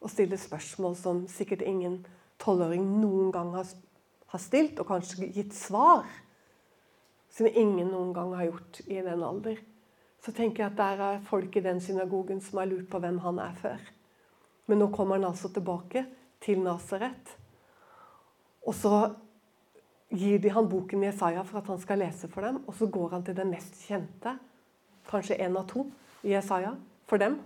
og 0.00 0.10
stiller 0.10 0.40
spørsmål 0.40 0.96
som 0.96 1.22
sikkert 1.28 1.62
ingen 1.64 2.00
tolvåring 2.42 2.82
noen 3.00 3.30
gang 3.32 3.54
har, 3.54 3.70
har 4.32 4.42
stilt, 4.42 4.80
og 4.80 4.88
kanskje 4.90 5.30
gitt 5.32 5.54
svar 5.56 6.04
som 7.30 7.46
ingen 7.46 7.90
noen 7.92 8.12
gang 8.14 8.34
har 8.34 8.48
gjort 8.50 8.80
i 8.86 9.00
den 9.04 9.22
alder, 9.22 9.60
så 10.20 10.32
tenker 10.36 10.64
jeg 10.64 10.72
at 10.72 10.78
der 10.80 11.02
er 11.06 11.24
folk 11.24 11.56
i 11.56 11.64
den 11.64 11.80
synagogen 11.80 12.42
som 12.44 12.60
har 12.60 12.68
lurt 12.68 12.90
på 12.90 13.00
hvem 13.00 13.20
han 13.24 13.38
er 13.40 13.56
før. 13.60 13.80
Men 14.68 14.82
nå 14.82 14.90
kommer 14.94 15.16
han 15.16 15.30
altså 15.30 15.48
tilbake 15.52 16.04
til 16.42 16.60
Nasaret. 16.62 17.36
Og 18.66 18.76
så 18.76 18.94
gir 20.10 20.42
de 20.42 20.52
han 20.52 20.68
boken 20.68 21.06
Jesaja 21.06 21.42
for 21.46 21.60
at 21.60 21.70
han 21.70 21.80
skal 21.80 22.02
lese 22.02 22.28
for 22.30 22.44
dem. 22.44 22.60
Og 22.66 22.76
så 22.76 22.86
går 22.90 23.16
han 23.16 23.24
til 23.24 23.36
den 23.38 23.50
mest 23.54 23.80
kjente, 23.86 24.36
kanskje 25.08 25.38
én 25.40 25.56
av 25.58 25.66
to, 25.70 25.86
i 26.22 26.34
Jesaja 26.34 26.74
for 27.08 27.22
dem 27.22 27.38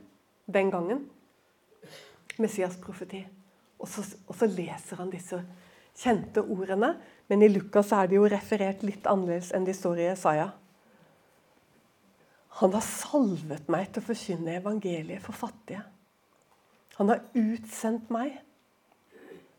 den 0.50 0.72
gangen. 0.72 1.04
Messias 2.42 2.76
profeti. 2.82 3.22
Og 3.78 3.88
så, 3.88 4.02
og 4.26 4.34
så 4.34 4.48
leser 4.50 4.98
han 4.98 5.12
disse 5.12 5.38
kjente 5.94 6.42
ordene 6.42 6.94
men 7.30 7.42
i 7.42 7.48
Lukas 7.48 7.92
er 7.96 8.08
det 8.08 8.18
jo 8.18 8.28
referert 8.28 8.84
litt 8.84 9.06
annerledes 9.08 9.52
enn 9.56 9.66
de 9.66 9.74
står 9.76 10.00
i 10.02 10.08
Jesaja. 10.10 10.50
Han 12.60 12.74
har 12.76 12.84
salvet 12.86 13.70
meg 13.72 13.88
til 13.90 14.02
å 14.02 14.08
forkynne 14.10 14.58
evangeliet 14.60 15.24
for 15.24 15.36
fattige. 15.36 15.82
Han 17.00 17.10
har 17.10 17.24
utsendt 17.34 18.12
meg 18.14 18.36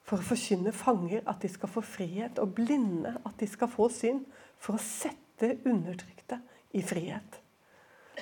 for 0.06 0.22
å 0.22 0.28
forkynne 0.28 0.72
fanger 0.76 1.26
at 1.28 1.42
de 1.44 1.50
skal 1.52 1.72
få 1.72 1.82
frihet, 1.84 2.40
og 2.40 2.54
blinde 2.56 3.16
at 3.26 3.36
de 3.42 3.50
skal 3.50 3.72
få 3.72 3.90
syn, 3.92 4.22
for 4.62 4.78
å 4.78 4.82
sette 4.82 5.58
undertrykte 5.68 6.40
i 6.78 6.84
frihet. 6.86 7.42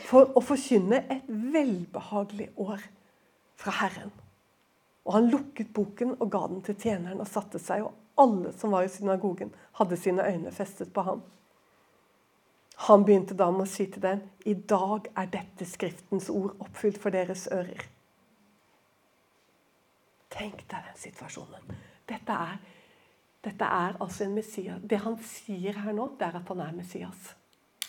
For 0.07 0.31
å 0.33 0.41
forkynne 0.41 1.03
et 1.11 1.27
velbehagelig 1.27 2.49
år 2.63 2.81
fra 3.59 3.75
Herren. 3.83 4.13
Og 5.03 5.17
han 5.17 5.29
lukket 5.29 5.73
boken 5.75 6.15
og 6.15 6.31
ga 6.31 6.45
den 6.49 6.63
til 6.65 6.79
tjeneren 6.79 7.21
og 7.21 7.29
satte 7.29 7.61
seg, 7.61 7.83
og 7.85 8.02
alle 8.15 8.51
som 8.53 8.71
var 8.71 8.83
i 8.83 8.89
synagogen, 8.89 9.53
hadde 9.79 9.97
sine 9.97 10.25
øyne 10.27 10.51
festet 10.51 10.93
på 10.93 11.01
ham. 11.01 11.23
Han 12.75 13.05
begynte 13.05 13.35
da 13.37 13.49
med 13.51 13.67
å 13.67 13.69
si 13.69 13.85
til 13.91 14.01
dem, 14.03 14.23
i 14.45 14.53
dag 14.53 15.07
er 15.15 15.29
dette 15.31 15.65
Skriftens 15.69 16.29
ord 16.33 16.55
oppfylt 16.59 16.97
for 17.01 17.13
deres 17.13 17.45
ører. 17.53 17.85
Tenk 20.33 20.65
deg 20.65 20.89
den 20.89 20.97
situasjonen. 20.97 21.75
Dette 22.09 22.33
er, 22.33 22.57
dette 23.45 23.69
er 23.69 23.99
altså 24.01 24.25
en 24.25 24.35
Messias. 24.35 24.81
Det 24.81 24.99
han 25.03 25.19
sier 25.21 25.77
her 25.85 25.93
nå, 25.93 26.09
det 26.19 26.27
er 26.27 26.39
at 26.41 26.49
han 26.49 26.63
er 26.65 26.75
Messias. 26.75 27.33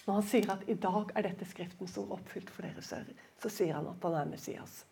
Når 0.04 0.18
han 0.20 0.26
sier 0.28 0.50
at 0.52 0.68
'i 0.68 0.74
dag 0.74 1.12
er 1.16 1.22
dette 1.22 1.48
Skriftens 1.48 1.96
ord 1.98 2.12
oppfylt 2.18 2.50
for 2.50 2.62
deres 2.62 2.92
ører', 2.92 3.22
så 3.40 3.48
sier 3.48 3.74
han 3.74 3.88
at 3.88 4.02
han 4.04 4.14
er 4.20 4.28
Messias. 4.28 4.84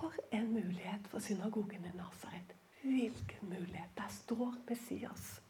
For 0.00 0.16
en 0.32 0.48
mulighet 0.54 1.08
for 1.12 1.20
synagogen 1.20 1.84
i 1.84 1.92
Nasaret. 1.96 2.54
Hvilken 2.82 3.48
mulighet. 3.48 3.92
Der 3.96 4.08
står 4.08 4.54
Messias. 4.68 5.42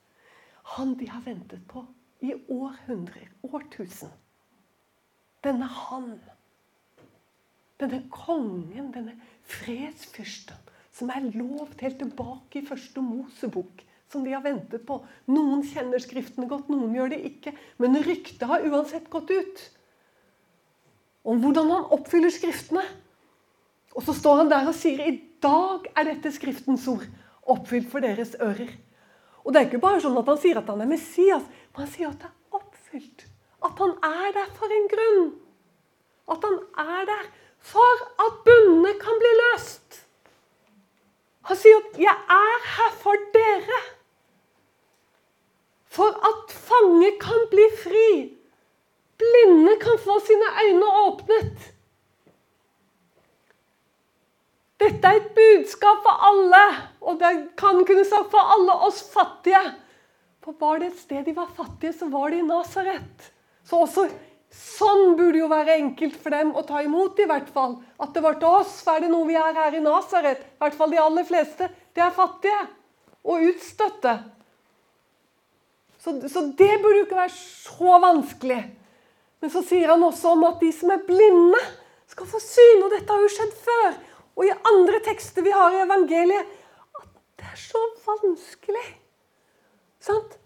Han 0.77 0.99
de 0.99 1.09
har 1.09 1.23
ventet 1.23 1.63
på 1.69 1.85
i 2.21 2.35
århundrer, 2.49 3.31
årtusen. 3.43 4.11
Denne 5.45 5.67
han 5.67 6.19
denne 7.81 8.03
kongen, 8.13 8.91
denne 8.95 9.17
fredsfyrsten, 9.49 10.59
som 10.93 11.13
er 11.13 11.31
lovt 11.33 11.81
helt 11.85 12.01
tilbake 12.03 12.61
i 12.61 12.67
første 12.67 13.03
Mosebok, 13.05 13.85
som 14.11 14.25
de 14.27 14.35
har 14.35 14.43
ventet 14.45 14.85
på. 14.87 14.99
Noen 15.31 15.63
kjenner 15.67 16.03
Skriftene 16.03 16.49
godt, 16.51 16.69
noen 16.73 16.97
gjør 16.97 17.13
det 17.15 17.21
ikke. 17.31 17.55
Men 17.81 18.01
ryktet 18.05 18.49
har 18.51 18.67
uansett 18.67 19.07
gått 19.13 19.31
ut 19.31 19.63
om 21.31 21.41
hvordan 21.41 21.71
han 21.71 21.89
oppfyller 21.95 22.33
Skriftene. 22.35 22.83
Og 23.97 24.05
så 24.07 24.15
står 24.15 24.43
han 24.43 24.51
der 24.53 24.69
og 24.71 24.77
sier 24.79 25.03
i 25.03 25.17
dag 25.43 25.89
er 25.99 26.07
dette 26.13 26.33
Skriftens 26.35 26.87
ord 26.91 27.07
oppfylt 27.51 27.89
for 27.91 28.05
deres 28.05 28.37
ører. 28.41 28.71
Og 29.45 29.53
det 29.53 29.61
er 29.61 29.69
ikke 29.69 29.83
bare 29.83 30.03
sånn 30.03 30.19
at 30.21 30.29
han 30.31 30.41
sier 30.41 30.61
at 30.61 30.69
han 30.71 30.83
er 30.85 30.91
Messias, 30.91 31.47
men 31.73 31.83
han 31.83 31.93
sier 31.93 32.11
at 32.13 32.21
det 32.23 32.29
er 32.29 32.59
oppfylt. 32.61 33.25
At 33.67 33.81
han 33.83 33.97
er 34.07 34.35
der 34.37 34.51
for 34.57 34.77
en 34.77 34.91
grunn. 34.93 35.25
At 36.31 36.45
han 36.47 36.59
er 36.85 37.09
der 37.09 37.25
for 37.61 38.05
at 38.25 38.43
bundene 38.47 38.93
kan 39.01 39.19
bli 39.21 39.33
løst. 39.41 40.05
Han 41.49 41.57
sier 41.57 41.81
at 41.81 41.99
'jeg 41.99 42.17
er 42.37 42.61
her 42.77 42.93
for 43.03 43.17
dere'. 43.35 43.87
For 45.85 46.11
at 46.31 46.53
fanger 46.53 47.19
kan 47.21 47.41
bli 47.51 47.67
fri. 47.85 48.37
Blinde 49.19 49.75
kan 49.81 49.99
få 49.99 50.21
sine 50.27 50.49
øyne 50.65 50.87
åpnet. 50.87 51.75
Dette 54.81 55.11
er 55.11 55.19
et 55.21 55.35
budskap 55.37 56.01
for 56.07 56.25
alle, 56.31 56.63
og 57.05 57.19
det 57.21 57.35
kan 57.61 57.83
kunne 57.85 58.07
sagt 58.09 58.31
for 58.33 58.55
alle 58.57 58.79
oss 58.89 59.03
fattige. 59.13 59.61
For 60.41 60.57
var 60.57 60.81
det 60.81 60.95
et 60.95 61.03
sted 61.03 61.27
de 61.27 61.37
var 61.37 61.53
fattige, 61.57 61.93
så 61.93 62.09
var 62.09 62.33
det 62.33 62.41
i 62.41 62.49
Nasaret. 62.49 63.31
Så 63.69 63.85
også 63.85 64.09
Sånn 64.51 65.13
burde 65.15 65.39
jo 65.39 65.47
være 65.47 65.77
enkelt 65.79 66.17
for 66.19 66.35
dem 66.35 66.51
å 66.59 66.65
ta 66.67 66.81
imot, 66.83 67.21
i 67.23 67.29
hvert 67.31 67.47
fall. 67.55 67.77
At 68.03 68.17
det 68.17 68.23
var 68.25 68.41
til 68.41 68.51
oss. 68.51 68.81
For 68.83 68.99
er 68.99 69.05
det 69.05 69.13
noe 69.13 69.29
vi 69.29 69.37
er 69.39 69.55
her 69.55 69.77
i 69.79 69.83
Nasaret, 69.85 70.43
i 70.43 70.59
hvert 70.65 70.75
fall 70.75 70.91
de 70.91 70.99
aller 70.99 71.27
fleste, 71.29 71.69
det 71.95 72.03
er 72.03 72.17
fattige 72.17 72.65
og 73.31 73.47
utstøtte. 73.47 74.17
Så, 76.01 76.17
så, 76.33 76.43
det 76.57 76.73
burde 76.81 76.99
jo 76.99 77.07
ikke 77.07 77.21
være 77.21 77.37
så 77.37 77.99
vanskelig. 78.03 78.61
Men 79.41 79.53
så 79.53 79.63
sier 79.65 79.93
han 79.93 80.03
også 80.03 80.35
om 80.35 80.47
at 80.49 80.63
de 80.65 80.73
som 80.75 80.91
er 80.91 81.05
blinde, 81.07 81.61
skal 82.11 82.27
få 82.27 82.41
syn. 82.43 82.83
Og 82.83 82.91
dette 82.91 83.13
har 83.13 83.23
jo 83.23 83.31
skjedd 83.31 83.53
før. 83.69 83.99
Og 84.39 84.47
i 84.47 84.55
andre 84.73 85.01
tekster 85.05 85.45
vi 85.45 85.55
har 85.55 85.75
i 85.75 85.83
evangeliet, 85.85 86.47
at 87.01 87.09
det 87.41 87.49
er 87.53 87.61
så 87.61 87.83
vanskelig 88.07 88.87
sant? 90.01 90.37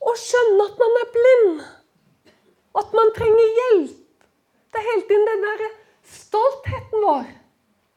å 0.00 0.14
skjønne 0.16 0.64
at 0.64 0.78
man 0.80 0.94
er 0.96 1.08
blind. 1.14 1.64
At 2.80 2.94
man 2.96 3.10
trenger 3.12 3.56
hjelp. 3.58 4.24
Det 4.72 4.80
er 4.80 4.86
hele 4.86 5.04
tiden 5.10 5.26
den 5.28 5.42
der 5.44 5.64
stoltheten 6.08 7.04
vår 7.04 7.26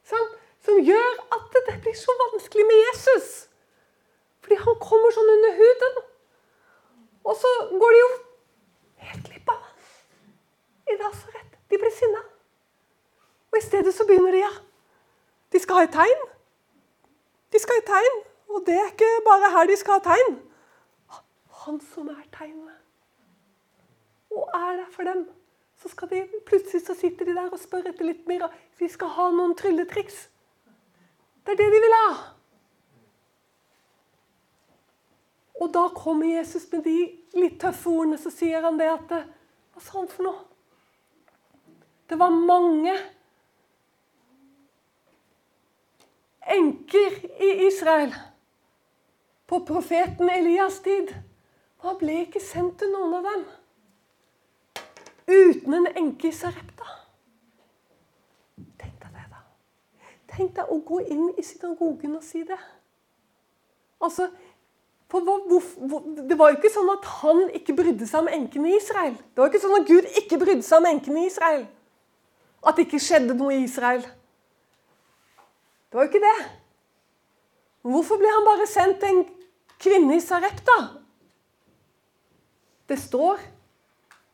sant? 0.09 0.39
som 0.63 0.79
gjør 0.79 1.17
at 1.35 1.55
det 1.67 1.77
blir 1.83 1.95
så 1.99 2.13
vanskelig 2.19 2.65
med 2.67 2.81
Jesus. 2.87 3.31
Fordi 4.43 4.59
han 4.63 4.77
kommer 4.79 5.15
sånn 5.15 5.31
under 5.33 5.57
huden. 5.57 5.97
Og 7.27 7.35
så 7.39 7.51
går 7.71 7.95
de 7.95 7.99
jo 7.99 8.11
helt 9.07 9.27
glipp 9.27 9.51
av 9.51 9.59
ham 9.59 10.93
i 10.93 10.97
Nasaret. 10.99 11.57
De 11.71 11.79
blir 11.79 11.91
sinna. 11.95 12.21
Og 13.51 13.59
i 13.59 13.63
stedet 13.65 13.93
så 13.95 14.07
begynner 14.07 14.35
de, 14.35 14.43
ja. 14.43 14.53
De 15.53 15.59
skal 15.61 15.81
ha 15.81 15.87
et 15.87 15.93
tegn. 15.93 16.23
De 17.53 17.61
skal 17.61 17.77
ha 17.77 17.83
et 17.83 17.91
tegn. 17.91 18.21
Og 18.53 18.63
det 18.67 18.77
er 18.77 18.91
ikke 18.91 19.11
bare 19.25 19.51
her 19.53 19.69
de 19.69 19.77
skal 19.77 19.99
ha 19.99 20.05
tegn. 20.11 20.39
Han 21.63 21.79
som 21.93 22.09
er 22.11 22.25
tegnet 22.33 22.83
og 24.33 24.49
er 24.53 24.77
der 24.77 24.89
for 24.91 25.03
dem. 25.03 25.29
Så 25.81 25.89
skal 25.89 26.09
de, 26.09 26.27
plutselig 26.45 26.85
så 26.85 26.95
sitter 26.95 27.25
de 27.25 27.35
der 27.35 27.49
og 27.51 27.59
spør 27.59 27.89
etter 27.91 28.07
litt 28.07 28.27
mer. 28.27 28.47
Vi 28.79 28.87
skal 28.89 29.11
ha 29.13 29.27
noen 29.33 29.55
trylletriks. 29.59 30.29
Det 31.43 31.53
er 31.53 31.59
det 31.59 31.67
de 31.73 31.81
vil 31.83 31.95
ha. 31.97 32.13
Og 35.61 35.73
da 35.73 35.87
kommer 35.95 36.31
Jesus 36.39 36.65
med 36.71 36.85
de 36.87 36.97
litt 37.37 37.59
tøffe 37.61 37.91
ordene. 37.91 38.17
Så 38.17 38.31
sier 38.33 38.63
han 38.63 38.79
det 38.79 38.89
at 38.93 39.13
Hva 39.73 39.81
sa 39.81 39.99
han 39.99 40.09
for 40.09 40.27
noe? 40.27 40.41
Det 42.09 42.17
var 42.19 42.33
mange 42.33 42.93
enker 46.47 47.19
i 47.41 47.51
Israel 47.67 48.13
på 49.47 49.59
profeten 49.65 50.29
Elias' 50.29 50.81
tid. 50.83 51.13
Han 51.83 51.97
ble 51.99 52.23
ikke 52.23 52.41
sendt 52.43 52.79
til 52.79 52.91
noen 52.93 53.19
av 53.19 53.27
dem 53.31 53.43
uten 55.27 55.73
en 55.77 55.87
enke 55.95 56.27
i 56.29 56.35
Sarepta. 56.35 56.87
Tenk 58.79 58.95
deg 58.99 59.13
det, 59.15 59.27
da. 59.31 59.43
Tenk 60.33 60.55
deg 60.57 60.71
å 60.71 60.79
gå 60.83 60.99
inn 61.05 61.29
i 61.39 61.45
synagogen 61.45 62.17
og 62.17 62.25
si 62.25 62.43
det. 62.47 62.59
Altså, 64.03 64.27
det 65.13 66.37
var 66.39 66.51
jo 66.51 66.57
ikke 66.57 66.73
sånn 66.73 66.89
at 66.95 67.07
han 67.21 67.43
ikke 67.53 67.75
brydde 67.77 68.07
seg 68.09 68.25
om 68.25 68.31
enkene 68.33 68.71
i 68.71 68.77
Israel. 68.79 69.13
Det 69.13 69.43
var 69.43 69.51
ikke 69.51 69.63
sånn 69.63 69.77
at 69.77 69.87
Gud 69.87 70.09
ikke 70.23 70.39
brydde 70.41 70.65
seg 70.65 70.81
om 70.81 70.89
enkene 70.89 71.23
i 71.23 71.29
Israel. 71.29 71.63
At 72.63 72.75
det 72.75 72.87
ikke 72.87 73.03
skjedde 73.03 73.37
noe 73.37 73.53
i 73.53 73.63
Israel. 73.67 74.03
Det 75.93 75.99
var 75.99 76.07
jo 76.07 76.09
ikke 76.09 76.25
det. 76.25 76.37
Hvorfor 77.85 78.17
ble 78.17 78.29
han 78.33 78.47
bare 78.47 78.65
sendt 78.65 78.95
til 78.97 79.11
en 79.13 79.19
kvinne 79.77 80.15
i 80.17 80.21
Sarepta? 80.25 80.77
Det 82.89 82.97
står 82.97 83.43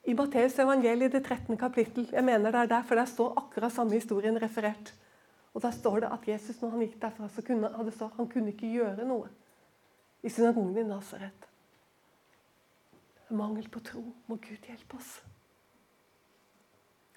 i 0.07 0.15
Matteus 0.15 0.55
evangeliet, 0.63 1.11
det 1.11 1.25
13. 1.25 1.57
kapittel. 1.59 2.05
Jeg 2.13 2.23
mener 2.23 2.55
det 2.55 2.61
er 2.61 2.71
der, 2.71 2.85
for 2.87 2.95
der 2.95 3.11
står 3.11 3.35
akkurat 3.41 3.75
samme 3.75 3.91
historien 3.91 4.39
referert. 4.39 4.93
Og 5.53 5.61
Der 5.61 5.75
står 5.75 5.99
det 5.99 6.13
at 6.13 6.27
Jesus 6.27 6.61
når 6.61 6.69
han 6.69 6.85
gikk 6.85 6.95
derfra, 7.01 7.27
så 7.27 7.41
kunne, 7.41 7.73
hadde 7.75 7.91
sagt, 7.91 8.15
han 8.15 8.31
kunne 8.31 8.53
ikke 8.55 8.71
gjøre 8.77 9.09
noe 9.09 9.27
i 10.23 10.31
synagogen 10.31 10.77
i 10.77 10.87
Nasaret. 10.87 11.49
Mangel 13.29 13.67
på 13.67 13.83
tro. 13.83 14.05
Må 14.27 14.39
Gud 14.39 14.63
hjelpe 14.63 14.95
oss. 14.95 15.11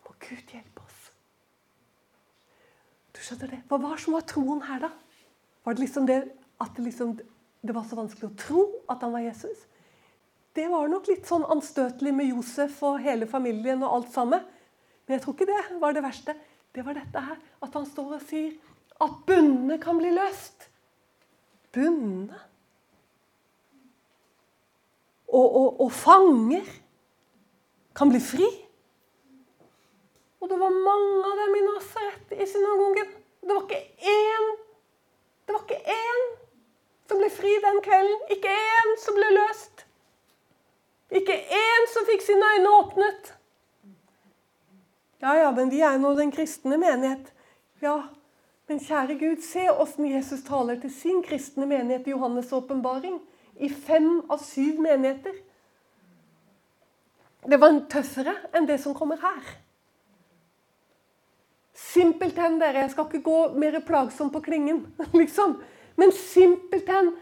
Må 0.02 0.18
Gud 0.18 0.50
hjelpe 0.50 0.82
oss. 0.82 1.01
Du 3.12 3.20
skjønner 3.20 3.52
det? 3.52 3.60
Hva 3.68 3.78
var 3.82 4.00
som 4.00 4.16
var 4.16 4.24
troen 4.28 4.62
her, 4.66 4.86
da? 4.86 4.90
Var 5.62 5.76
det 5.76 5.84
liksom 5.84 6.08
det 6.08 6.22
at 6.62 6.72
det, 6.76 6.86
liksom, 6.86 7.14
det 7.62 7.74
var 7.76 7.84
så 7.88 7.98
vanskelig 7.98 8.30
å 8.30 8.38
tro 8.40 8.64
at 8.90 9.04
han 9.04 9.12
var 9.14 9.24
Jesus? 9.26 9.66
Det 10.56 10.66
var 10.68 10.90
nok 10.92 11.08
litt 11.08 11.28
sånn 11.28 11.46
anstøtelig 11.48 12.12
med 12.14 12.28
Josef 12.28 12.82
og 12.84 13.00
hele 13.04 13.28
familien 13.28 13.84
og 13.84 13.98
alt 13.98 14.12
sammen. 14.12 14.42
Men 15.06 15.16
jeg 15.16 15.24
tror 15.24 15.36
ikke 15.36 15.48
det 15.48 15.80
var 15.80 15.96
det 15.96 16.04
verste. 16.04 16.36
Det 16.72 16.84
var 16.84 16.96
dette 16.96 17.20
her, 17.20 17.40
at 17.64 17.74
han 17.76 17.88
står 17.88 18.16
og 18.16 18.24
sier 18.28 18.52
at 19.02 19.18
bundene 19.28 19.78
kan 19.82 19.98
bli 19.98 20.12
løst. 20.14 20.68
Bundne? 21.72 22.38
Og, 25.32 25.46
og, 25.46 25.80
og 25.80 25.92
fanger 25.96 26.68
kan 27.96 28.12
bli 28.12 28.20
fri. 28.20 28.48
Og 30.42 30.48
det 30.50 30.58
var 30.58 30.74
mange 30.74 31.26
av 31.30 31.36
dem 31.38 31.54
i 31.54 31.66
Nasaret 31.68 32.32
i 32.34 32.46
synagogen. 32.50 33.10
Det 33.42 33.54
var 33.54 33.62
ikke 33.62 33.84
én 34.12 34.48
Det 35.46 35.54
var 35.54 35.62
ikke 35.62 35.94
én 35.94 36.20
som 37.08 37.18
ble 37.18 37.28
fri 37.30 37.52
den 37.62 37.78
kvelden. 37.82 38.20
Ikke 38.30 38.50
én 38.50 38.92
som 38.98 39.14
ble 39.14 39.28
løst. 39.36 39.84
Ikke 41.12 41.34
én 41.34 41.88
som 41.92 42.06
fikk 42.08 42.22
sine 42.24 42.50
øyne 42.56 42.74
åpnet. 42.78 43.32
Ja, 45.22 45.34
ja, 45.38 45.50
men 45.50 45.70
vi 45.70 45.82
er 45.86 45.98
nå 45.98 46.14
den 46.18 46.32
kristne 46.34 46.78
menighet. 46.78 47.32
Ja, 47.82 47.96
men 48.66 48.80
kjære 48.82 49.18
Gud, 49.18 49.42
se 49.46 49.68
åssen 49.70 50.08
Jesus 50.10 50.42
taler 50.46 50.80
til 50.80 50.94
sin 50.94 51.22
kristne 51.22 51.66
menighet 51.66 52.06
i 52.06 52.14
Johannes' 52.14 52.54
åpenbaring. 52.54 53.20
I 53.60 53.68
fem 53.68 54.22
av 54.30 54.42
syv 54.42 54.80
menigheter. 54.80 55.36
Det 57.46 57.60
var 57.60 57.74
en 57.74 57.84
tøffere 57.90 58.34
enn 58.54 58.66
det 58.66 58.80
som 58.82 58.94
kommer 58.94 59.20
her. 59.22 59.61
Simpelthen, 61.82 62.60
dere. 62.60 62.84
Jeg 62.84 62.92
skal 62.94 63.08
ikke 63.08 63.24
gå 63.26 63.38
mer 63.58 63.80
plagsom 63.86 64.30
på 64.32 64.40
klingen, 64.44 64.84
liksom. 65.22 65.58
Men 65.96 66.14
simpelthen 66.16 67.12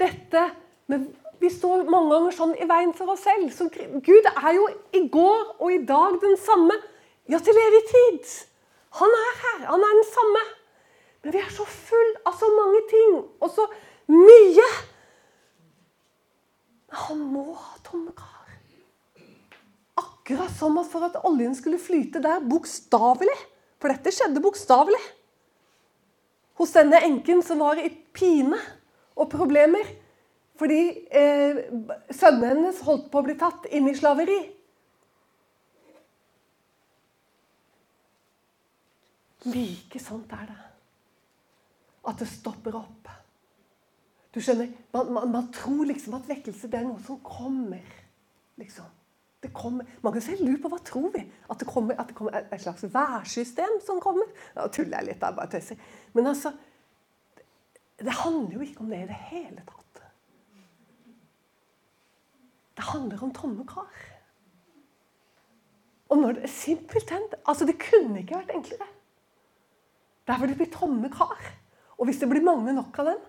dette 0.00 0.50
med 0.90 1.06
Vi 1.36 1.50
står 1.52 1.82
mange 1.92 2.08
ganger 2.14 2.32
sånn 2.32 2.52
i 2.56 2.64
veien 2.64 2.94
for 2.96 3.12
oss 3.12 3.26
selv. 3.26 3.50
Så 3.52 3.66
Gud 3.68 4.28
er 4.30 4.52
jo 4.56 4.62
i 4.96 5.02
går 5.12 5.42
og 5.60 5.72
i 5.74 5.82
dag 5.84 6.14
den 6.22 6.32
samme. 6.40 6.78
Ja, 7.28 7.36
til 7.44 7.58
evig 7.60 7.82
tid. 7.90 8.30
Han 8.96 9.16
er 9.18 9.34
her. 9.42 9.58
Han 9.68 9.84
er 9.84 9.98
den 9.98 10.08
samme. 10.08 10.42
Men 11.20 11.34
vi 11.34 11.42
er 11.42 11.52
så 11.52 11.66
full 11.68 12.14
av 12.24 12.38
så 12.40 12.48
mange 12.56 12.80
ting 12.88 13.18
og 13.20 13.52
så 13.52 13.66
mye. 14.08 14.70
Men 16.88 17.02
han 17.04 17.20
må 17.34 17.44
ha 17.52 17.76
tomme 17.84 18.16
kar. 18.16 18.56
Akkurat 20.00 20.56
som 20.56 20.80
at 20.80 20.88
for 20.88 21.04
at 21.04 21.20
oljen 21.28 21.52
skulle 21.58 21.82
flyte 21.82 22.24
der 22.24 22.40
bokstavelig 22.48 23.36
For 23.86 23.94
dette 23.94 24.10
skjedde 24.10 24.40
bokstavelig. 24.42 24.98
Hos 26.58 26.72
denne 26.74 26.98
enken 27.06 27.38
som 27.46 27.60
var 27.62 27.78
i 27.78 27.86
pine 28.16 28.58
og 29.14 29.28
problemer 29.30 29.86
fordi 30.58 30.80
eh, 31.14 31.60
sønnene 32.10 32.48
hennes 32.48 32.80
holdt 32.82 33.06
på 33.12 33.20
å 33.20 33.26
bli 33.28 33.36
tatt 33.38 33.68
inn 33.70 33.86
i 33.86 33.94
slaveri. 33.94 34.40
Like 39.52 40.02
sånt 40.02 40.34
er 40.34 40.50
det 40.50 40.58
at 42.10 42.24
det 42.24 42.30
stopper 42.32 42.82
opp. 42.82 43.14
Du 44.34 44.42
skjønner, 44.42 44.74
Man, 44.96 45.14
man, 45.14 45.30
man 45.38 45.50
tror 45.54 45.86
liksom 45.92 46.18
at 46.18 46.26
vekkelse 46.26 46.72
det 46.74 46.82
er 46.82 46.90
noe 46.90 47.06
som 47.06 47.22
kommer. 47.22 47.86
liksom. 48.58 48.95
Kommer. 49.54 49.86
Man 50.02 50.12
kan 50.14 50.24
selv 50.24 50.44
lure 50.46 50.60
på 50.62 50.70
hva 50.72 50.80
tror 50.84 51.10
vi? 51.14 51.22
At 51.50 51.60
det 51.60 51.68
kommer, 51.68 51.98
at 52.00 52.08
det 52.10 52.16
kommer 52.18 52.38
et 52.40 52.62
slags 52.62 52.86
værsystem 52.94 53.78
som 53.86 54.00
kommer? 54.02 54.28
Nå 54.56 54.66
tuller 54.74 54.98
jeg 54.98 55.10
litt. 55.10 55.22
Jeg 55.22 55.38
bare 55.38 55.52
tøyser. 55.52 55.80
Men 56.16 56.30
altså, 56.32 56.52
det 58.00 58.18
handler 58.22 58.58
jo 58.58 58.66
ikke 58.66 58.84
om 58.84 58.90
det 58.92 59.02
i 59.04 59.08
det 59.10 59.20
hele 59.30 59.62
tatt. 59.62 60.02
Det 62.76 62.84
handler 62.84 63.22
om 63.24 63.32
tomme 63.32 63.64
kar. 63.68 64.02
Og 66.12 66.20
når 66.20 66.36
det 66.36 66.42
er 66.46 66.52
simpelthen 66.52 67.24
Altså, 67.46 67.64
det 67.66 67.78
kunne 67.80 68.20
ikke 68.20 68.36
vært 68.36 68.52
enklere. 68.54 68.88
Derfor 70.26 70.50
det 70.50 70.58
blir 70.58 70.70
tomme 70.74 71.10
kar. 71.12 71.40
Og 71.96 72.08
hvis 72.08 72.20
det 72.20 72.28
blir 72.28 72.44
mange 72.44 72.74
nok 72.76 72.98
av 73.00 73.12
dem, 73.12 73.22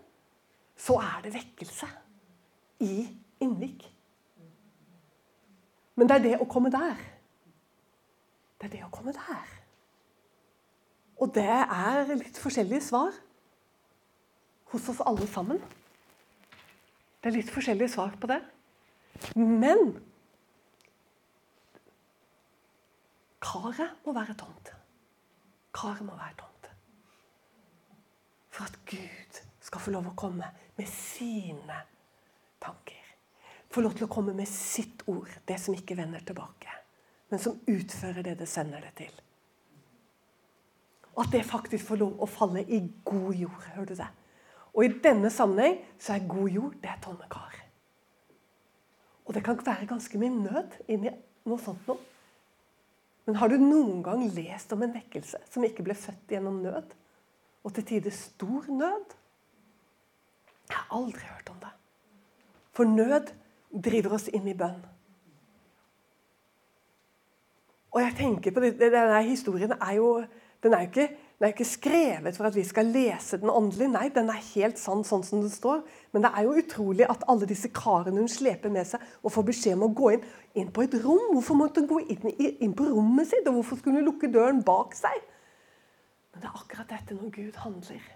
så 0.78 0.98
er 1.02 1.22
det 1.24 1.34
vekkelse 1.34 1.88
i 2.86 3.08
Innvik. 3.42 3.86
Men 5.98 6.10
det 6.10 6.18
er 6.18 6.26
det 6.26 6.36
å 6.42 6.50
komme 6.50 6.70
der. 6.74 6.98
Det 8.58 8.68
er 8.68 8.74
det 8.76 8.84
å 8.86 8.92
komme 8.94 9.14
der. 9.16 9.54
Og 11.18 11.32
det 11.34 11.48
er 11.50 12.12
litt 12.14 12.38
forskjellige 12.38 12.84
svar 12.86 13.16
hos 14.72 14.90
oss 14.92 15.02
alle 15.02 15.26
sammen. 15.32 15.62
Det 17.22 17.32
er 17.32 17.38
litt 17.40 17.50
forskjellige 17.54 17.96
svar 17.96 18.14
på 18.22 18.30
det. 18.30 18.38
Men 19.34 19.96
karet 23.42 24.06
må 24.06 24.14
være 24.14 24.38
tomt. 24.38 24.74
Karet 25.74 26.06
må 26.06 26.14
være 26.18 26.38
tomt. 26.44 26.70
For 28.54 28.70
at 28.70 28.78
Gud 28.90 29.42
skal 29.66 29.82
få 29.82 29.98
lov 29.98 30.12
å 30.12 30.18
komme 30.18 30.54
med 30.78 30.90
sine 30.94 31.82
tanker. 32.62 32.97
Få 33.78 33.84
lov 33.86 33.94
til 33.94 34.08
å 34.08 34.10
komme 34.10 34.34
med 34.34 34.50
sitt 34.50 35.04
ord, 35.06 35.30
det 35.46 35.60
som 35.62 35.76
ikke 35.78 35.94
vender 36.00 36.24
tilbake. 36.26 36.72
Men 37.30 37.42
som 37.44 37.60
utfører 37.70 38.26
det 38.26 38.40
det 38.40 38.48
sender 38.50 38.82
det 38.82 38.96
til. 38.98 39.12
Og 41.14 41.22
at 41.28 41.36
det 41.36 41.44
faktisk 41.46 41.86
får 41.92 42.02
lov 42.02 42.26
å 42.26 42.30
falle 42.30 42.64
i 42.66 42.82
god 43.06 43.38
jord. 43.38 43.70
Hører 43.76 43.92
du 43.92 43.94
det? 44.02 44.10
Og 44.74 44.82
i 44.82 44.92
denne 45.06 45.30
sammenheng 45.30 45.78
så 46.02 46.18
er 46.18 46.26
god 46.26 46.50
jord 46.56 46.82
det 46.82 46.90
er 46.90 47.06
tomme 47.06 47.30
kar. 47.30 47.62
Og 49.30 49.38
det 49.38 49.46
kan 49.46 49.62
være 49.62 49.92
ganske 49.94 50.26
mye 50.26 50.34
nød 50.34 50.82
inni 50.90 51.14
noe 51.46 51.62
sånt 51.62 51.86
noe. 51.86 52.02
Men 53.30 53.38
har 53.38 53.54
du 53.54 53.62
noen 53.62 54.02
gang 54.02 54.26
lest 54.34 54.74
om 54.74 54.82
en 54.82 54.98
vekkelse 54.98 55.46
som 55.54 55.70
ikke 55.70 55.86
ble 55.86 56.02
født 56.02 56.34
gjennom 56.34 56.64
nød? 56.66 56.98
Og 57.62 57.78
til 57.78 57.92
tider 57.94 58.22
stor 58.26 58.72
nød? 58.74 59.20
Jeg 60.66 60.82
har 60.82 60.96
aldri 60.98 61.30
hørt 61.30 61.54
om 61.54 61.62
det. 61.62 61.78
For 62.74 62.90
nød 62.90 63.38
driver 63.72 64.18
oss 64.18 64.28
inn 64.32 64.48
i 64.48 64.56
bønn. 64.58 64.80
Og 67.96 68.04
jeg 68.04 68.14
tenker 68.18 68.54
på 68.54 68.62
det, 68.62 68.76
Denne 68.80 69.22
historien 69.26 69.74
er 69.78 69.96
jo 69.98 70.12
den 70.64 70.74
er 70.74 70.86
jo 70.86 70.90
ikke 70.90 71.08
den 71.38 71.46
er 71.46 71.52
ikke 71.54 71.66
skrevet 71.70 72.34
for 72.34 72.48
at 72.50 72.56
vi 72.58 72.64
skal 72.66 72.88
lese 72.90 73.38
den 73.38 73.52
åndelig. 73.54 73.92
Nei, 73.94 74.08
den 74.10 74.32
er 74.34 74.42
helt 74.56 74.80
sann 74.82 75.04
sånn 75.06 75.22
som 75.22 75.44
den 75.44 75.52
står. 75.54 75.84
Men 76.10 76.24
det 76.26 76.32
er 76.34 76.48
jo 76.48 76.56
utrolig 76.58 77.06
at 77.06 77.28
alle 77.30 77.46
disse 77.46 77.70
karene 77.70 78.24
hun 78.24 78.32
sleper 78.32 78.74
med 78.74 78.90
seg 78.90 79.04
og 79.22 79.36
får 79.36 79.46
beskjed 79.52 79.78
om 79.78 79.86
å 79.86 79.92
gå 80.00 80.16
inn, 80.16 80.26
inn 80.58 80.72
på 80.74 80.88
et 80.88 80.98
rom. 81.04 81.28
Hvorfor 81.36 81.60
måtte 81.60 81.84
hun 81.84 81.92
gå 81.92 82.00
inn, 82.10 82.26
inn, 82.42 82.74
på 82.74 82.90
rommet 82.90 83.30
sitt? 83.30 83.46
Og 83.46 83.60
hvorfor 83.60 83.78
skulle 83.78 84.02
hun 84.02 84.10
lukke 84.10 84.32
døren 84.34 84.64
bak 84.66 84.98
seg? 84.98 85.30
Men 86.34 86.42
det 86.42 86.50
er 86.50 86.58
akkurat 86.58 86.90
dette 86.96 87.20
når 87.20 87.30
Gud 87.38 87.62
handler. 87.68 88.12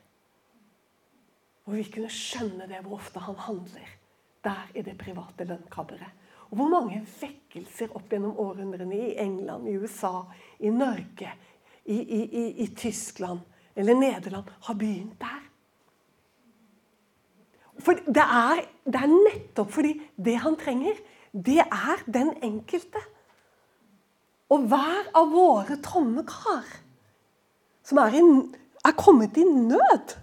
Hvor 1.61 1.77
vi 1.77 1.85
kunne 1.93 2.09
skjønne 2.17 2.71
det 2.73 2.81
hvor 2.81 2.97
ofte 2.97 3.21
han 3.21 3.37
handler 3.37 3.97
der 4.43 4.67
i 4.75 4.81
det 4.81 4.97
private 4.97 5.45
lønnkammeret. 5.45 6.17
Og 6.51 6.57
hvor 6.59 6.67
mange 6.67 6.99
vekkelser 7.21 7.93
opp 7.95 8.11
gjennom 8.11 8.35
århundrene 8.39 8.97
i 8.97 9.13
England, 9.23 9.69
i 9.69 9.77
USA, 9.79 10.25
i 10.59 10.69
Norge, 10.69 11.31
i, 11.85 11.95
i, 11.95 12.47
i, 12.63 12.67
Tyskland 12.75 13.39
eller 13.75 13.95
Nederland 13.95 14.49
har 14.67 14.75
begynt 14.77 15.15
der. 15.21 15.39
For 17.81 17.97
det 18.05 18.21
er, 18.21 18.61
det 18.85 18.99
er, 18.99 19.15
nettopp 19.15 19.71
fordi 19.73 19.95
det 20.19 20.35
han 20.43 20.57
trenger, 20.59 20.99
det 21.31 21.63
er 21.63 22.03
den 22.05 22.35
enkelte. 22.43 23.01
Og 24.51 24.67
hver 24.69 25.07
av 25.15 25.31
våre 25.31 25.79
tomme 25.81 26.25
kar 26.27 26.67
som 27.87 27.97
er, 28.03 28.19
i, 28.19 28.21
er 28.85 28.99
kommet 28.99 29.39
i 29.39 29.47
nød, 29.47 30.13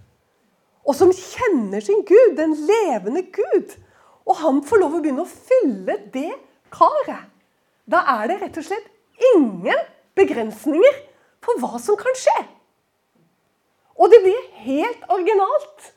og 0.87 0.95
som 0.95 1.11
kjenner 1.13 1.83
sin 1.83 2.05
Gud, 2.07 2.37
den 2.37 2.55
levende 2.69 3.25
Gud, 3.33 3.75
og 4.29 4.37
han 4.43 4.61
får 4.65 4.83
lov 4.83 4.97
å 4.97 5.01
begynne 5.03 5.25
å 5.25 5.29
fylle 5.29 5.97
det 6.13 6.31
karet, 6.73 7.29
da 7.89 8.03
er 8.19 8.29
det 8.29 8.41
rett 8.43 8.59
og 8.61 8.67
slett 8.67 8.89
ingen 9.33 9.87
begrensninger 10.17 10.99
for 11.43 11.61
hva 11.61 11.79
som 11.81 11.97
kan 11.99 12.17
skje. 12.17 12.37
Og 13.99 14.11
det 14.13 14.19
blir 14.23 14.43
helt 14.63 15.09
originalt. 15.11 15.89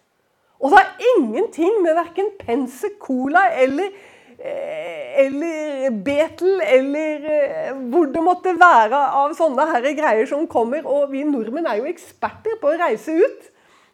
Og 0.63 0.73
det 0.73 0.81
har 0.81 1.05
ingenting 1.17 1.77
med 1.83 1.99
verken 1.99 2.31
Pensacola 2.39 3.45
eller, 3.59 3.93
eh, 4.39 5.21
eller 5.27 5.91
Betel 6.07 6.63
eller 6.63 7.29
eh, 7.37 7.71
hvor 7.93 8.11
det 8.15 8.23
måtte 8.23 8.55
være 8.59 9.01
av 9.23 9.35
sånne 9.39 9.69
her 9.75 9.89
greier 9.99 10.27
som 10.31 10.49
kommer. 10.51 10.87
Og 10.87 11.11
vi 11.13 11.23
nordmenn 11.27 11.67
er 11.67 11.83
jo 11.83 11.91
eksperter 11.91 12.59
på 12.63 12.73
å 12.73 12.79
reise 12.81 13.19
ut 13.19 13.52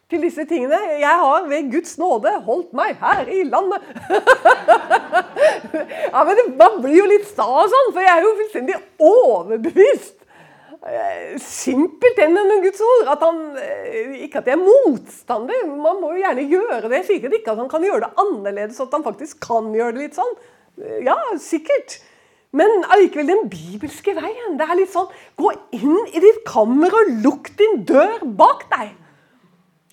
til 0.09 0.23
disse 0.25 0.45
tingene. 0.49 0.79
Jeg 0.99 1.15
har 1.23 1.47
ved 1.49 1.71
Guds 1.73 1.97
nåde 2.01 2.31
holdt 2.45 2.71
meg 2.77 2.95
her 3.01 3.27
i 3.29 3.43
landet. 3.47 3.83
ja, 6.13 6.23
men 6.23 6.33
det, 6.39 6.47
Man 6.57 6.79
blir 6.81 6.97
jo 6.97 7.09
litt 7.11 7.27
sta 7.29 7.45
og 7.45 7.69
sånn, 7.69 7.93
for 7.93 8.01
jeg 8.05 8.15
er 8.15 8.25
jo 8.25 8.37
fullstendig 8.39 8.79
overbevist 9.11 10.19
Eh, 10.79 11.35
simpelthen 11.43 12.37
enn 12.39 12.61
Guds 12.63 12.79
ord. 12.81 13.09
At 13.11 13.23
han, 13.25 13.39
eh, 13.59 14.13
ikke 14.23 14.39
at 14.39 14.47
jeg 14.47 14.55
er 14.55 14.63
motstander, 14.63 15.65
man 15.67 15.99
må 15.99 16.13
jo 16.13 16.23
gjerne 16.23 16.45
gjøre 16.47 16.89
det. 16.89 17.05
Sikkert 17.05 17.35
ikke 17.35 17.51
at 17.51 17.59
han 17.59 17.69
kan 17.69 17.83
gjøre 17.83 18.05
det 18.05 18.13
annerledes, 18.23 18.79
at 18.79 18.93
han 18.95 19.03
faktisk 19.03 19.41
kan 19.43 19.73
gjøre 19.75 19.97
det 19.97 20.05
litt 20.05 20.15
sånn. 20.15 20.37
Eh, 20.79 21.03
ja, 21.03 21.17
sikkert. 21.37 21.99
Men 22.51 22.85
allikevel 22.87 23.27
den 23.27 23.49
bibelske 23.51 24.15
veien. 24.15 24.55
Det 24.57 24.65
er 24.65 24.79
litt 24.79 24.89
sånn 24.89 25.11
Gå 25.37 25.51
inn 25.75 25.99
i 26.15 26.19
ditt 26.19 26.41
kammer 26.47 26.89
og 26.89 27.11
lukk 27.21 27.51
din 27.59 27.83
dør 27.85 28.23
bak 28.23 28.65
deg. 28.71 28.95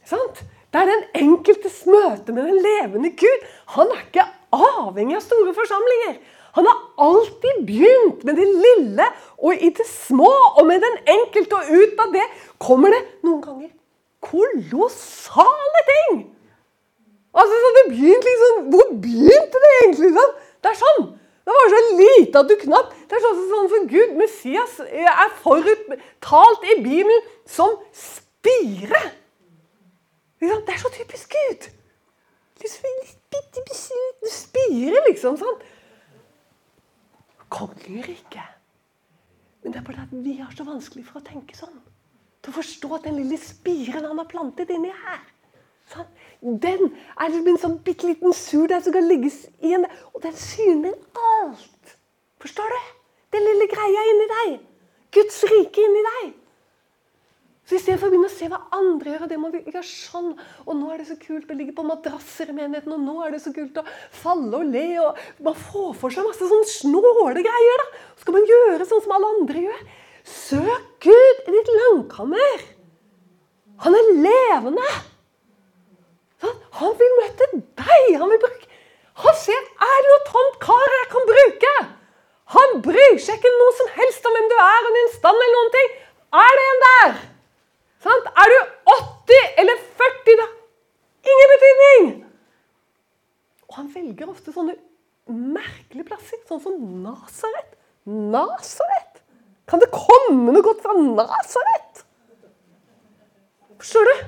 Sant? 0.07 0.43
Det 0.73 0.83
er 0.83 0.91
den 0.91 1.05
enkeltes 1.23 1.85
møte 1.89 2.35
med 2.35 2.49
den 2.51 2.59
levende 2.63 3.13
Gud. 3.19 3.47
Han 3.77 3.93
er 3.95 4.03
ikke 4.05 4.27
avhengig 4.55 5.17
av 5.19 5.25
store 5.25 5.55
forsamlinger. 5.57 6.19
Han 6.57 6.69
har 6.69 6.79
alltid 7.07 7.65
begynt 7.69 8.23
med 8.25 8.39
det 8.41 8.47
lille 8.49 9.07
og 9.37 9.57
i 9.61 9.71
det 9.77 9.87
små 9.89 10.31
og 10.57 10.63
med 10.69 10.81
den 10.85 11.01
enkelte. 11.19 11.59
Og 11.59 11.83
ut 11.83 12.07
av 12.07 12.15
det 12.15 12.25
kommer 12.63 12.95
det 12.95 13.03
noen 13.27 13.43
ganger 13.45 13.73
kolossale 14.27 15.83
ting. 15.91 16.23
Altså, 17.37 17.59
så 17.63 17.73
det 17.77 17.85
begynte 17.93 18.31
liksom, 18.31 18.63
Hvor 18.73 18.87
begynte 19.03 19.61
det 19.63 19.73
egentlig? 19.83 20.11
Sånn? 20.17 20.33
Det 20.65 20.71
er 20.73 20.79
sånn. 20.81 21.05
Det 21.47 21.57
var 21.57 21.69
så 21.73 21.83
lite 21.99 22.41
at 22.41 22.49
du 22.51 22.55
knapt 22.63 22.95
Det 23.07 23.19
er 23.19 23.23
sånn, 23.23 23.43
sånn 23.51 23.69
for 23.71 23.91
Gud, 23.93 24.17
Messias, 24.19 24.81
er 24.89 25.37
foruttalt 25.45 26.67
i 26.73 26.81
Bibelen 26.81 27.29
som 27.47 27.77
spire! 27.95 29.05
Det 30.41 30.75
er 30.75 30.79
så 30.83 30.93
typisk 30.93 31.33
Gud. 31.33 31.69
Du 32.57 32.67
bitte 33.33 33.63
liksom. 35.09 35.37
sånn. 35.41 35.63
Kongeriket. 37.53 38.55
Men 39.63 39.73
det 39.73 39.81
er 39.81 39.87
bare 39.87 40.05
at 40.07 40.13
vi 40.13 40.37
har 40.41 40.53
så 40.57 40.67
vanskelig 40.67 41.07
for 41.09 41.21
å 41.21 41.27
tenke 41.27 41.57
sånn. 41.57 41.79
Til 42.43 42.53
å 42.53 42.59
forstå 42.59 42.93
at 42.97 43.09
den 43.09 43.19
lille 43.21 43.39
spiren 43.41 44.05
han 44.07 44.21
har 44.21 44.29
plantet 44.31 44.71
inni 44.71 44.93
her 44.93 45.25
sånn, 45.93 46.07
Den 46.41 46.93
er 47.17 47.31
liksom 47.31 47.49
en 47.51 47.61
sånn 47.63 47.77
bitte 47.87 48.07
liten 48.09 48.35
surdeig 48.35 48.85
som 48.85 48.95
kan 48.95 49.07
legges 49.09 49.47
i 49.63 49.73
en 49.77 49.87
Og 50.13 50.23
den 50.23 50.35
syner 50.39 50.95
alt. 51.15 51.97
Forstår 52.43 52.75
du? 52.75 52.81
Den 53.35 53.47
lille 53.47 53.69
greia 53.71 54.03
inni 54.11 54.27
deg. 54.33 54.59
Guds 55.17 55.43
rike 55.51 55.83
inni 55.83 56.03
deg. 56.07 56.35
Så 57.67 57.75
Istedenfor 57.75 58.07
å 58.07 58.13
begynne 58.13 58.29
å 58.31 58.35
se 58.35 58.47
hva 58.47 58.61
andre 58.77 59.11
gjør, 59.11 59.23
og 59.25 59.31
det 59.33 59.37
må 59.43 59.49
vi 59.51 59.61
gjøre 59.65 59.83
sånn 59.83 60.29
Og 60.37 60.77
nå 60.79 60.91
er 60.93 61.01
det 61.01 61.09
så 61.09 61.17
kult 61.19 61.51
å 61.51 61.57
ligge 61.59 61.75
på 61.75 61.85
madrasser 61.87 62.53
i 62.53 62.55
menigheten, 62.55 62.95
og 62.95 63.03
nå 63.03 63.17
er 63.27 63.35
det 63.35 63.41
så 63.43 63.51
kult 63.55 63.81
å 63.81 63.85
falle 64.15 64.61
og 64.61 64.71
le 64.71 64.85
og 65.03 65.19
Man 65.43 65.59
får 65.59 65.97
for 65.99 66.15
seg 66.15 66.29
masse 66.29 66.47
sånn 66.47 66.63
snåle 66.71 67.43
greier. 67.43 67.83
da. 67.83 67.89
Så 68.15 68.27
skal 68.27 68.39
man 68.39 68.49
gjøre 68.53 68.87
sånn 68.87 69.03
som 69.03 69.17
alle 69.19 69.33
andre 69.35 69.67
gjør. 69.67 69.83
Søk 70.27 70.89
Gud 71.09 71.43
i 71.51 71.57
ditt 71.57 71.75
langkammer. 71.81 72.65
Han 73.83 73.99
er 73.99 74.15
levende. 74.15 74.89
Sånn? 76.43 76.57
Han 76.79 76.97
vil 77.03 77.15
møte 77.19 77.53
deg. 77.59 78.17
Han 78.23 78.31
vil 78.31 78.43
bruke 78.47 78.75
Han 79.27 79.39
ser 79.43 79.59
er 79.59 80.03
det 80.05 80.11
noe 80.13 80.25
tomt 80.31 80.59
kar 80.63 80.99
jeg 81.01 81.07
kan 81.13 81.31
bruke. 81.35 81.77
Han 82.55 82.83
bryr 82.85 83.17
seg 83.19 83.41
ikke 83.41 83.59
noe 83.59 83.79
som 83.79 83.89
helst 83.97 84.27
om 84.29 84.37
hvem 84.37 84.53
du 84.53 84.61
er 84.61 84.91
og 84.91 84.99
din 85.01 85.17
stand 85.17 85.41
eller 85.41 85.57
noen 85.59 85.73
ting. 85.75 85.97
Er 86.47 86.61
det 86.61 86.67
en 86.67 86.85
der? 86.85 87.17
Sant? 88.07 88.29
Er 88.39 88.53
du 88.53 88.59
80 88.93 89.61
eller 89.63 89.81
40, 89.99 90.37
da? 90.41 90.47
Ingen 91.27 91.53
betydning! 91.53 92.11
Og 93.67 93.79
han 93.81 93.89
velger 93.91 94.31
ofte 94.31 94.55
sånne 94.55 94.77
merkelige 95.27 96.07
plasser, 96.07 96.39
sånn 96.47 96.63
som 96.63 96.77
Nasaret. 97.03 97.75
Nasaret? 98.07 99.23
Kan 99.67 99.83
det 99.83 99.91
komme 99.91 100.55
noe 100.55 100.63
godt 100.63 100.85
fra 100.85 100.95
Nasaret? 100.95 102.05
Forstår 103.81 104.07
du? 104.07 104.25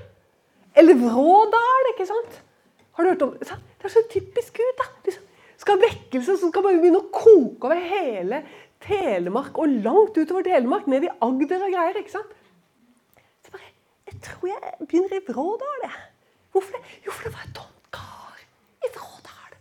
Eller 0.79 0.99
Vrådal, 0.99 1.93
ikke 1.93 2.07
sant? 2.09 2.41
Har 2.99 3.07
du 3.07 3.12
hørt 3.12 3.22
om 3.22 3.37
Det 3.39 3.87
er 3.87 3.95
så 3.95 4.03
typisk 4.11 4.59
Gud. 4.59 4.74
da. 4.79 4.89
Liksom, 5.07 5.22
skal 5.59 5.79
vekkelse, 5.83 6.35
så 6.39 6.51
skal 6.51 6.66
bare 6.66 6.81
begynne 6.83 6.99
å 6.99 7.12
koke 7.14 7.70
over 7.70 7.79
hele 7.79 8.43
Telemark 8.83 9.59
og 9.59 9.70
langt 9.87 10.18
utover 10.18 10.43
Telemark, 10.47 10.87
ned 10.91 11.07
i 11.07 11.14
Agder 11.22 11.62
og 11.62 11.72
greier. 11.74 11.99
ikke 12.03 12.16
sant? 12.18 12.35
Jeg 14.09 14.20
tror 14.24 14.48
jeg 14.48 14.86
begynner 14.88 15.18
i 15.18 15.24
Vrådal. 15.26 15.88
Hvorfor 16.52 16.76
det? 16.76 17.00
Jo, 17.06 17.12
for 17.12 17.28
det 17.28 17.32
var 17.34 17.44
en 17.44 17.56
tomt 17.59 17.88
kar 17.92 18.38
i 18.86 18.90
Vrådal. 18.94 19.56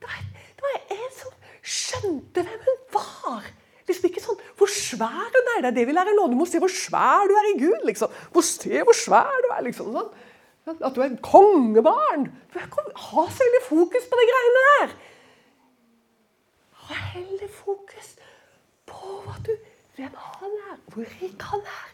Det 0.00 0.08
var, 0.08 0.22
det 0.56 0.64
var 0.64 0.78
en 0.96 1.10
som 1.12 1.34
skjønte 1.62 2.44
hvem 2.46 2.62
hun 2.68 2.78
var. 2.94 3.50
Liksom 3.88 4.08
ikke 4.08 4.22
sånn 4.24 4.40
hvor 4.56 4.72
svær 4.72 5.28
hun 5.34 5.52
er. 5.54 5.60
Det 5.60 5.70
er 5.70 5.76
det 5.80 5.84
vi 5.90 5.96
lærer 5.96 6.16
nå. 6.16 6.30
Du 6.32 6.38
må 6.38 6.46
se 6.48 6.60
hvor 6.62 6.72
svær 6.72 7.28
du 7.28 7.36
er 7.36 7.50
i 7.50 7.58
Gud. 7.60 7.84
liksom. 7.88 8.14
Må 8.32 8.44
se 8.44 8.80
hvor 8.80 8.96
svær 8.96 9.44
du 9.44 9.50
er. 9.52 9.62
liksom 9.68 9.92
sånn. 9.96 10.10
At 10.68 10.96
du 10.96 11.00
er 11.00 11.10
et 11.10 11.20
kongebarn. 11.24 12.26
Du 12.52 12.58
kan 12.72 12.90
ha 13.04 13.26
så 13.28 13.44
veldig 13.44 13.62
fokus 13.68 14.08
på 14.08 14.20
de 14.20 14.26
greiene 14.32 14.64
der. 14.70 14.96
Ha 16.88 16.98
heller 17.12 17.52
fokus 17.52 18.16
på 18.88 19.14
du, 19.44 19.54
hvem 19.96 20.14
han 20.16 20.58
er, 20.72 20.76
hvor 20.92 21.08
rik 21.20 21.48
han 21.52 21.64
er. 21.64 21.88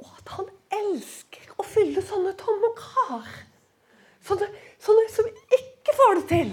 Og 0.00 0.12
at 0.18 0.36
han 0.36 0.48
elsker 0.72 1.54
å 1.60 1.66
fylle 1.66 2.02
sånne 2.04 2.34
tomme 2.40 2.72
kar. 2.78 3.30
Sånne, 4.26 4.48
sånne, 4.82 5.06
som 5.12 5.28
ikke 5.58 5.96
får 5.98 6.20
det 6.20 6.26
til. 6.30 6.52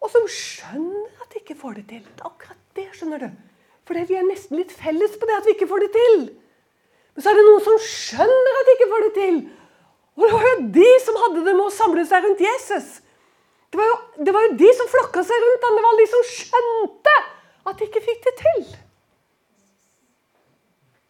Og 0.00 0.12
som 0.12 0.26
skjønner 0.32 1.22
at 1.22 1.32
de 1.32 1.40
ikke 1.42 1.58
får 1.60 1.80
det 1.80 1.86
til. 1.92 2.04
Akkurat 2.24 2.60
det, 2.76 2.88
skjønner 2.96 3.24
du. 3.24 3.30
Fordi 3.88 4.04
vi 4.08 4.18
er 4.20 4.26
nesten 4.28 4.60
litt 4.60 4.72
felles 4.76 5.16
på 5.18 5.28
det 5.28 5.38
at 5.38 5.48
vi 5.48 5.56
ikke 5.56 5.68
får 5.70 5.84
det 5.86 5.90
til. 5.96 6.20
Men 7.14 7.24
så 7.24 7.32
er 7.32 7.40
det 7.40 7.46
noen 7.48 7.64
som 7.66 7.78
skjønner 7.84 8.58
at 8.60 8.68
de 8.68 8.76
ikke 8.76 8.90
får 8.92 9.06
det 9.06 9.12
til. 9.18 9.40
Og 10.16 10.26
det 10.26 10.32
var 10.34 10.46
jo 10.48 10.66
de 10.76 10.90
som 11.04 11.18
hadde 11.24 11.46
det 11.46 11.54
med 11.56 11.66
å 11.66 11.74
samle 11.74 12.04
seg 12.08 12.26
rundt 12.26 12.44
Jesus. 12.44 13.00
Det 13.70 13.78
var 13.78 13.86
jo, 13.86 13.96
det 14.26 14.34
var 14.34 14.46
jo 14.46 14.54
de 14.60 14.70
som 14.76 14.88
flokka 14.90 15.24
seg 15.26 15.44
rundt 15.44 15.66
han. 15.66 15.76
Det 15.78 15.84
var 15.86 15.98
de 16.00 16.06
som 16.12 16.24
skjønte 16.30 17.16
at 17.70 17.76
de 17.78 17.88
ikke 17.88 18.04
fikk 18.04 18.24
det 18.26 18.36
til. 18.40 18.64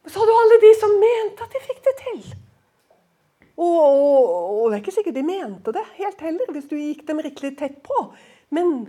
Men 0.03 0.13
så 0.13 0.23
hadde 0.23 0.33
du 0.33 0.41
alle 0.43 0.61
de 0.63 0.71
som 0.81 0.97
mente 1.03 1.45
at 1.45 1.55
de 1.55 1.63
fikk 1.65 1.83
det 1.87 1.95
til. 2.01 2.23
Og, 3.61 3.77
og, 3.77 4.27
og, 4.31 4.65
det 4.71 4.77
er 4.79 4.83
ikke 4.83 4.97
sikkert 4.97 5.19
de 5.19 5.27
mente 5.27 5.73
det 5.77 5.85
helt 5.99 6.23
heller, 6.25 6.53
hvis 6.55 6.69
du 6.71 6.79
gikk 6.79 7.03
dem 7.09 7.21
riktig 7.21 7.53
tett 7.61 7.81
på. 7.85 7.97
Men 8.57 8.87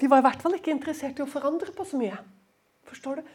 de 0.00 0.08
var 0.10 0.22
i 0.22 0.26
hvert 0.26 0.40
fall 0.42 0.56
ikke 0.56 0.72
interessert 0.72 1.20
i 1.20 1.24
å 1.24 1.30
forandre 1.30 1.74
på 1.76 1.84
så 1.88 2.00
mye. 2.00 2.16
Forstår 2.88 3.20
du? 3.20 3.32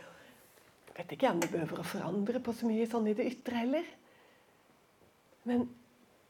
Jeg 0.90 0.96
vet 0.98 1.14
ikke 1.16 1.32
om 1.32 1.42
vi 1.44 1.52
behøver 1.54 1.82
å 1.82 1.88
forandre 1.88 2.42
på 2.44 2.54
så 2.58 2.68
mye 2.68 2.88
sånn 2.90 3.08
i 3.08 3.16
det 3.16 3.28
ytre 3.30 3.62
heller. 3.62 3.92
Men, 5.48 5.68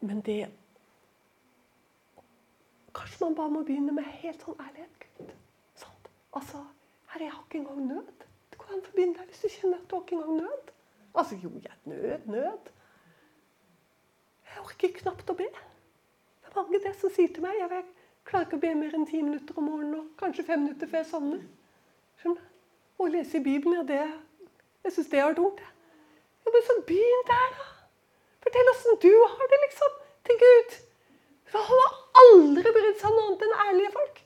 men 0.05 0.19
det 0.25 0.41
Kanskje 2.99 3.21
man 3.21 3.35
bare 3.37 3.53
må 3.53 3.61
begynne 3.63 3.93
med 3.95 4.07
helt 4.19 4.41
sånn 4.43 4.57
ærlighet. 4.59 5.03
Gud. 5.05 5.31
Sånn. 5.77 6.07
Altså, 6.35 6.63
Herre, 7.13 7.27
jeg 7.27 7.33
har 7.35 7.43
ikke 7.45 7.59
engang 7.61 7.83
nød. 7.85 8.25
Det 8.49 8.59
går 8.59 8.73
an 8.73 8.81
å 8.81 8.93
begynne 8.95 9.17
der 9.19 9.29
hvis 9.29 9.43
du 9.45 9.53
kjenner 9.53 9.79
at 9.79 9.85
du 9.87 9.95
har 9.95 10.03
ikke 10.03 10.17
engang 10.17 10.41
nød. 10.41 10.71
Altså, 11.15 11.35
jo, 11.43 11.51
jeg 11.63 11.77
nød, 11.83 12.25
nød. 12.25 12.69
Jeg 14.49 14.65
orker 14.65 14.93
knapt 15.01 15.31
å 15.31 15.37
be. 15.37 15.47
Det 15.49 16.51
er 16.51 16.57
mange 16.57 16.81
det 16.83 16.93
som 16.97 17.11
sier 17.13 17.31
til 17.33 17.45
meg 17.45 17.57
jeg 17.59 17.83
klarer 18.29 18.45
ikke 18.45 18.59
å 18.59 18.61
be 18.61 18.75
mer 18.77 18.95
enn 18.95 19.07
ti 19.09 19.21
minutter 19.21 19.57
om 19.57 19.67
morgenen 19.69 19.99
og 20.01 20.09
kanskje 20.19 20.45
fem 20.45 20.63
minutter 20.65 20.89
før 20.89 21.01
jeg 21.01 21.09
sovner. 21.09 21.41
Å 22.99 23.07
lese 23.07 23.39
i 23.39 23.43
Bibelen, 23.43 23.79
ja, 23.79 23.85
det, 23.87 24.49
jeg 24.85 24.95
syns 24.95 25.11
det 25.11 25.21
er 25.23 25.35
tungt. 25.37 25.61
Ja, 25.63 26.53
men 26.53 26.65
så 26.67 26.75
begynn 26.87 27.25
der, 27.29 27.51
da. 27.57 27.67
Fortell 28.43 28.71
åssen 28.73 28.99
du 29.03 29.11
har 29.13 29.51
det, 29.51 29.59
liksom, 29.65 29.99
til 30.27 30.39
Gud. 30.43 30.79
For 31.49 31.69
han 31.69 31.83
har 31.83 32.23
aldri 32.23 32.73
brydd 32.75 32.99
seg 32.99 33.09
om 33.09 33.17
noe 33.17 33.29
annet 33.29 33.45
enn 33.45 33.61
ærlige 33.65 33.93
folk. 33.95 34.19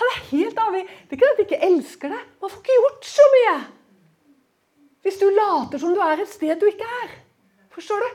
Han 0.00 0.10
er 0.12 0.20
helt 0.30 0.60
avhengig. 0.66 0.98
Det 1.08 1.16
er 1.16 1.18
ikke 1.18 1.30
at 1.30 1.40
han 1.40 1.46
ikke 1.46 1.62
elsker 1.68 2.14
deg. 2.14 2.28
Man 2.42 2.52
får 2.52 2.62
ikke 2.62 2.78
gjort 2.78 3.08
så 3.12 3.26
mye. 3.36 3.56
Hvis 5.02 5.18
du 5.18 5.26
later 5.34 5.80
som 5.82 5.94
du 5.94 6.00
er 6.02 6.22
et 6.22 6.30
sted 6.30 6.60
du 6.60 6.68
ikke 6.70 6.88
er. 7.02 7.16
Forstår 7.74 8.04
du? 8.04 8.10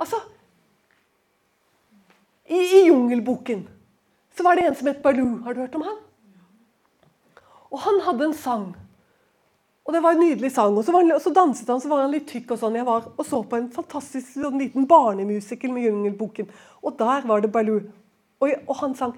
Altså 0.00 0.18
I, 2.48 2.58
i 2.58 2.86
Jungelboken 2.88 3.66
så 4.32 4.44
var 4.46 4.56
det 4.56 4.64
en 4.64 4.74
som 4.74 4.88
het 4.88 5.02
Baloo. 5.02 5.42
Har 5.44 5.54
du 5.54 5.60
hørt 5.60 5.74
om 5.76 5.84
han? 5.84 5.98
Og 7.72 7.80
han 7.84 8.00
hadde 8.06 8.30
en 8.30 8.36
sang. 8.36 8.70
Og 9.84 9.94
det 9.94 10.02
var 10.02 10.14
en 10.14 10.22
nydelig 10.22 10.52
sang. 10.54 10.76
Og 10.78 10.84
så, 10.86 10.94
han, 10.94 11.10
og 11.12 11.20
så 11.20 11.32
danset 11.34 11.68
han, 11.68 11.80
så 11.82 11.90
var 11.90 12.04
han 12.04 12.12
litt 12.14 12.28
tykk 12.30 12.54
og 12.54 12.60
sånn. 12.60 12.78
Jeg 12.78 12.86
var 12.88 13.10
og 13.12 13.26
så 13.26 13.42
på 13.44 13.58
en 13.58 13.68
fantastisk 13.74 14.36
sånn 14.36 14.60
liten 14.60 14.86
barnemusical 14.88 15.74
med 15.74 15.88
Jungelboken. 15.88 16.48
Og 16.80 16.96
der 17.00 17.26
var 17.28 17.44
det 17.44 17.52
Baloo. 17.52 17.82
Og, 18.42 18.54
og, 18.66 18.74
han 18.80 18.96
sang, 18.98 19.12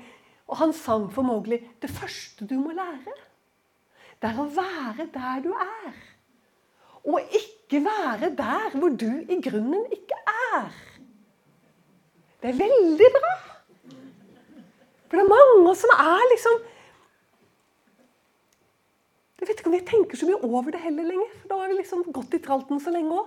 og 0.50 0.58
han 0.60 0.74
sang 0.76 1.06
for 1.14 1.24
Mowgli 1.24 1.56
Det 1.80 1.88
første 1.88 2.44
du 2.44 2.58
må 2.60 2.74
lære, 2.76 3.14
det 4.20 4.28
er 4.28 4.40
å 4.40 4.50
være 4.52 5.06
der 5.14 5.40
du 5.44 5.52
er. 5.54 5.94
Og 7.04 7.20
ikke 7.20 7.84
være 7.84 8.30
der 8.36 8.78
hvor 8.78 8.88
du 8.88 9.10
i 9.28 9.40
grunnen 9.44 9.84
ikke 9.92 10.16
er. 10.26 10.68
Det 12.42 12.50
er 12.50 12.60
veldig 12.60 13.10
bra. 13.16 13.34
For 15.08 15.16
det 15.18 15.24
er 15.24 15.34
mange 15.34 15.74
som 15.80 15.92
er 15.94 16.30
liksom 16.32 16.62
Jeg 19.40 19.48
vet 19.48 19.58
ikke 19.60 19.68
om 19.68 19.76
vi 19.76 19.86
tenker 19.86 20.16
så 20.16 20.26
mye 20.26 20.40
over 20.48 20.70
det 20.72 20.80
heller 20.80 21.04
lenger. 21.04 21.30
For 21.40 21.48
da 21.50 21.56
har 21.60 21.68
vi 21.68 21.76
liksom 21.76 22.04
gått 22.16 22.36
i 22.36 22.40
tralten 22.40 22.80
så 22.80 22.92
lenge 22.94 23.12
òg. 23.12 23.26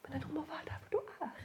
Men 0.00 0.12
det 0.12 0.20
er 0.20 0.22
noe 0.24 0.36
med 0.36 0.42
å 0.42 0.52
være 0.54 0.68
der 0.70 0.78
hvor 0.80 0.90
du 0.94 1.24
er. 1.26 1.42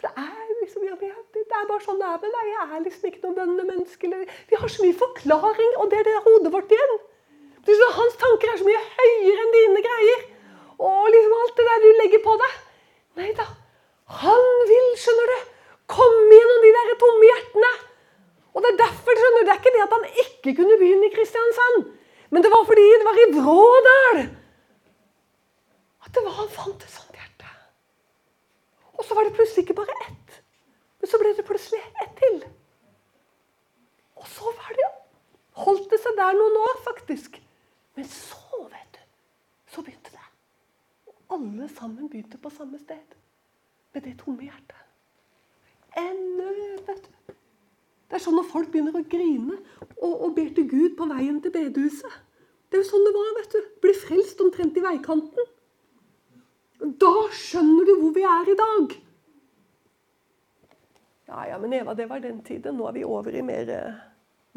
For 0.00 0.06
det 0.06 0.12
er 0.22 0.54
liksom, 0.62 0.86
ja, 0.88 0.96
det 1.36 1.42
er 1.44 1.68
bare 1.68 1.84
sånn 1.84 2.00
det 2.00 2.08
er 2.08 2.22
med 2.22 2.32
meg. 2.38 2.48
Jeg 2.54 2.64
er 2.64 2.84
liksom 2.86 3.08
ikke 3.10 3.22
noe 3.26 3.36
bønnemenneske. 3.36 4.12
Vi 4.48 4.60
har 4.62 4.72
så 4.72 4.86
mye 4.86 4.96
forklaring, 5.02 5.76
og 5.82 5.92
det 5.92 6.00
er 6.00 6.08
det 6.08 6.22
hodet 6.24 6.54
vårt 6.56 6.72
igjen. 6.72 6.96
Hans 7.92 8.18
tanker 8.18 8.50
er 8.50 8.58
så 8.58 8.66
mye 8.66 8.82
høyere 8.96 9.44
enn 9.44 9.54
dine 9.54 9.82
greier. 9.84 10.22
Og 10.82 11.08
liksom 11.14 11.34
alt 11.38 11.56
det 11.58 11.66
der 11.68 11.82
du 11.82 11.88
legger 12.00 12.22
på 12.24 12.36
deg. 12.40 12.60
Nei 13.20 13.30
da. 13.38 13.46
Han 14.22 14.46
vil, 14.68 14.88
skjønner 14.98 15.32
du, 15.32 15.48
komme 15.92 16.36
gjennom 16.38 16.62
de 16.64 16.72
der 16.76 16.94
tomme 17.00 17.28
hjertene. 17.28 17.72
Og 18.52 18.64
det 18.64 18.70
er 18.72 18.80
derfor, 18.82 19.18
skjønner 19.18 19.44
du, 19.44 19.46
det 19.46 19.54
er 19.54 19.60
ikke 19.60 19.74
det 19.76 19.84
at 19.84 19.96
han 19.96 20.06
ikke 20.24 20.54
kunne 20.60 20.78
begynne 20.80 21.08
i 21.08 21.12
Kristiansand. 21.14 21.84
Men 22.32 22.44
det 22.44 22.52
var 22.52 22.64
fordi 22.68 22.86
det 22.90 23.08
var 23.08 23.20
i 23.20 23.28
Vrådal 23.36 24.22
at 26.02 26.16
det 26.16 26.24
var 26.26 26.34
han 26.40 26.50
fant 26.52 26.82
et 26.82 26.92
sånt 26.92 27.16
hjerte. 27.16 27.52
Og 28.98 29.06
så 29.06 29.16
var 29.16 29.28
det 29.28 29.36
plutselig 29.36 29.62
ikke 29.64 29.78
bare 29.78 29.94
ett, 30.08 30.40
men 31.00 31.10
så 31.10 31.20
ble 31.20 31.32
det 31.38 31.46
plutselig 31.46 31.80
ett 32.02 32.12
til. 32.18 32.42
Og 34.20 34.26
så 34.28 34.52
var 34.58 34.76
det 34.76 34.90
holdt 35.62 35.88
det 35.92 36.00
seg 36.02 36.18
der 36.18 36.36
noen 36.36 36.58
år, 36.64 36.82
faktisk. 36.88 37.41
Men 37.94 38.08
så, 38.08 38.66
vet 38.72 38.96
du, 38.96 39.02
så 39.74 39.84
begynte 39.84 40.14
det. 40.14 40.28
Og 41.06 41.36
alle 41.36 41.68
sammen 41.68 42.08
begynte 42.08 42.40
på 42.40 42.50
samme 42.50 42.80
sted. 42.80 43.16
Med 43.92 44.06
det 44.06 44.16
tomme 44.20 44.46
hjertet. 44.46 44.78
Ennå, 46.00 46.52
vet 46.86 47.08
du. 47.08 47.34
Det 48.12 48.18
er 48.18 48.24
sånn 48.24 48.36
når 48.36 48.48
folk 48.48 48.68
begynner 48.72 48.96
å 48.96 49.06
grine 49.08 49.54
og, 49.96 50.10
og 50.12 50.34
ber 50.36 50.50
til 50.52 50.66
Gud 50.68 50.96
på 50.98 51.06
veien 51.08 51.38
til 51.40 51.52
bedehuset. 51.52 52.18
Det 52.68 52.76
er 52.76 52.82
jo 52.82 52.88
sånn 52.90 53.06
det 53.06 53.12
var. 53.16 53.30
vet 53.38 53.54
du. 53.56 53.70
Bli 53.84 53.92
frelst 53.96 54.40
omtrent 54.44 54.76
i 54.76 54.84
veikanten. 54.84 55.48
Da 57.00 57.12
skjønner 57.36 57.88
du 57.88 57.92
hvor 58.00 58.12
vi 58.16 58.24
er 58.26 58.50
i 58.52 58.58
dag. 58.58 58.94
Ja, 61.28 61.46
ja, 61.48 61.58
men 61.60 61.72
Eva, 61.76 61.94
det 61.96 62.08
var 62.10 62.20
den 62.20 62.42
tiden. 62.44 62.76
Nå 62.76 62.88
er 62.88 62.96
vi 62.96 63.04
over 63.08 63.32
i 63.32 63.44
mer 63.44 63.72
eh, 63.72 64.00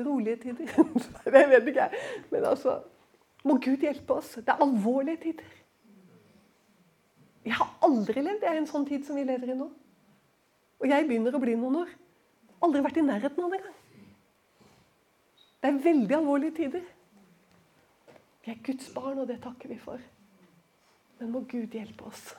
rolige 0.03 0.41
tider. 0.43 0.71
det 1.35 1.45
vet 1.51 1.71
ikke 1.71 1.87
jeg. 1.87 2.03
Men 2.31 2.47
altså 2.51 2.79
Må 3.45 3.59
Gud 3.61 3.83
hjelpe 3.85 4.17
oss. 4.17 4.33
Det 4.41 4.51
er 4.51 4.63
alvorlige 4.63 5.21
tider. 5.27 5.53
Jeg 7.45 7.53
har 7.59 7.75
aldri 7.85 8.23
levd 8.25 8.43
i 8.43 8.53
en 8.57 8.67
sånn 8.69 8.87
tid 8.89 9.05
som 9.05 9.17
vi 9.19 9.25
lever 9.27 9.53
i 9.53 9.57
nå. 9.57 9.67
Og 10.81 10.89
jeg 10.89 11.05
begynner 11.07 11.35
å 11.35 11.41
bli 11.41 11.53
noen 11.59 11.83
år. 11.83 11.91
Aldri 12.65 12.81
vært 12.81 12.97
i 12.99 13.05
nærheten 13.05 13.45
av 13.45 13.53
det 13.53 13.59
engang. 13.61 13.81
Det 15.61 15.69
er 15.69 15.83
veldig 15.85 16.15
alvorlige 16.17 16.55
tider. 16.59 16.83
Vi 18.45 18.51
er 18.53 18.61
Guds 18.65 18.89
barn, 18.93 19.21
og 19.21 19.29
det 19.29 19.39
takker 19.41 19.71
vi 19.71 19.77
for. 19.81 20.01
Men 21.19 21.31
må 21.33 21.41
Gud 21.49 21.73
hjelpe 21.73 22.05
oss. 22.09 22.33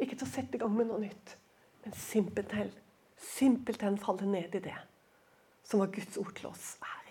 Ikke 0.00 0.16
til 0.16 0.26
å 0.26 0.30
sette 0.30 0.56
i 0.56 0.62
gang 0.62 0.72
med 0.72 0.88
noe 0.88 1.02
nytt, 1.02 1.36
men 1.84 1.96
simpelthen, 1.96 2.72
simpelthen 3.20 3.98
falle 4.00 4.28
ned 4.28 4.56
i 4.56 4.62
det 4.64 4.76
som 5.64 5.80
var 5.80 5.92
Guds 5.92 6.16
ord 6.20 6.32
til 6.36 6.50
oss 6.50 6.74
her. 6.84 7.03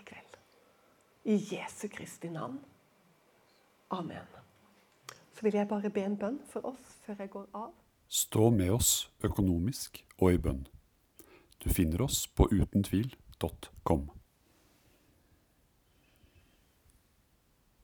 I 1.26 1.38
Jesu 1.38 1.88
Kristi 1.88 2.30
navn. 2.30 2.59
Amen. 3.89 4.28
Så 5.34 5.41
vil 5.41 5.53
jeg 5.53 5.67
bare 5.67 5.89
be 5.89 6.03
en 6.03 6.17
bønn 6.17 6.39
for 6.49 6.65
oss 6.74 6.97
før 7.05 7.19
jeg 7.19 7.30
går 7.30 7.47
av. 7.53 7.71
Stå 8.07 8.49
med 8.49 8.69
oss 8.76 9.11
økonomisk 9.24 10.03
og 10.19 10.34
i 10.34 10.38
bønn. 10.38 10.65
Du 11.63 11.69
finner 11.69 12.03
oss 12.03 12.28
på 12.28 12.49
utentvil.com. 12.51 14.09